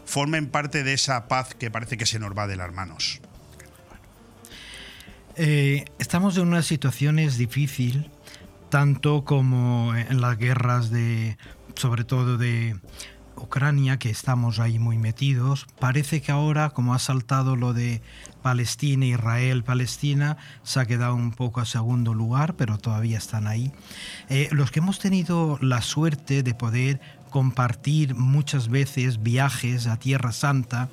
[0.06, 3.22] formen parte de esa paz que parece que se nos va de las manos?
[5.36, 8.10] Eh, estamos en una situación es difícil,
[8.70, 11.38] tanto como en las guerras de,
[11.76, 12.78] sobre todo de
[13.36, 15.68] Ucrania, que estamos ahí muy metidos.
[15.80, 18.02] Parece que ahora, como ha saltado lo de
[18.42, 23.72] Palestina, Israel, Palestina, se ha quedado un poco a segundo lugar, pero todavía están ahí.
[24.30, 27.00] Eh, los que hemos tenido la suerte de poder
[27.32, 30.90] compartir muchas veces viajes a Tierra Santa,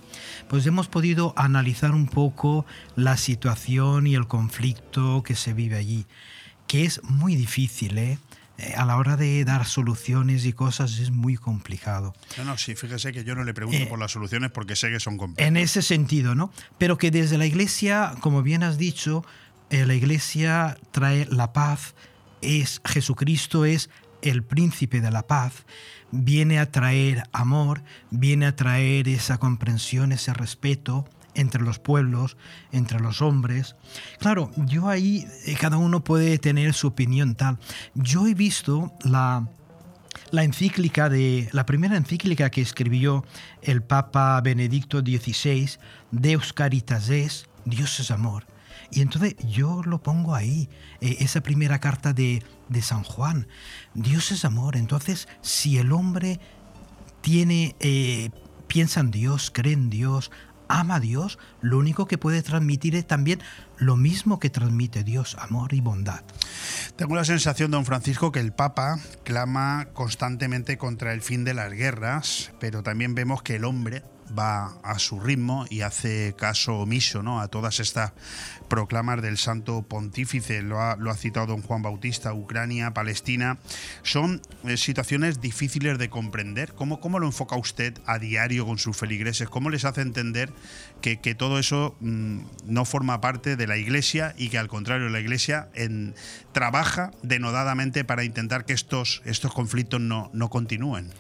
[0.49, 2.65] pues hemos podido analizar un poco
[2.97, 6.07] la situación y el conflicto que se vive allí,
[6.67, 8.19] que es muy difícil, ¿eh?
[8.57, 12.13] Eh, A la hora de dar soluciones y cosas es muy complicado.
[12.39, 14.91] No, no, sí, fíjese que yo no le pregunto Eh, por las soluciones porque sé
[14.91, 15.47] que son complejas.
[15.49, 16.51] En ese sentido, ¿no?
[16.77, 19.25] Pero que desde la iglesia, como bien has dicho,
[19.71, 21.95] eh, la iglesia trae la paz,
[22.41, 23.91] es Jesucristo es
[24.23, 25.65] el príncipe de la paz,
[26.11, 32.37] viene a traer amor, viene a traer esa comprensión, ese respeto entre los pueblos,
[32.73, 33.77] entre los hombres.
[34.19, 37.59] Claro, yo ahí eh, cada uno puede tener su opinión tal.
[37.95, 39.49] Yo he visto la
[40.31, 43.25] la encíclica de la primera encíclica que escribió
[43.63, 45.71] el Papa Benedicto XVI,
[46.11, 48.45] Deus Caritas es, Dios es amor.
[48.91, 50.69] Y entonces yo lo pongo ahí,
[51.01, 53.47] eh, esa primera carta de, de San Juan.
[53.95, 54.77] Dios es amor.
[54.77, 56.41] Entonces, si el hombre
[57.21, 58.31] tiene, eh,
[58.67, 60.31] piensa en Dios, cree en Dios,
[60.69, 63.41] ama a Dios, lo único que puede transmitir es también
[63.79, 66.23] lo mismo que transmite Dios, amor y bondad.
[66.97, 71.73] Tengo la sensación, don Francisco, que el Papa clama constantemente contra el fin de las
[71.73, 74.03] guerras, pero también vemos que el hombre
[74.37, 77.41] va a su ritmo y hace caso omiso ¿no?
[77.41, 78.13] a todas estas
[78.69, 80.63] proclamas del santo pontífice.
[80.63, 83.59] Lo ha, lo ha citado don Juan Bautista, Ucrania, Palestina.
[84.03, 86.75] Son eh, situaciones difíciles de comprender.
[86.75, 89.49] ¿Cómo, ¿Cómo lo enfoca usted a diario con sus feligreses?
[89.49, 90.53] ¿Cómo les hace entender
[91.01, 95.09] que, que todo eso mm, no forma parte de la iglesia y que al contrario
[95.09, 96.15] la iglesia en-
[96.53, 101.11] trabaja denodadamente para intentar que estos, estos conflictos no, no continúen?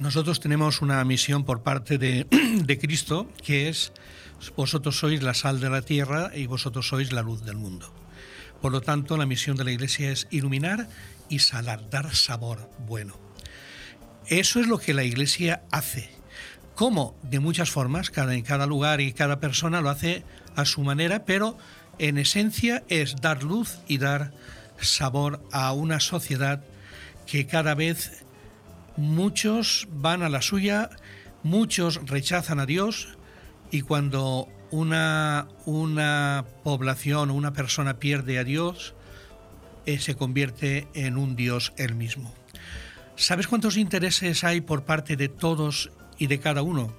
[0.00, 3.92] Nosotros tenemos una misión por parte de, Cristo que es,
[4.56, 7.92] vosotros sois la sal de la tierra y vosotros sois la luz del mundo.
[8.62, 10.88] Por lo tanto, la misión de la Iglesia es iluminar
[11.28, 13.18] y salar, dar sabor bueno.
[14.26, 16.08] Eso es lo que la Iglesia hace.
[16.74, 17.14] ¿Cómo?
[17.22, 20.24] De muchas formas, cada, en cada lugar y cada persona lo hace
[20.56, 21.58] a su manera, pero
[21.98, 24.32] en esencia es dar luz y dar
[24.80, 26.64] sabor a una sociedad
[27.26, 28.24] que cada vez
[29.00, 30.90] muchos van a la suya,
[31.42, 33.16] muchos rechazan a Dios
[33.70, 38.94] y cuando una, una población o una persona pierde a Dios,
[39.86, 42.32] eh, se convierte en un Dios él mismo.
[43.16, 46.94] ¿Sabes cuántos intereses hay por parte de todos y de cada uno?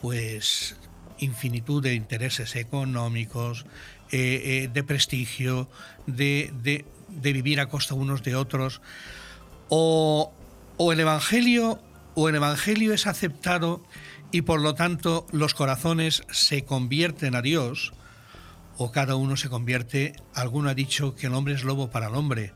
[0.00, 0.76] Pues
[1.18, 3.64] infinitud de intereses económicos,
[4.10, 5.68] eh, eh, de prestigio,
[6.06, 8.80] de, de- de vivir a costa unos de otros.
[9.68, 10.32] O,
[10.84, 11.80] o el Evangelio,
[12.16, 13.84] o el Evangelio es aceptado
[14.32, 17.92] y por lo tanto los corazones se convierten a Dios,
[18.78, 22.16] o cada uno se convierte, alguno ha dicho que el hombre es lobo para el
[22.16, 22.52] hombre.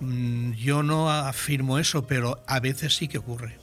[0.00, 3.58] Mm, Yo no afirmo eso, pero a veces sí que ocurre.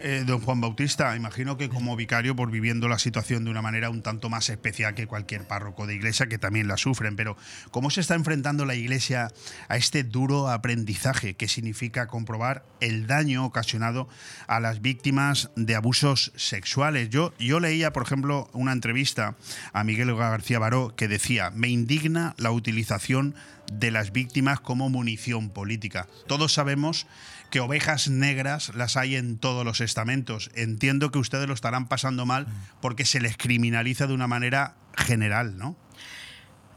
[0.00, 3.88] Eh, don Juan Bautista, imagino que como vicario, por viviendo la situación de una manera
[3.88, 7.36] un tanto más especial que cualquier párroco de iglesia, que también la sufren, pero
[7.70, 9.28] ¿cómo se está enfrentando la iglesia
[9.68, 14.08] a este duro aprendizaje que significa comprobar el daño ocasionado
[14.46, 17.08] a las víctimas de abusos sexuales?
[17.08, 19.36] Yo, yo leía, por ejemplo, una entrevista
[19.72, 23.34] a Miguel García Baró que decía, me indigna la utilización
[23.72, 26.06] de las víctimas como munición política.
[26.26, 27.06] Todos sabemos
[27.50, 30.50] que ovejas negras las hay en todos los estamentos.
[30.54, 32.46] Entiendo que ustedes lo estarán pasando mal
[32.80, 35.76] porque se les criminaliza de una manera general, ¿no?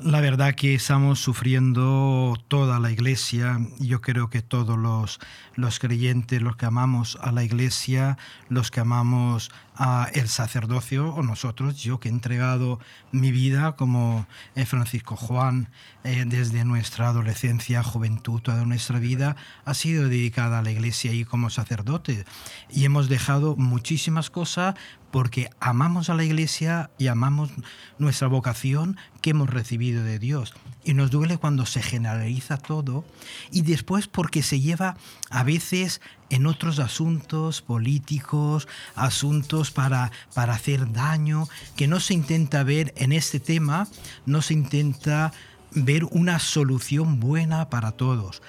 [0.04, 3.60] La verdad que estamos sufriendo toda la iglesia.
[3.78, 5.20] Yo creo que todos los,
[5.56, 8.18] los creyentes, los que amamos a la iglesia,
[8.50, 12.80] los que amamos a el sacerdocio, o nosotros, yo que he entregado
[13.12, 14.26] mi vida como
[14.66, 15.70] Francisco Juan,
[16.04, 21.26] eh, desde nuestra adolescencia, juventud, toda nuestra vida ha sido dedicada a la iglesia y
[21.26, 22.26] como sacerdote.
[22.72, 24.74] Y hemos dejado muchísimas cosas
[25.12, 27.52] porque amamos a la iglesia y amamos
[28.00, 30.54] nuestra vocación que hemos recibido de Dios.
[30.84, 33.06] Y nos duele cuando se generaliza todo
[33.52, 34.98] y después porque se lleva
[35.30, 42.64] a veces en otros asuntos políticos, asuntos para, para hacer daño, que no se intenta
[42.64, 43.88] ver en este tema,
[44.26, 45.34] no se intenta
[45.72, 48.42] ver una solución buena para todos.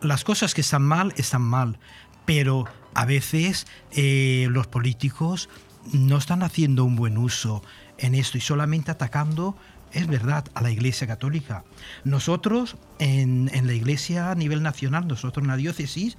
[0.00, 1.78] Las cosas que están mal, están mal,
[2.26, 5.48] pero a veces eh, los políticos
[5.92, 7.62] no están haciendo un buen uso
[7.98, 9.56] en esto y solamente atacando,
[9.92, 11.64] es verdad, a la Iglesia Católica.
[12.04, 16.16] Nosotros, en, en la Iglesia a nivel nacional, nosotros en la diócesis,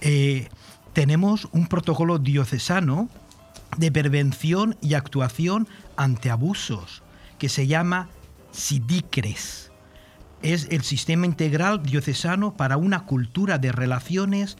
[0.00, 0.48] eh,
[0.92, 3.08] tenemos un protocolo diocesano
[3.76, 7.02] de prevención y actuación ante abusos
[7.38, 8.08] que se llama
[8.52, 9.70] SIDICRES.
[10.42, 14.56] Es el sistema integral diocesano para una cultura de relaciones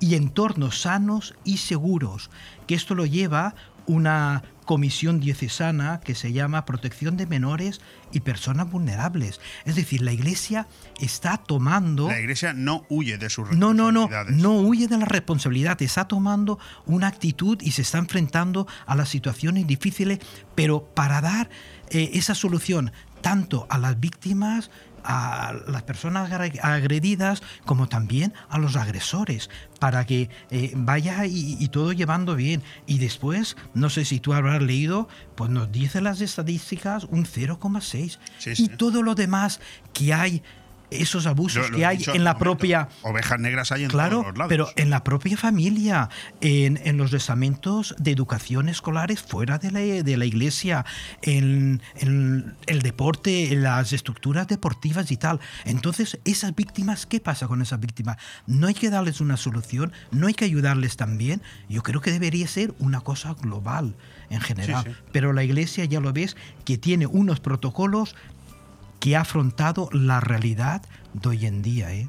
[0.00, 2.30] y entornos sanos y seguros,
[2.66, 3.54] que esto lo lleva
[3.88, 7.80] una comisión diocesana que se llama Protección de Menores
[8.12, 9.40] y Personas Vulnerables.
[9.64, 10.68] Es decir, la Iglesia
[11.00, 12.06] está tomando...
[12.08, 14.36] La Iglesia no huye de sus No, no, no, responsabilidades.
[14.42, 19.08] no huye de la responsabilidad, está tomando una actitud y se está enfrentando a las
[19.08, 20.18] situaciones difíciles,
[20.54, 21.48] pero para dar
[21.88, 22.92] eh, esa solución
[23.22, 24.70] tanto a las víctimas,
[25.10, 29.48] a las personas agre- agredidas, como también a los agresores,
[29.80, 32.62] para que eh, vaya y, y todo llevando bien.
[32.86, 38.18] Y después, no sé si tú habrás leído, pues nos dicen las estadísticas un 0,6.
[38.38, 39.60] Sí, Y todo lo demás
[39.94, 40.42] que hay,
[40.90, 42.88] esos abusos lo que hay en la momento, propia...
[43.02, 44.48] Ovejas negras hay en Claro, todos los lados.
[44.48, 46.08] pero en la propia familia,
[46.40, 50.84] en, en los estamentos de educación escolares fuera de la, de la iglesia,
[51.22, 55.40] en, en el deporte, en las estructuras deportivas y tal.
[55.64, 58.16] Entonces, esas víctimas, ¿qué pasa con esas víctimas?
[58.46, 61.42] No hay que darles una solución, no hay que ayudarles también.
[61.68, 63.94] Yo creo que debería ser una cosa global
[64.30, 64.84] en general.
[64.84, 64.96] Sí, sí.
[65.12, 68.14] Pero la iglesia, ya lo ves, que tiene unos protocolos
[69.00, 71.92] que ha afrontado la realidad de hoy en día.
[71.92, 72.08] ¿eh?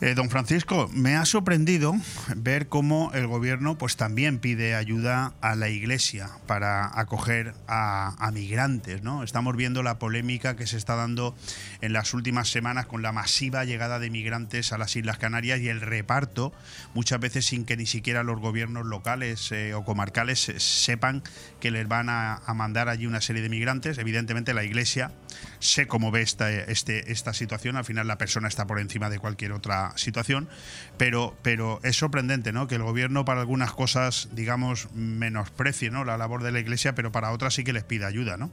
[0.00, 1.94] Eh, don Francisco, me ha sorprendido
[2.34, 9.02] ver cómo el gobierno pues también pide ayuda a la iglesia para acoger a, migrantes,
[9.02, 9.22] ¿no?
[9.22, 11.36] Estamos viendo la polémica que se está dando
[11.80, 15.68] en las últimas semanas con la masiva llegada de migrantes a las Islas Canarias y
[15.68, 16.52] el reparto,
[16.94, 21.22] muchas veces sin que ni siquiera los gobiernos locales eh, o comarcales eh, sepan
[21.60, 23.98] que les van a, a mandar allí una serie de migrantes.
[23.98, 25.12] Evidentemente la iglesia
[25.60, 29.18] sé cómo ve esta, este, esta situación, al final la persona está por encima de
[29.18, 30.48] cualquier otra situación,
[30.96, 32.66] pero, pero es sorprendente ¿no?
[32.66, 36.04] que el gobierno para algunas cosas, digamos, menosprecie ¿no?
[36.04, 38.50] la labor de la iglesia, pero para otras sí que les pide ayuda, ¿no?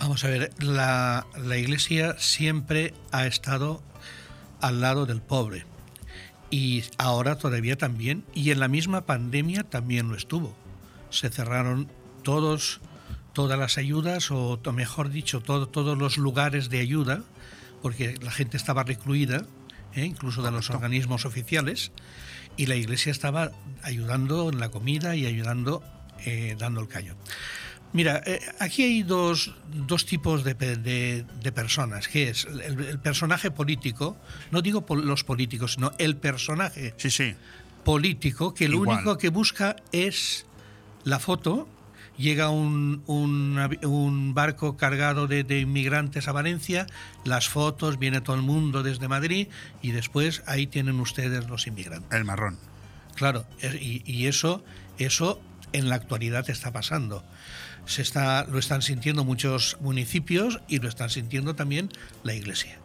[0.00, 3.82] Vamos a ver, la, la iglesia siempre ha estado
[4.60, 5.64] al lado del pobre.
[6.50, 8.24] Y ahora todavía también.
[8.34, 10.54] Y en la misma pandemia también lo estuvo.
[11.10, 11.88] Se cerraron
[12.24, 12.80] todos,
[13.32, 17.22] todas las ayudas, o mejor dicho, todo- todos los lugares de ayuda,
[17.80, 19.44] porque la gente estaba recluida,
[19.94, 20.04] ¿eh?
[20.04, 21.92] incluso de los organismos oficiales,
[22.56, 23.50] y la iglesia estaba
[23.82, 25.82] ayudando en la comida y ayudando,
[26.24, 27.14] eh, dando el callo.
[27.94, 32.98] Mira, eh, aquí hay dos, dos tipos de, de- de personas, que es el, el
[32.98, 34.16] personaje político,
[34.50, 36.94] no digo pol- los políticos, sino el personaje
[37.84, 38.96] político, que lo Igual.
[38.98, 40.46] único que busca es
[41.04, 41.68] la foto,
[42.16, 46.86] llega un, un barco cargado de, de inmigrantes a Valencia,
[47.24, 49.48] las fotos, viene todo el mundo desde Madrid
[49.80, 52.16] y después ahí tienen ustedes los inmigrantes.
[52.16, 52.58] El marrón.
[53.14, 53.46] Claro,
[53.80, 54.64] y, y eso,
[54.98, 55.40] eso
[55.72, 57.24] en la actualidad está pasando.
[57.86, 61.88] Se está, lo están sintiendo muchos municipios y lo están sintiendo también
[62.22, 62.78] la Iglesia.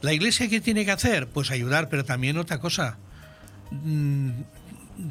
[0.00, 1.26] ¿La iglesia qué tiene que hacer?
[1.26, 2.98] Pues ayudar, pero también otra cosa.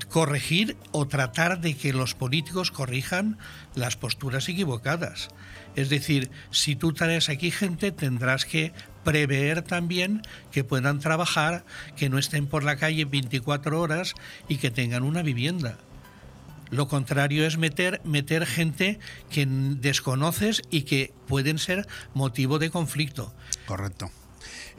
[0.09, 3.37] Corregir o tratar de que los políticos corrijan
[3.75, 5.29] las posturas equivocadas.
[5.75, 8.73] Es decir, si tú traes aquí gente, tendrás que
[9.03, 11.63] prever también que puedan trabajar,
[11.95, 14.13] que no estén por la calle 24 horas
[14.47, 15.77] y que tengan una vivienda.
[16.69, 18.99] Lo contrario es meter, meter gente
[19.29, 23.33] que desconoces y que pueden ser motivo de conflicto.
[23.65, 24.11] Correcto.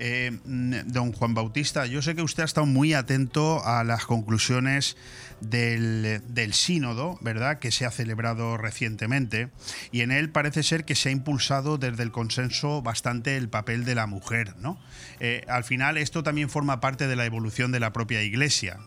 [0.01, 4.97] Eh, don Juan Bautista, yo sé que usted ha estado muy atento a las conclusiones
[5.41, 9.51] del, del sínodo, ¿verdad?, que se ha celebrado recientemente,
[9.91, 13.85] y en él parece ser que se ha impulsado desde el consenso bastante el papel
[13.85, 14.79] de la mujer, ¿no?
[15.19, 18.79] Eh, al final esto también forma parte de la evolución de la propia Iglesia.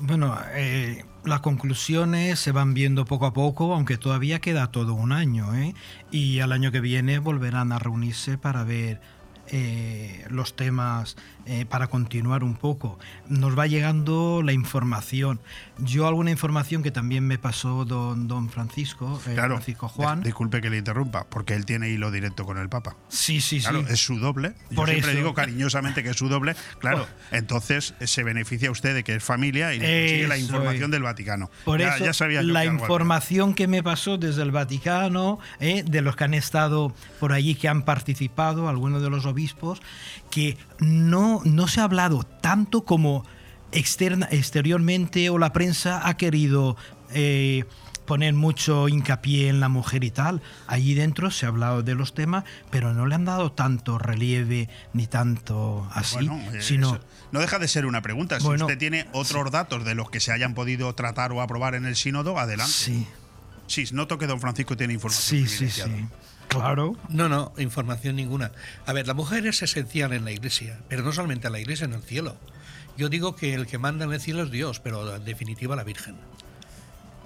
[0.00, 5.12] Bueno, eh, las conclusiones se van viendo poco a poco, aunque todavía queda todo un
[5.12, 5.72] año, ¿eh?
[6.10, 9.00] Y al año que viene volverán a reunirse para ver
[9.48, 11.16] eh, los temas,
[11.46, 12.98] eh, para continuar un poco.
[13.28, 15.40] Nos va llegando la información.
[15.78, 20.20] Yo alguna información que también me pasó don, don Francisco, eh, Claro, Francisco Juan.
[20.20, 22.96] di- disculpe que le interrumpa, porque él tiene hilo directo con el Papa.
[23.08, 23.92] Sí, sí, Claro, sí.
[23.92, 24.54] es su doble.
[24.70, 25.18] Yo Por siempre eso.
[25.18, 26.54] digo cariñosamente que es su doble.
[26.78, 30.84] Claro, entonces eh, se beneficia usted de que es familia y le consigue la información
[30.86, 30.90] es.
[30.90, 31.50] del Vaticano.
[31.64, 35.38] Por ya, eso, ya sabía yo la que información que me pasó desde el Vaticano,
[35.60, 39.80] eh, de los que han estado por allí, que han participado, algunos de los obispos,
[40.30, 43.24] que no, no se ha hablado tanto como
[43.72, 46.76] externa, exteriormente o la prensa ha querido
[47.12, 47.64] eh,
[48.04, 50.42] poner mucho hincapié en la mujer y tal.
[50.66, 54.68] Allí dentro se ha hablado de los temas, pero no le han dado tanto relieve
[54.92, 57.00] ni tanto así, Bueno, eh, sino...
[57.32, 58.38] no deja de ser una pregunta.
[58.38, 61.74] Si Bueno, usted tiene otros datos de los que se hayan podido tratar o aprobar
[61.74, 62.72] en el sínodo, adelante.
[62.72, 63.06] Sí.
[63.66, 65.48] Sí, noto que don Francisco tiene información.
[65.48, 66.06] Sí, sí, sí.
[66.48, 66.96] Claro.
[67.08, 68.52] No, no, información ninguna.
[68.86, 71.84] A ver, la mujer es esencial en la iglesia, pero no solamente en la iglesia,
[71.86, 72.36] en el cielo.
[72.96, 75.82] Yo digo que el que manda en el cielo es Dios, pero en definitiva la
[75.84, 76.16] Virgen.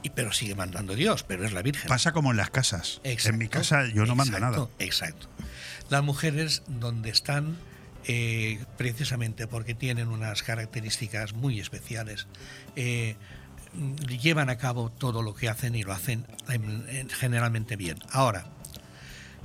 [0.02, 1.88] Y, pero sigue mandando Dios, pero es la Virgen.
[1.88, 3.00] Pasa como en las casas.
[3.04, 4.56] en mi casa yo no mando nada.
[4.56, 5.28] Exacto, Exacto.
[5.90, 7.56] Las mujeres donde están,
[8.06, 12.26] eh, precisamente porque tienen unas características muy especiales,
[12.76, 13.16] eh,
[14.22, 17.98] llevan a cabo todo lo que hacen y lo hacen en- en- generalmente bien.
[18.12, 18.46] Ahora,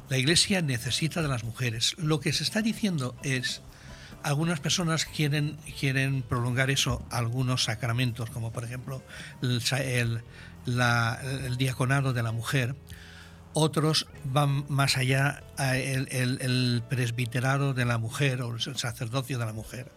[0.09, 1.95] la Iglesia necesita de las mujeres.
[1.97, 3.61] Lo que se está diciendo es,
[4.21, 9.01] algunas personas quieren, quieren prolongar eso algunos sacramentos, como por ejemplo
[9.41, 9.61] el,
[10.65, 12.75] el- diaconado de la mujer.
[13.55, 19.53] Otros van más allá, el- el presbiterado de la mujer o el sacerdocio de la
[19.53, 19.91] mujer.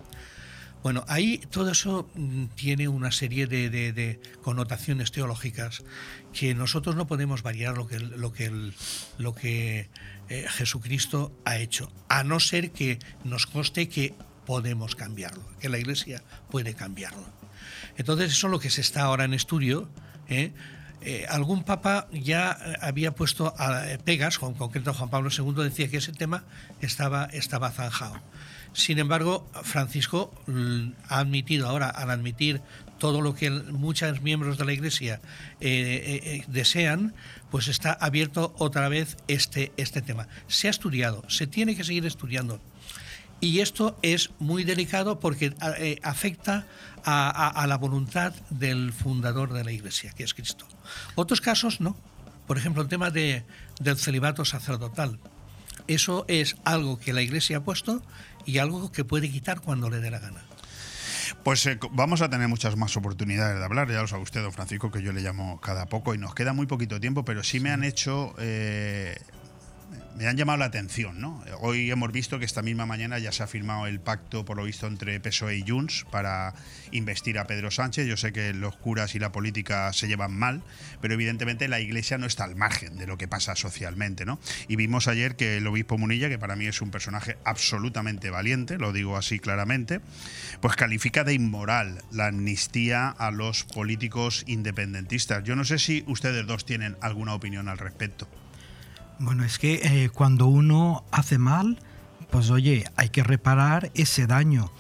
[0.83, 5.83] Bueno, ahí todo eso mm, tiene una serie de, connotaciones teológicas
[6.33, 7.99] que nosotros no podemos variar lo que,
[9.19, 9.89] lo que,
[10.29, 15.79] eh, Jesucristo ha hecho, a no ser que nos conste que podemos cambiarlo, que la
[15.79, 17.27] Iglesia puede cambiarlo.
[17.97, 19.89] Entonces eso es lo que se está ahora en estudio.
[20.29, 20.53] ¿eh?
[21.03, 25.99] Eh, algún papa ya había puesto a, pegas, en concreto Juan Pablo II decía que
[25.99, 26.45] ese tema
[26.81, 28.21] estaba, estaba zanjado.
[28.77, 32.61] Sin embargo, Francisco mm, ha admitido ahora, al admitir
[32.99, 35.23] todo lo que muchos miembros de la Iglesia
[35.61, 37.15] eh, eh, eh, desean,
[37.51, 40.29] pues está abierto otra vez este, este tema.
[40.47, 42.61] Se ha estudiado, se tiene que seguir estudiando.
[43.41, 46.67] Y esto es muy delicado porque eh, afecta
[47.03, 50.67] a la voluntad del fundador de la Iglesia, que es Cristo.
[51.15, 51.97] Otros casos no.
[52.47, 53.45] Por ejemplo, el tema de,
[53.81, 55.19] del celibato sacerdotal.
[55.87, 58.03] Eso es algo que la Iglesia ha puesto
[58.47, 60.43] y algo que puede quitar cuando le dé la gana.
[61.43, 64.53] Pues eh, vamos a tener muchas más oportunidades de hablar, ya lo sabe usted, don
[64.53, 67.61] Francisco, que yo le llamo cada poco y nos queda muy poquito tiempo, pero sí
[67.61, 69.17] me han hecho, eh,
[70.17, 71.45] me han llamado la atención, ¿no?
[71.61, 74.65] Hoy hemos visto que esta misma mañana ya se ha firmado el pacto, por lo
[74.65, 76.55] visto, entre PSOE y Junts para
[76.91, 78.07] investir a Pedro Sánchez.
[78.07, 80.63] Yo sé que los curas y la política se llevan mal,
[81.01, 84.39] pero evidentemente la Iglesia no está al margen de lo que pasa socialmente, ¿no?
[84.69, 88.79] Y vimos ayer que el obispo Munilla, que para mí es un personaje absolutamente valiente,
[88.79, 90.01] lo digo así claramente,
[90.61, 95.45] pues califica de inmoral la amnistía a los políticos independentistas.
[95.45, 98.29] Yo no sé si ustedes dos tienen alguna opinión al respecto.
[99.19, 101.79] Bueno, es que eh, cuando uno hace mal,
[102.31, 104.71] pues oye, hay que reparar ese daño.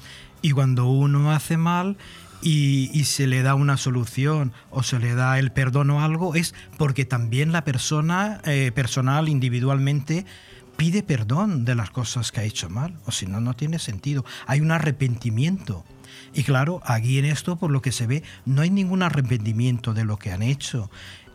[0.42, 1.96] Y cuando uno hace mal
[2.42, 6.34] y, y se le da una solución o se le da el perdón o algo,
[6.34, 10.26] es porque también la persona, eh, personal, individualmente,
[10.76, 12.94] pide perdón de las cosas que ha hecho mal.
[13.06, 14.24] O si no, no tiene sentido.
[14.46, 15.84] Hay un arrepentimiento.
[16.34, 20.04] Y claro, aquí en esto, por lo que se ve, no hay ningún arrepentimiento de
[20.04, 20.90] lo que han hecho.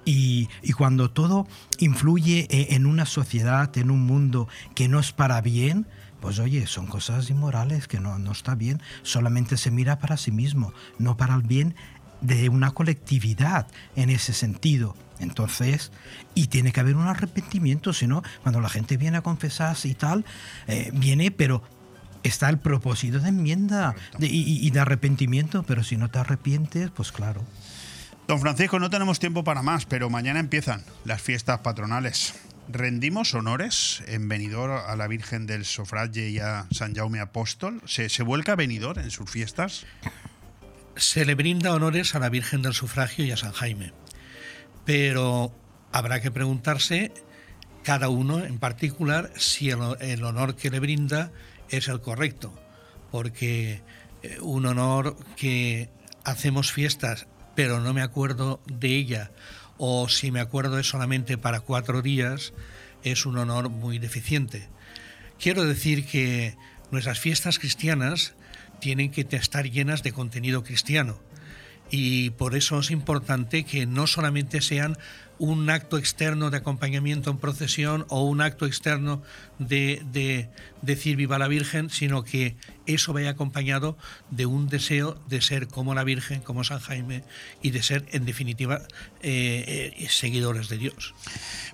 [0.05, 1.47] Y, y cuando todo
[1.79, 5.85] influye e- en una sociedad, en un mundo que no es para bien,
[6.19, 8.81] pues oye, son cosas inmorales que no, no está bien.
[9.03, 11.75] Solamente se mira para sí mismo, no para el bien
[12.21, 14.95] de una colectividad en ese sentido.
[15.19, 15.91] Entonces,
[16.33, 19.93] y tiene que haber un arrepentimiento, si no, cuando la gente viene a confesarse y
[19.93, 20.25] tal,
[20.67, 21.61] eh, viene, pero
[22.23, 26.89] está el propósito de enmienda de- y, y de arrepentimiento, pero si no te arrepientes,
[26.91, 27.43] pues claro.
[28.27, 32.33] Don Francisco, no tenemos tiempo para más, pero mañana empiezan las fiestas patronales.
[32.69, 37.81] ¿Rendimos honores en Benidorm a la Virgen del Sofralle y a San Jaume Apóstol?
[37.85, 39.85] ¿Se, se vuelca Benidorm en sus fiestas?
[40.95, 43.91] Se le brinda honores a la Virgen del Sufragio y a San Jaime.
[44.85, 45.53] Pero
[45.91, 47.11] habrá que preguntarse,
[47.83, 51.31] cada uno en particular, si el, el honor que le brinda
[51.69, 52.53] es el correcto.
[53.11, 53.81] Porque
[54.23, 55.89] eh, un honor que
[56.23, 57.27] hacemos fiestas,
[57.63, 59.29] pero no me acuerdo de ella,
[59.77, 62.53] o si me acuerdo es solamente para cuatro días,
[63.03, 64.67] es un honor muy deficiente.
[65.39, 66.57] Quiero decir que
[66.89, 68.33] nuestras fiestas cristianas
[68.79, 71.19] tienen que estar llenas de contenido cristiano.
[71.91, 74.97] Y por eso es importante que no solamente sean
[75.41, 79.23] un acto externo de acompañamiento en procesión o un acto externo
[79.57, 80.49] de, de
[80.83, 82.55] decir viva la Virgen, sino que
[82.85, 83.97] eso vaya acompañado
[84.29, 87.23] de un deseo de ser como la Virgen, como San Jaime
[87.63, 88.81] y de ser, en definitiva,
[89.23, 91.15] eh, eh, seguidores de Dios.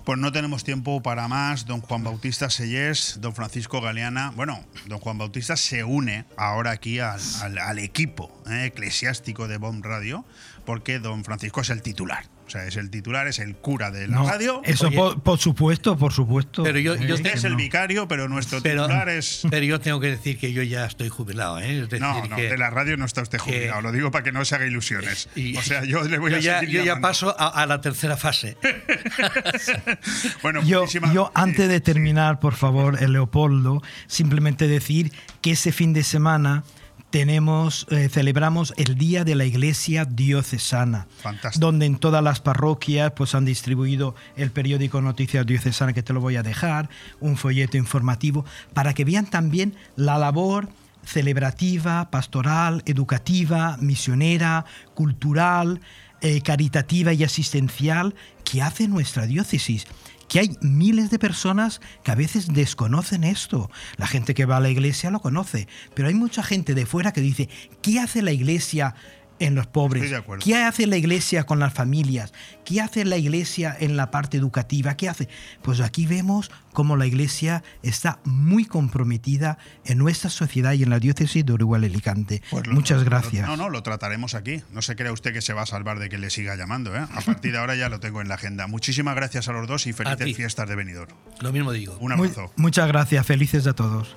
[0.04, 1.66] Pues no tenemos tiempo para más.
[1.66, 4.30] Don Juan Bautista Sellés, don Francisco Galeana.
[4.34, 9.84] Bueno, don Juan Bautista se une ahora aquí al, al- equipo eh, eclesiástico de Bomb
[9.84, 10.24] Radio,
[10.64, 12.24] porque don Francisco es el titular.
[12.48, 14.62] O sea, es el titular, es el cura de la No, radio.
[14.64, 16.62] Eso por, por supuesto, por supuesto.
[16.62, 19.42] Pero yo- yo- Usted es el vicario, pero nuestro Pero, titular es.
[19.50, 21.58] pero yo tengo que decir que yo ya estoy jubilado.
[21.60, 21.74] ¿eh?
[21.82, 23.82] Es decir, No, no, que- de la radio no está usted jubilado.
[23.82, 25.28] Lo digo para que no se haga ilusiones.
[25.58, 27.80] o sea, yo le voy yo a ya, seguir yo ya paso a, a la
[27.82, 28.56] tercera fase.
[30.42, 35.12] Bueno, Yo, yo antes de terminar, por favor, eh, Leopoldo, simplemente decir
[35.42, 36.64] que ese fin de semana
[37.10, 41.64] tenemos, eh, celebramos el Día de la Iglesia Diocesana, Fantástico.
[41.64, 46.20] donde en todas las parroquias pues, han distribuido el periódico Noticias Diocesana, que te lo
[46.20, 46.90] voy a dejar,
[47.20, 48.44] un folleto informativo,
[48.74, 50.68] para que vean también la labor
[51.04, 55.80] celebrativa, pastoral, educativa, misionera, cultural,
[56.20, 58.14] eh, caritativa y asistencial
[58.44, 59.86] que hace nuestra diócesis.
[60.28, 63.70] Que hay miles de personas que a veces desconocen esto.
[63.96, 67.12] La gente que va a la iglesia lo conoce, pero hay mucha gente de fuera
[67.12, 67.48] que dice,
[67.82, 68.94] ¿qué hace la iglesia
[69.40, 70.02] en los pobres?
[70.04, 70.44] Estoy de acuerdo.
[70.44, 72.32] ¿Qué hace la iglesia con las familias?
[72.64, 74.96] ¿Qué hace la iglesia en la parte educativa?
[74.96, 75.28] ¿Qué hace?
[75.62, 80.98] Pues aquí vemos cómo la iglesia está muy comprometida en nuestra sociedad y en la
[81.00, 82.42] diócesis de Uruguay Alicante.
[82.50, 83.46] Pues lo- Muchas lo- gracias.
[83.48, 84.62] No, no, lo trataremos aquí.
[84.72, 86.94] No se crea usted que se va a salvar de que le siga llamando.
[86.94, 87.00] ¿eh?
[87.14, 88.66] A partir de ahora ya lo tengo en la agenda.
[88.66, 91.10] Muchísimas gracias a los dos y felices fiestas de Benidorm.
[91.40, 91.96] Lo mismo digo.
[92.00, 92.52] Un Muy- abrazo.
[92.56, 94.16] muchas gracias, felices a todos.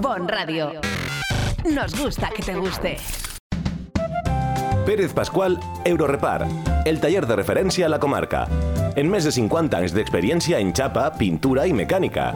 [0.00, 0.80] Bon Radio.
[1.64, 2.96] Nos gusta que te guste.
[4.86, 6.48] Pérez Pascual, Eurorepar,
[6.86, 8.46] el taller de referència a la comarca.
[8.96, 12.32] En més de 50 anys d'experiència en xapa, pintura i mecànica.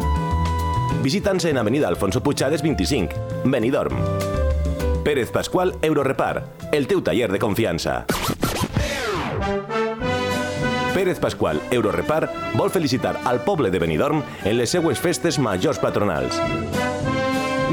[1.03, 3.97] Visita'ns en Avenida Alfonso Puigades 25, Benidorm.
[5.05, 8.05] Pérez Pascual, Eurorepar, el teu taller de confiança.
[10.95, 16.41] Pérez Pascual, Eurorepar, vol felicitar al poble de Benidorm en les seues festes majors patronals.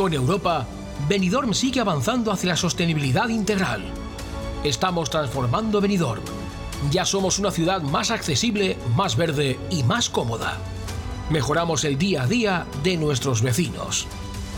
[0.00, 0.66] Con Europa,
[1.10, 3.84] Benidorm sigue avanzando hacia la sostenibilidad integral.
[4.64, 6.22] Estamos transformando Benidorm.
[6.90, 10.56] Ya somos una ciudad más accesible, más verde y más cómoda.
[11.28, 14.06] Mejoramos el día a día de nuestros vecinos.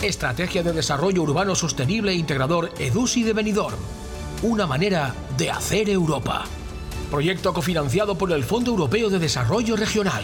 [0.00, 3.78] Estrategia de Desarrollo Urbano Sostenible e Integrador EDUSI de Benidorm.
[4.44, 6.44] Una manera de hacer Europa.
[7.10, 10.22] Proyecto cofinanciado por el Fondo Europeo de Desarrollo Regional.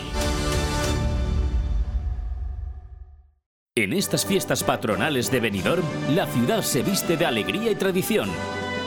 [3.78, 8.28] En estas fiestas patronales de Benidorm, la ciudad se viste de alegría y tradición.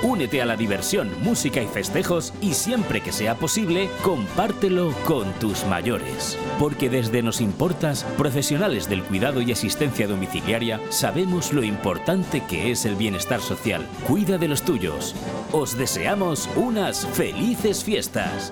[0.03, 5.65] Únete a la diversión, música y festejos y siempre que sea posible, compártelo con tus
[5.65, 6.37] mayores.
[6.59, 12.83] Porque desde Nos Importas, profesionales del cuidado y asistencia domiciliaria, sabemos lo importante que es
[12.83, 13.87] el bienestar social.
[14.05, 15.15] Cuida de los tuyos.
[15.53, 18.51] Os deseamos unas felices fiestas.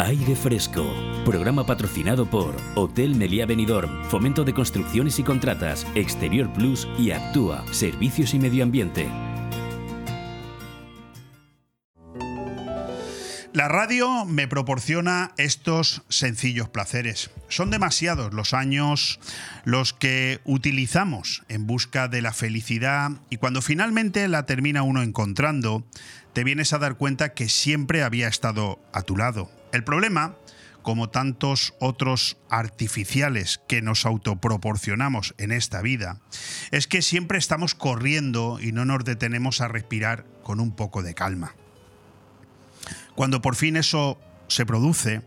[0.00, 0.92] Aire Fresco,
[1.24, 7.64] programa patrocinado por Hotel Meliá Benidorm, Fomento de Construcciones y Contratas, Exterior Plus y Actúa,
[7.72, 9.08] Servicios y Medio Ambiente.
[13.52, 17.30] La radio me proporciona estos sencillos placeres.
[17.46, 19.20] Son demasiados los años
[19.64, 25.84] los que utilizamos en busca de la felicidad y cuando finalmente la termina uno encontrando,
[26.32, 29.52] te vienes a dar cuenta que siempre había estado a tu lado.
[29.74, 30.36] El problema,
[30.82, 36.20] como tantos otros artificiales que nos autoproporcionamos en esta vida,
[36.70, 41.14] es que siempre estamos corriendo y no nos detenemos a respirar con un poco de
[41.14, 41.56] calma.
[43.16, 45.22] Cuando por fin eso se produce,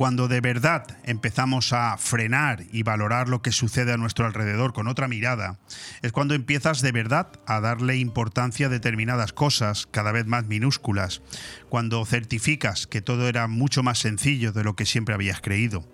[0.00, 4.88] cuando de verdad empezamos a frenar y valorar lo que sucede a nuestro alrededor con
[4.88, 5.58] otra mirada,
[6.00, 11.20] es cuando empiezas de verdad a darle importancia a determinadas cosas cada vez más minúsculas,
[11.68, 15.86] cuando certificas que todo era mucho más sencillo de lo que siempre habías creído.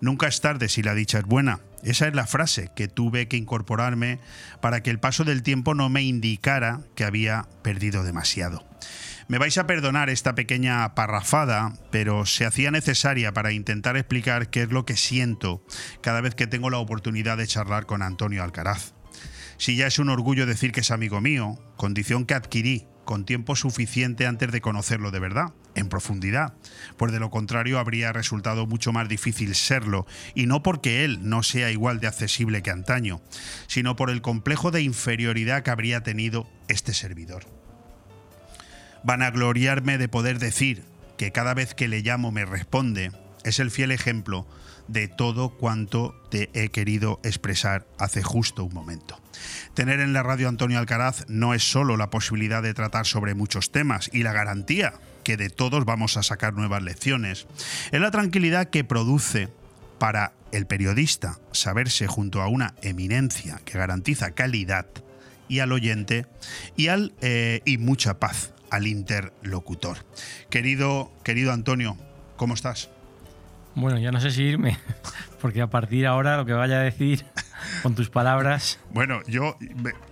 [0.00, 1.60] Nunca es tarde si la dicha es buena.
[1.82, 4.20] Esa es la frase que tuve que incorporarme
[4.62, 8.69] para que el paso del tiempo no me indicara que había perdido demasiado.
[9.30, 14.62] Me vais a perdonar esta pequeña parrafada, pero se hacía necesaria para intentar explicar qué
[14.62, 15.64] es lo que siento
[16.00, 18.92] cada vez que tengo la oportunidad de charlar con Antonio Alcaraz.
[19.56, 23.54] Si ya es un orgullo decir que es amigo mío, condición que adquirí con tiempo
[23.54, 26.54] suficiente antes de conocerlo de verdad, en profundidad,
[26.96, 31.44] pues de lo contrario habría resultado mucho más difícil serlo, y no porque él no
[31.44, 33.22] sea igual de accesible que antaño,
[33.68, 37.59] sino por el complejo de inferioridad que habría tenido este servidor
[39.04, 40.84] vanagloriarme de poder decir
[41.16, 43.12] que cada vez que le llamo me responde,
[43.44, 44.46] es el fiel ejemplo
[44.88, 49.20] de todo cuanto te he querido expresar hace justo un momento.
[49.74, 53.70] Tener en la radio Antonio Alcaraz no es solo la posibilidad de tratar sobre muchos
[53.70, 57.46] temas y la garantía que de todos vamos a sacar nuevas lecciones,
[57.92, 59.48] es la tranquilidad que produce
[59.98, 64.86] para el periodista saberse junto a una eminencia que garantiza calidad
[65.48, 66.26] y al oyente
[66.76, 69.98] y, al, eh, y mucha paz al interlocutor.
[70.48, 71.96] Querido, querido Antonio,
[72.36, 72.90] ¿cómo estás?
[73.74, 74.78] Bueno, ya no sé si irme,
[75.40, 77.24] porque a partir de ahora lo que vaya a decir
[77.82, 78.80] con tus palabras.
[78.90, 79.56] Bueno, yo,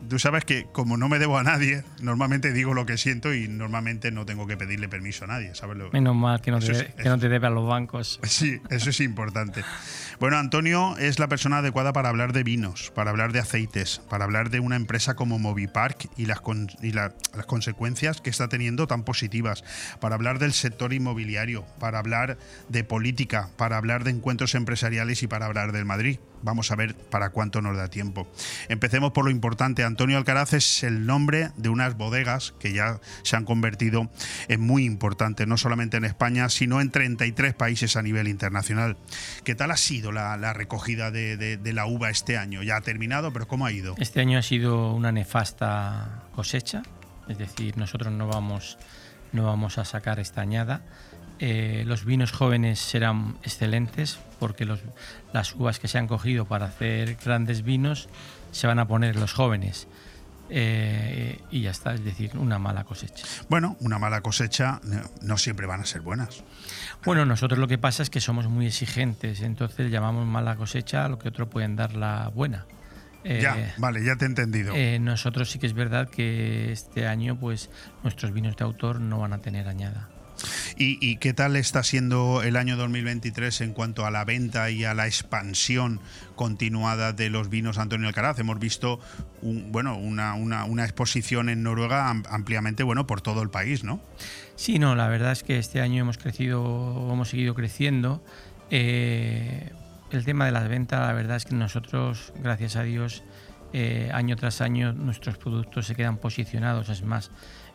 [0.08, 3.48] tú sabes que como no me debo a nadie, normalmente digo lo que siento y
[3.48, 5.76] normalmente no tengo que pedirle permiso a nadie, ¿sabes?
[5.76, 8.20] Lo, Menos mal que no, te, es, que no te debe a los bancos.
[8.22, 9.64] Sí, eso es importante.
[10.20, 14.24] Bueno, Antonio es la persona adecuada para hablar de vinos, para hablar de aceites, para
[14.24, 19.04] hablar de una empresa como Movipark y las, con, las consecuencias que está teniendo tan
[19.04, 19.62] positivas,
[20.00, 22.36] para hablar del sector inmobiliario, para hablar
[22.68, 26.18] de política, para hablar de encuentros empresariales y para hablar del Madrid.
[26.42, 28.28] Vamos a ver para cuánto nos da tiempo.
[28.68, 29.84] Empecemos por lo importante.
[29.84, 34.10] Antonio Alcaraz es el nombre de unas bodegas que ya se han convertido
[34.48, 38.96] en muy importantes, no solamente en España, sino en 33 países a nivel internacional.
[39.44, 42.62] ¿Qué tal ha sido la, recogida de, de, de, la uva este año?
[42.62, 43.94] Ya ha terminado, pero ¿cómo ha ido?
[43.98, 46.82] Este año ha sido una nefasta cosecha.
[47.28, 48.78] Es decir, nosotros no vamos,
[49.32, 50.82] no vamos a sacar esta añada.
[51.40, 54.80] Eh, los vinos jóvenes serán excelentes porque los-
[55.32, 58.08] las uvas que se han cogido para hacer grandes vinos
[58.50, 59.86] se van a poner los jóvenes.
[60.50, 63.26] Eh, y ya está, es decir, una mala cosecha.
[63.50, 66.42] Bueno, una mala cosecha no, no siempre van a ser buenas.
[67.04, 71.08] Bueno, nosotros lo que pasa es que somos muy exigentes, entonces llamamos mala cosecha a
[71.10, 72.64] lo que otros pueden dar la buena.
[73.24, 74.72] Eh, ya, vale, ya te he entendido.
[74.74, 77.68] eh, nosotros sí que es verdad que este año pues
[78.02, 80.08] nuestros vinos de autor no van a tener añada.
[80.76, 84.84] ¿Y, y qué tal está siendo el año 2023 en cuanto a la venta y
[84.84, 86.00] a la expansión
[86.36, 88.38] continuada de los vinos Antonio Alcaraz?
[88.38, 89.00] Hemos visto
[89.42, 90.34] un- bueno, una,
[90.84, 94.00] exposición en Noruega am- ampliamente bueno, por todo el país, ¿no?
[94.56, 98.22] Sí, no, la verdad es que este año hemos crecido, hemos seguido creciendo.
[98.70, 99.70] Eh,
[100.10, 103.22] el tema de las ventas, la verdad es que nosotros, gracias a Dios,
[103.72, 106.88] eh, año tras año nuestros productos se quedan posicionados.
[106.88, 107.30] Es más,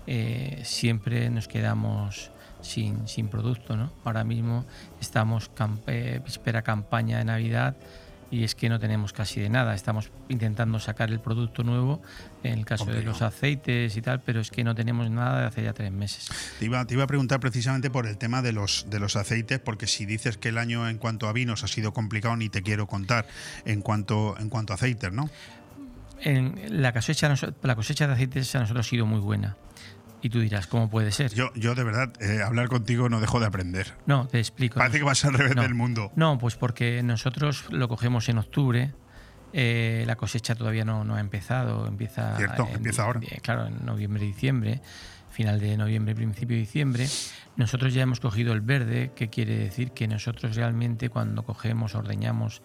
[0.08, 2.32] eh, siempre nos quedamos
[2.64, 3.78] sin, sin producto.
[3.78, 3.92] ¿no?
[4.04, 4.66] Ahora mismo
[5.00, 7.76] estamos camp- eh, víspera campaña de Navidad
[8.32, 9.76] y es que no tenemos casi de nada.
[9.76, 12.02] Estamos intentando sacar el producto nuevo,
[12.44, 15.46] en el caso de los aceites y tal, pero es que no tenemos nada de
[15.46, 16.32] hace ya tres meses.
[16.58, 19.60] Te iba, te iba a preguntar precisamente por el tema de los, de los aceites,
[19.60, 22.64] porque si dices que el año en cuanto a vinos ha sido complicado, ni te
[22.64, 23.28] quiero contar
[23.66, 25.30] en cuanto, en cuanto a aceites, ¿no?
[26.22, 27.32] En la cosecha,
[27.62, 29.58] la cosecha de aceites a nosotros ha sido muy buena.
[30.24, 31.34] Y tú dirás, ¿cómo puede ser?
[31.34, 33.94] Yo, yo de verdad, eh, hablar contigo no dejo de aprender.
[34.06, 34.80] No, te explico.
[34.80, 35.62] Parece que vas al revés No.
[35.64, 36.14] del mundo.
[36.16, 38.94] No, pues porque nosotros lo cogemos en octubre.
[39.56, 41.86] eh, la cosecha todavía no, no ha empezado.
[41.86, 43.20] Empieza, Cierto, en- empieza ahora.
[43.22, 44.82] eh, Claro, en noviembre, diciembre.
[45.30, 47.08] Final de noviembre, principio de diciembre.
[47.58, 52.62] Nosotros ya hemos cogido el verde, que quiere decir que nosotros realmente cuando cogemos, ordeñamos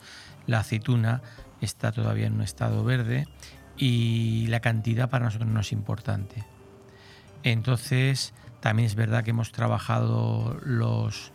[0.46, 1.20] la aceituna,
[1.60, 3.26] está todavía en un estado verde
[3.76, 6.44] y la cantidad para nosotros no es importante.
[7.52, 11.32] Entonces, también es verdad que hemos trabajado los,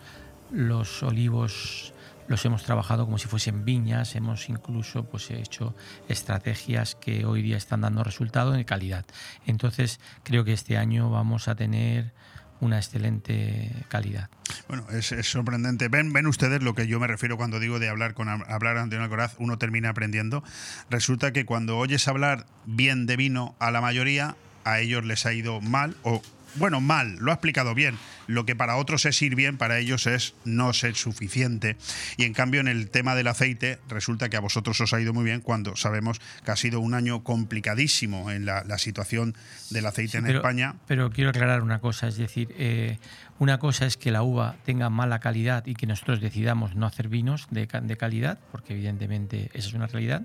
[0.51, 1.93] los olivos,
[2.27, 5.75] los hemos trabajado como si fuesen viñas, hemos incluso pues, hecho
[6.07, 9.05] estrategias que hoy día están dando resultado en calidad.
[9.47, 12.11] Entonces, creo que este año vamos a tener
[12.59, 14.29] una excelente calidad.
[14.67, 15.89] Bueno, es, sorprendente.
[15.89, 19.03] Ven, ven ustedes lo que yo me refiero cuando digo de hablar con hablar Antonio
[19.03, 20.43] Alcoraz, uno termina aprendiendo.
[20.89, 25.33] Resulta que cuando oyes hablar bien de vino a la mayoría, a ellos les ha
[25.33, 26.21] ido mal o
[26.55, 27.97] bueno, mal, lo ha explicado bien.
[28.27, 31.77] Lo que para otros es ir bien, para ellos es no ser suficiente.
[32.15, 35.13] Y en cambio, en el tema del aceite, resulta que a vosotros os ha ido
[35.13, 39.35] muy bien cuando sabemos que ha sido un año complicadísimo en la, la situación
[39.71, 40.75] del aceite en pero, España.
[40.87, 42.97] Pero quiero aclarar una cosa, es decir, eh,
[43.39, 47.09] una cosa es que la uva tenga mala calidad y que nosotros decidamos no hacer
[47.09, 50.21] vinos de, de calidad, porque evidentemente esa es una realidad.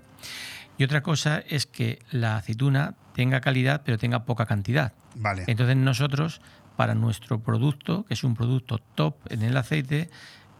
[0.77, 4.93] Y otra cosa es que la aceituna tenga calidad pero tenga poca cantidad.
[5.15, 5.43] Vale.
[5.47, 6.39] Entonces nosotros,
[6.77, 10.09] para nuestro producto, que es un producto top en el aceite,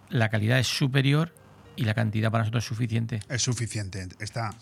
[0.09, 1.33] la calidad es superior
[1.79, 3.19] y la cantidad para nosotros es suficiente.
[3.29, 4.53] Es suficiente, está,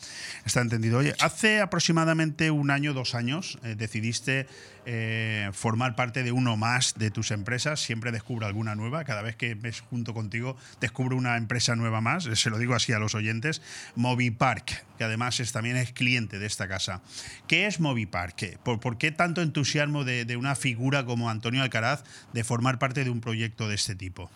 [0.45, 0.99] está entendido.
[0.99, 4.45] Oye, hace aproximadamente un año, dos años, eh, decidiste
[4.85, 7.79] eh, formar parte de uno más de tus empresas.
[7.81, 9.03] Siempre descubro alguna nueva.
[9.03, 12.27] Cada vez que ves junto contigo, descubro una empresa nueva más.
[12.27, 13.61] Eh, Se lo digo así a los oyentes.
[13.95, 17.01] Movipark, que además es, también es cliente de esta casa.
[17.47, 18.35] ¿Qué es Movipark?
[18.35, 22.03] ¿Qué- ¿Por, por qué tanto entusiasmo de una figura como Antonio Alcaraz
[22.33, 24.29] de formar parte de un proyecto de este tipo?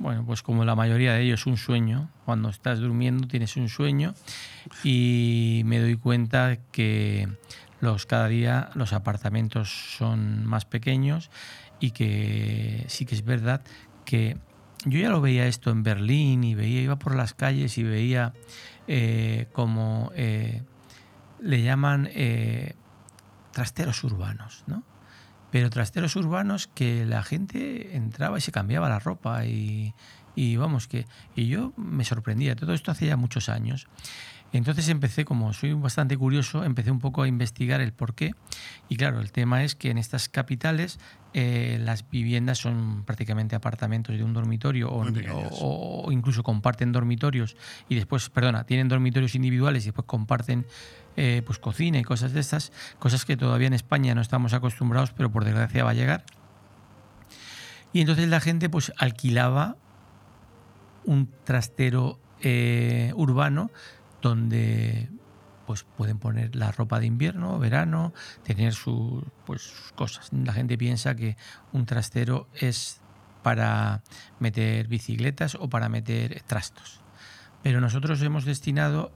[0.00, 2.08] Bueno, pues como la mayoría de ellos, un sueño.
[2.24, 4.14] Cuando estás durmiendo tienes un sueño
[4.82, 7.28] y me doy cuenta que
[7.80, 9.68] los, cada día los apartamentos
[9.98, 11.30] son más pequeños
[11.80, 13.60] y que sí que es verdad
[14.06, 14.38] que
[14.86, 18.32] yo ya lo veía esto en Berlín y veía, iba por las calles y veía
[18.88, 20.62] eh, como eh,
[21.42, 22.74] le llaman eh,
[23.52, 24.82] trasteros urbanos, ¿no?
[25.50, 29.94] Pero trasteros urbanos que la gente entraba y se cambiaba la ropa y,
[30.34, 32.54] y vamos que y yo me sorprendía.
[32.56, 33.86] Todo esto hace ya muchos años.
[34.52, 38.32] Entonces empecé como soy bastante curioso empecé un poco a investigar el por qué
[38.88, 40.98] y claro el tema es que en estas capitales
[41.34, 47.56] eh, las viviendas son prácticamente apartamentos de un dormitorio o- o incluso comparten dormitorios
[47.88, 50.66] y después perdona tienen dormitorios individuales y después comparten
[51.16, 55.12] eh, pues cocina y cosas de estas, cosas que todavía en España no estamos acostumbrados,
[55.12, 56.24] pero por desgracia va a llegar.
[57.92, 59.76] Y entonces la gente pues alquilaba
[61.04, 63.70] un trastero eh, urbano
[64.22, 65.08] donde
[65.66, 68.12] pues pueden poner la ropa de invierno, verano,
[68.42, 70.28] tener su, pues, sus cosas.
[70.32, 71.36] La gente piensa que
[71.72, 73.00] un trastero es
[73.42, 74.02] para
[74.40, 77.00] meter bicicletas o para meter trastos.
[77.62, 79.12] Pero nosotros hemos destinado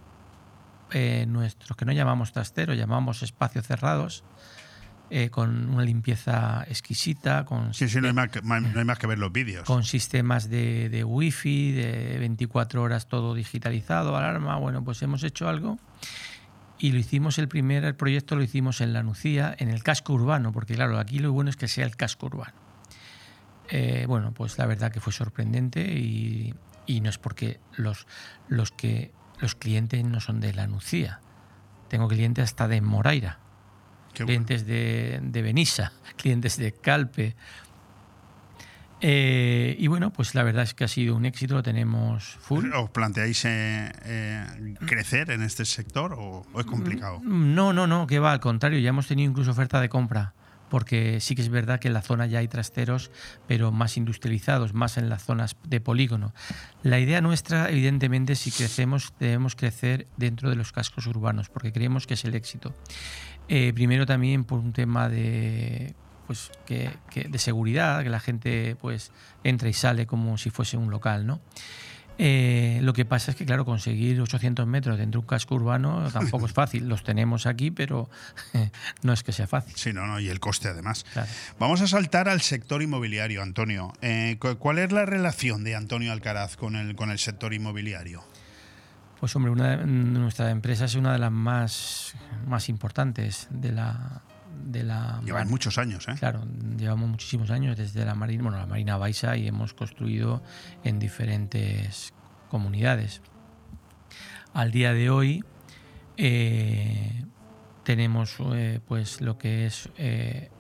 [0.93, 4.25] eh, nuestros que no llamamos trasteros, llamamos espacios cerrados,
[5.11, 8.99] eh, con una limpieza exquisita, con, Sí, sí, no hay más que, no hay más
[8.99, 9.65] que ver los vídeos.
[9.65, 14.57] con sistemas de, de wifi, de 24 horas todo digitalizado, alarma.
[14.57, 15.79] Bueno, pues hemos hecho algo
[16.79, 20.13] y lo hicimos el primer el proyecto lo hicimos en la Nucía, en el casco
[20.15, 22.55] urbano, porque claro, aquí lo bueno es que sea el casco urbano.
[23.71, 26.55] Eh, bueno, pues la verdad que fue sorprendente y,
[26.87, 28.07] y no es porque los,
[28.49, 29.13] los que
[29.45, 31.21] los clientes no son de la Nucía.
[31.89, 33.41] Tengo clientes hasta de Moraira,
[34.15, 37.37] clientes de, de Benissa, clientes de Calpe.
[39.03, 42.73] Eh, y bueno, pues la verdad es que ha sido un éxito, lo tenemos full.
[42.73, 47.21] ¿Os planteáis eh, eh, crecer en este sector o, o es complicado?
[47.23, 50.33] No, no, no, que va, al contrario, ya hemos tenido incluso oferta de compra,
[50.75, 53.13] porque sí que es verdad que en la zona ya hay trasteros,
[53.47, 56.35] pero más industrializados, más en las zonas de polígono.
[56.83, 62.09] La idea nuestra, evidentemente, si crecemos, debemos crecer dentro de los cascos urbanos, porque creemos
[62.09, 62.75] que es el éxito.
[63.47, 65.95] Eh, primero también por un tema de
[66.27, 69.13] pues que, de seguridad, que la gente pues
[69.45, 71.41] entra y sale como si fuese un local, ¿no?
[72.17, 76.09] Eh, lo que pasa es que, claro, conseguir 800 metros dentro de un casco urbano
[76.13, 76.89] tampoco es fácil.
[76.89, 78.09] Los tenemos aquí, pero
[79.03, 79.75] no es que sea fácil.
[79.77, 81.05] Sí, no, no, y el coste además.
[81.59, 83.93] Vamos a saltar al sector inmobiliario, Antonio.
[84.01, 88.23] Eh, cu- ¿Cuál es la relación de Antonio Alcaraz con el, con el sector inmobiliario?
[89.19, 92.15] Pues hombre, una de- nuestra empresa es una de las más,
[92.47, 94.23] más importantes de la...
[94.65, 96.15] De la Llevan muchos años, ¿eh?
[96.19, 96.45] Claro,
[96.77, 100.43] llevamos muchísimos años desde la Marina, bueno, la Marina Baixa y hemos construido
[100.85, 102.13] en diferentes
[102.49, 103.21] comunidades.
[104.53, 105.45] Al día de hoy
[106.17, 107.25] eh,
[107.85, 110.51] tenemos eh, pues lo que es eh,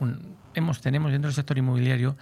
[0.00, 2.16] un- hemos tenemos dentro del sector inmobiliario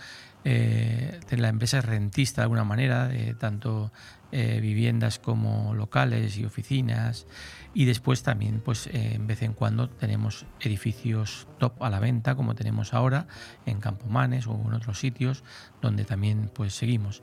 [1.37, 3.93] la empresa es rentista de alguna manera de tanto
[4.33, 7.27] viviendas como locales y oficinas
[7.75, 12.35] y después también pues eh, en vez en cuando tenemos edificios top a la venta
[12.35, 13.27] como tenemos ahora
[13.67, 15.45] en Campomanes o en otros sitios
[15.81, 17.23] donde también pues seguimos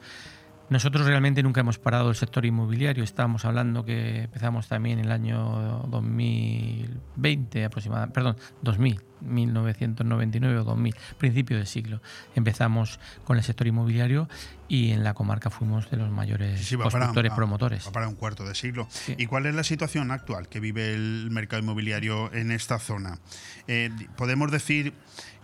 [0.69, 3.03] nosotros realmente nunca hemos parado el sector inmobiliario.
[3.03, 10.95] Estábamos hablando que empezamos también en el año 2020 aproximadamente, perdón, 2000, 1999 o 2000,
[11.17, 12.01] principio de siglo.
[12.35, 14.27] Empezamos con el sector inmobiliario
[14.67, 17.87] y en la comarca fuimos de los mayores Sí, para, constructores promotores.
[17.87, 18.87] va para un cuarto de siglo.
[19.17, 23.19] ¿Y cuál es la situación actual que vive el mercado inmobiliario en esta zona?
[23.67, 24.93] Eh, Podemos decir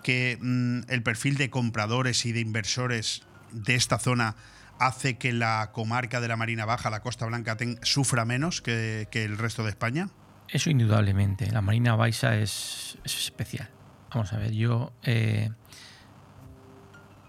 [0.04, 4.36] que mm, el perfil de compradores y de inversores de esta zona
[4.80, 9.38] hace que la comarca de la Marina Baja, la Costa Blanca, sufra menos que, el
[9.38, 10.10] resto de España.
[10.50, 11.52] Eso indudablemente.
[11.52, 13.70] La Marina Baixa es, es especial.
[14.14, 15.50] Vamos a ver, yo eh,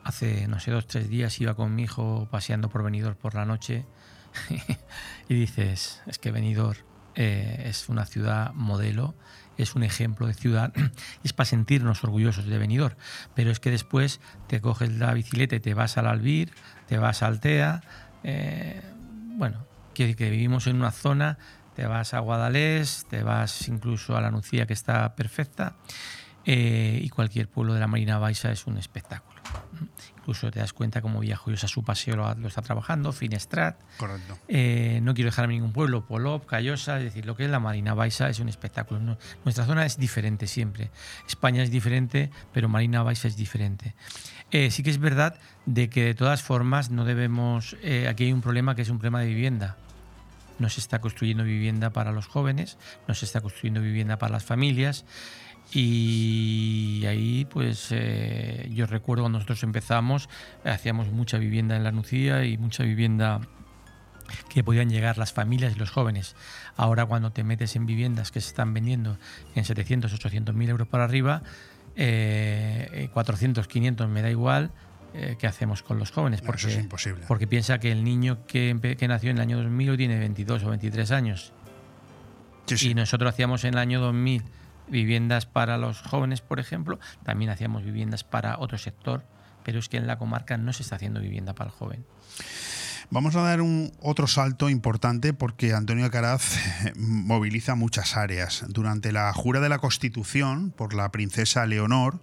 [0.04, 3.46] hace, no sé, dos, tres días iba con mi hijo paseando por Benidorm por la
[3.46, 3.86] noche
[5.28, 6.78] y dices, es que Benidorm
[7.14, 9.14] eh, es una ciudad modelo,
[9.56, 10.72] es un ejemplo de ciudad
[11.24, 12.96] es para sentirnos orgullosos de Benidorm.
[13.34, 16.52] Pero es que después te coges la bicicleta y te vas al Albir,
[16.88, 17.82] te vas a Altea,
[18.22, 18.80] eh,
[19.36, 21.38] bueno, decir que vivimos en una zona,
[21.76, 25.74] te vas a Guadalés, te vas incluso a la Nucía que está perfecta
[26.46, 29.40] eh, y cualquier pueblo de la Marina Baixa es un espectáculo.
[30.18, 33.78] Incluso te das cuenta cómo Villajoyosa su paseo lo, lo está trabajando, Finestrat.
[33.98, 34.38] Correcto.
[34.48, 37.92] Eh, no quiero dejarme ningún pueblo, Polop, Callosa, es decir, lo que es la Marina
[37.94, 39.00] Baixa es un espectáculo.
[39.00, 40.90] No- nuestra zona es diferente siempre.
[41.26, 43.94] España es diferente, pero Marina Baixa es diferente.
[44.50, 47.76] Eh, sí que es verdad de que de todas formas no debemos.
[47.82, 49.76] eh, aquí hay un problema que es un problema de vivienda.
[50.58, 54.44] No se está construyendo vivienda para los jóvenes, no se está construyendo vivienda para las
[54.44, 55.04] familias.
[55.72, 60.28] Y ahí, pues, eh, yo recuerdo cuando nosotros empezamos,
[60.64, 63.40] hacíamos mucha vivienda en la Nucía y mucha vivienda
[64.48, 66.36] que podían llegar las familias y los jóvenes.
[66.76, 69.18] Ahora cuando te metes en viviendas que se están vendiendo
[69.54, 71.42] en 700, 800 mil euros para arriba,
[71.96, 74.70] eh, 400, 500 me da igual,
[75.14, 76.42] eh, ¿qué hacemos con los jóvenes?
[76.42, 77.24] No, Porque, eso es imposible.
[77.28, 80.64] Porque piensa que el niño que, que nació en el año 2000 hoy tiene 22
[80.64, 81.52] o 23 años.
[82.80, 84.42] Y nosotros hacíamos en el año 2000
[84.88, 89.24] viviendas para los jóvenes, por ejemplo, también hacíamos viviendas para otro sector,
[89.64, 92.04] pero es que en la comarca no se está haciendo vivienda para el joven.
[93.14, 98.64] Vamos a dar un otro salto importante porque Antonio Alcaraz eh, moviliza muchas áreas.
[98.68, 102.20] Durante la jura de la Constitución por la princesa Leonor,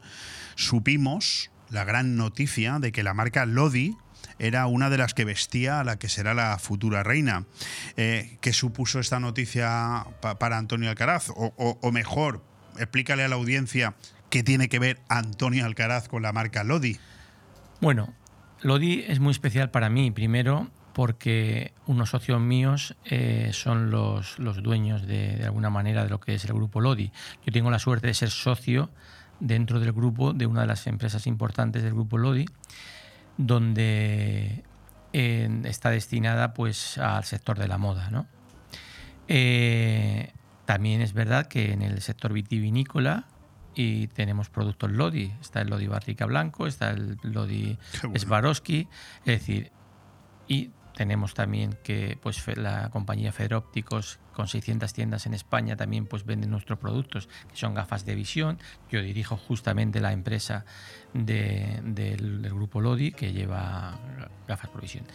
[0.56, 3.96] supimos la gran noticia de que la marca Lodi
[4.38, 7.46] era una de las que vestía a la que será la futura reina.
[7.96, 11.30] Eh, ¿Qué supuso esta noticia pa- para Antonio Alcaraz?
[11.30, 12.44] O, o- o mejor,
[12.78, 13.96] explícale a la audiencia
[14.30, 17.00] qué tiene que ver Antonio Alcaraz con la marca Lodi.
[17.80, 18.14] Bueno,
[18.62, 24.62] Lodi es muy especial para mí, primero porque unos socios míos eh, son los, los
[24.62, 27.12] dueños de, de alguna manera de lo que es el grupo Lodi.
[27.46, 28.90] Yo tengo la suerte de ser socio
[29.40, 32.46] dentro del grupo, de una de las empresas importantes del grupo Lodi,
[33.38, 34.64] donde
[35.14, 38.10] eh, está destinada pues al sector de la moda.
[38.10, 38.28] ¿no?
[39.28, 40.32] Eh,
[40.66, 43.26] también es verdad que en el sector vitivinícola
[43.74, 45.34] y tenemos productos Lodi.
[45.42, 48.20] Está el Lodi Barrica Blanco, está el Lodi bueno.
[48.20, 48.88] Swarovski,
[49.26, 49.72] es decir,
[50.48, 56.26] y tenemos también que pues la compañía Federópticos con 600 tiendas en España también pues
[56.26, 58.60] vende nuestros productos que son gafas de visión.
[58.90, 60.66] Yo dirijo justamente la empresa
[61.14, 63.98] de- del, del grupo Lodi que lleva
[64.48, 65.06] gafas por visión.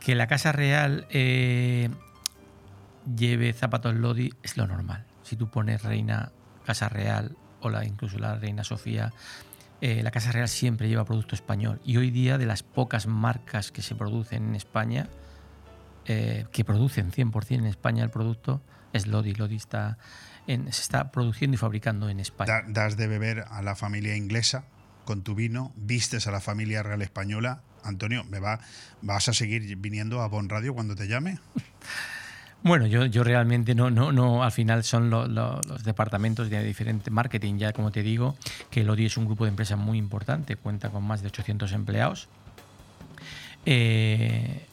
[0.00, 1.88] Que la Casa Real eh,
[3.16, 5.04] lleve zapatos Lodi es lo normal.
[5.22, 6.32] Si tú pones Reina
[6.64, 9.12] Casa Real o la, incluso la Reina Sofía,
[9.82, 11.80] eh, la Casa Real siempre lleva producto español.
[11.84, 15.08] Y hoy día, de las pocas marcas que se producen en España,
[16.06, 19.34] eh, que producen 100% en España el producto, es Lodi.
[19.34, 19.98] Lodi está
[20.46, 22.52] en- se está produciendo y fabricando en España.
[22.52, 24.64] Da- das de beber a la familia inglesa
[25.04, 27.62] con tu vino, vistes a la familia real española.
[27.84, 28.60] Antonio, ¿me va,
[29.02, 31.38] ¿vas a seguir viniendo a Bon Radio cuando te llame?
[32.64, 36.62] Bueno, yo, yo realmente no, no, no, al final son lo- lo- los departamentos de
[36.62, 38.36] diferente marketing, ya como te digo,
[38.70, 42.28] que Lodi es un grupo de empresas muy importante, cuenta con más de 800 empleados.
[43.66, 44.64] Eh,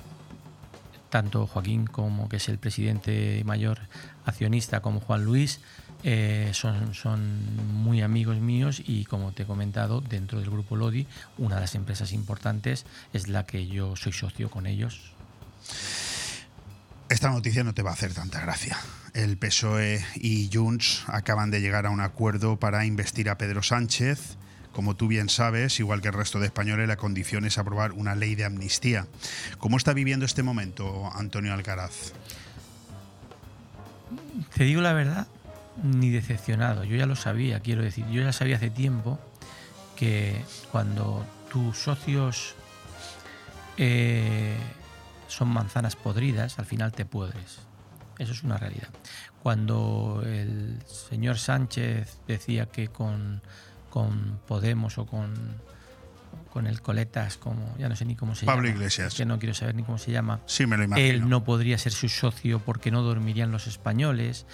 [1.09, 3.79] tanto Joaquín como que es el presidente mayor
[4.25, 5.59] accionista como Juan Luis
[6.03, 7.39] eh, son, son
[7.73, 11.07] muy amigos míos y como te he comentado dentro del grupo Lodi
[11.37, 15.11] una de las empresas importantes es la que yo soy socio con ellos
[17.09, 18.77] Esta noticia no te va a hacer tanta gracia.
[19.15, 24.37] El PSOE y Junts acaban de llegar a un acuerdo para investir a Pedro Sánchez.
[24.73, 28.13] Como tú bien sabes, igual que el resto de españoles, la condición es aprobar una
[28.13, 29.07] ley de amnistía.
[29.57, 32.13] ¿Cómo está viviendo este momento Antonio Alcaraz?
[34.53, 35.27] Te digo la verdad,
[35.81, 36.83] ni decepcionado.
[36.83, 38.05] Yo ya lo sabía, quiero decir.
[38.11, 39.19] Yo ya sabía hace tiempo
[39.95, 40.39] que
[40.71, 42.53] cuando tus socios
[43.77, 44.55] eh,
[45.29, 47.59] son manzanas podridas, al final te pudres.
[48.17, 48.89] Eso es una realidad.
[49.41, 53.41] Cuando el señor Sánchez decía que con,
[53.89, 55.33] con Podemos o con,
[56.51, 59.13] con el Coletas, como ya no sé ni cómo se Pablo llama, Iglesias.
[59.13, 61.07] es que no quiero saber ni cómo se llama, Sí, me lo imagino.
[61.07, 64.45] él no podría ser su socio porque no dormirían los españoles.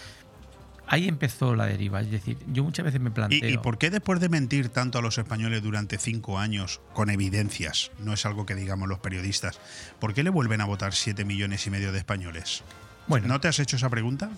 [0.87, 2.01] Ahí empezó la deriva.
[2.01, 3.49] Es decir, yo muchas veces me planteo.
[3.49, 7.09] ¿Y, y por qué después de mentir tanto a los españoles durante cinco años, con
[7.09, 9.59] evidencias, no es algo que digamos los periodistas,
[9.99, 12.63] ¿por qué le vuelven a votar siete millones y medio de españoles?
[13.07, 13.27] Bueno.
[13.27, 14.29] ¿No te has hecho esa pregunta?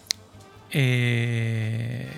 [0.71, 2.11] Eh,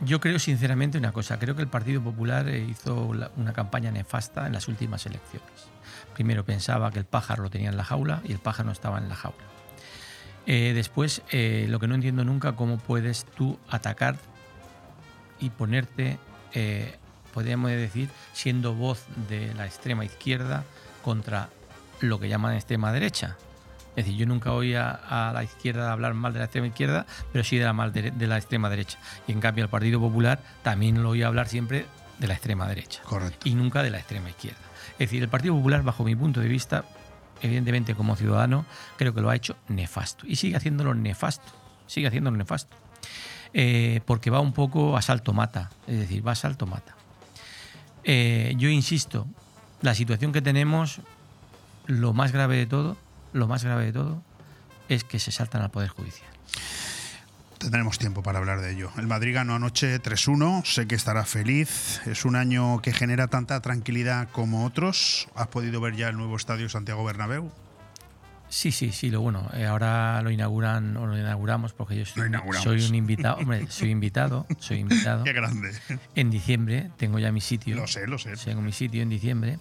[0.00, 1.38] yo creo sinceramente una cosa.
[1.38, 5.68] Creo que el Partido Popular hizo una campaña nefasta en las últimas elecciones.
[6.14, 8.98] Primero pensaba que el pájaro lo tenía en la jaula y el pájaro no estaba
[8.98, 9.44] en la jaula.
[10.46, 14.16] Eh, después, eh, lo que no entiendo nunca, cómo puedes tú atacar
[15.40, 16.18] y ponerte,
[16.54, 16.94] eh,
[17.34, 20.64] podríamos decir, siendo voz de la extrema izquierda
[21.02, 21.48] contra
[22.00, 23.36] lo que llaman extrema derecha.
[23.96, 27.42] Es decir, yo nunca oí a, la izquierda hablar mal de la extrema izquierda, pero
[27.44, 28.98] sí de la, mal dere- de la extrema derecha.
[29.26, 31.86] Y en cambio, al Partido Popular también lo oí hablar siempre
[32.18, 33.02] de la extrema derecha.
[33.04, 33.48] Correcto.
[33.48, 34.58] Y nunca de la extrema izquierda.
[34.92, 36.84] Es decir, el Partido Popular, bajo mi punto de vista,
[37.42, 38.64] evidentemente como ciudadano,
[38.96, 40.26] creo que lo ha hecho nefasto.
[40.26, 41.52] Y sigue haciéndolo nefasto.
[41.86, 42.76] Sigue haciéndolo nefasto.
[43.52, 45.70] Eh, porque va un poco a salto mata.
[45.86, 46.94] Es decir, va a salto mata.
[48.04, 49.26] Eh, yo insisto,
[49.82, 51.00] la situación que tenemos,
[51.86, 52.96] lo más grave de todo,
[53.32, 54.22] lo más grave de todo,
[54.88, 56.35] es que se saltan al Poder Judicial.
[57.58, 58.90] Tendremos tiempo para hablar de ello.
[58.98, 62.00] El Madrid ganó anoche 3-1, sé que estará feliz.
[62.06, 65.28] Es un año que genera tanta tranquilidad como otros.
[65.34, 67.50] ¿Has podido ver ya el nuevo estadio Santiago Bernabéu?
[68.48, 69.50] Sí, sí, sí, lo bueno.
[69.54, 72.30] eh, ahora lo inauguran o lo inauguramos porque yo soy,
[72.62, 73.36] soy un invitado.
[73.38, 75.24] Hombre, soy invitado, soy invitado.
[75.24, 75.72] Qué grande.
[76.14, 77.74] En diciembre tengo ya mi sitio.
[77.74, 78.36] Lo sé, lo sé.
[78.36, 79.58] Tengo mi sitio en diciembre.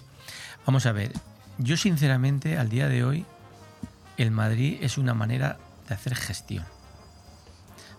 [0.67, 1.11] Vamos a ver,
[1.57, 3.26] yo sinceramente al día de hoy
[4.17, 5.57] el Madrid es una manera
[5.88, 6.63] de hacer gestión.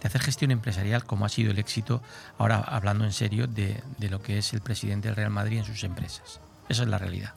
[0.07, 2.03] Hacer gestión empresarial como ha sido el éxito,
[2.39, 5.65] ahora hablando en serio, de, de lo que es el presidente del Real Madrid en
[5.65, 6.41] sus empresas.
[6.69, 7.35] Esa es la realidad.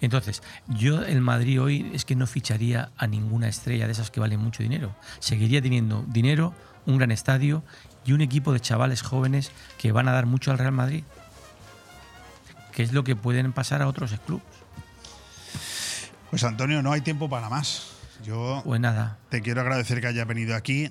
[0.00, 4.20] Entonces, yo el Madrid hoy es que no ficharía a ninguna estrella de esas que
[4.20, 4.94] valen mucho dinero.
[5.20, 6.54] Seguiría teniendo dinero,
[6.86, 7.62] un gran estadio
[8.04, 11.04] y un equipo de chavales jóvenes que van a dar mucho al Real Madrid.
[12.72, 14.44] Que es lo que pueden pasar a otros clubes.
[16.30, 17.90] Pues Antonio, no hay tiempo para más.
[18.24, 20.90] Yo Pues nada, te quiero agradecer que hayas venido aquí.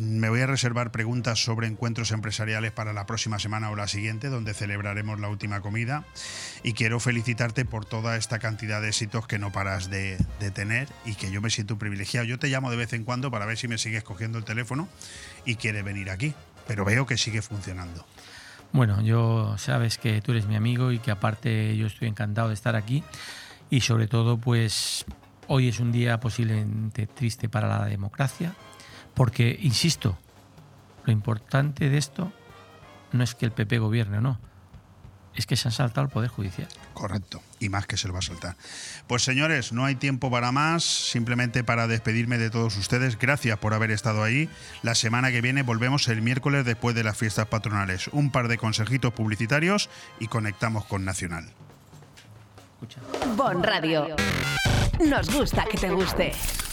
[0.00, 4.28] Me voy a reservar preguntas sobre encuentros empresariales para la próxima semana o la siguiente,
[4.28, 6.04] donde celebraremos la última comida.
[6.62, 10.18] Y quiero felicitarte por toda esta cantidad de éxitos que no paras de
[10.54, 12.26] tener y que yo me siento privilegiado.
[12.26, 14.88] Yo te llamo de vez en cuando para ver si me sigues cogiendo el teléfono
[15.44, 16.32] y quieres venir aquí,
[16.68, 18.06] pero veo que sigue funcionando.
[18.72, 22.54] Bueno, yo sabes que tú eres mi amigo y que aparte yo estoy encantado de
[22.54, 23.02] estar aquí
[23.68, 25.04] y sobre todo pues
[25.48, 28.54] hoy es un día posiblemente triste para la democracia
[29.14, 30.18] porque, insisto,
[31.04, 32.32] lo importante de esto
[33.12, 34.38] no es que el PP gobierne o no,
[35.34, 36.68] es que se han saltado el Poder Judicial.
[36.94, 38.56] Correcto, y más que se lo va a soltar.
[39.06, 43.18] Pues señores, no hay tiempo para más, simplemente para despedirme de todos ustedes.
[43.18, 44.48] Gracias por haber estado ahí.
[44.82, 48.08] La semana que viene volvemos el miércoles después de las fiestas patronales.
[48.08, 49.88] Un par de consejitos publicitarios
[50.20, 51.50] y conectamos con Nacional.
[53.36, 54.16] Bon Radio.
[55.08, 56.32] Nos gusta que te guste.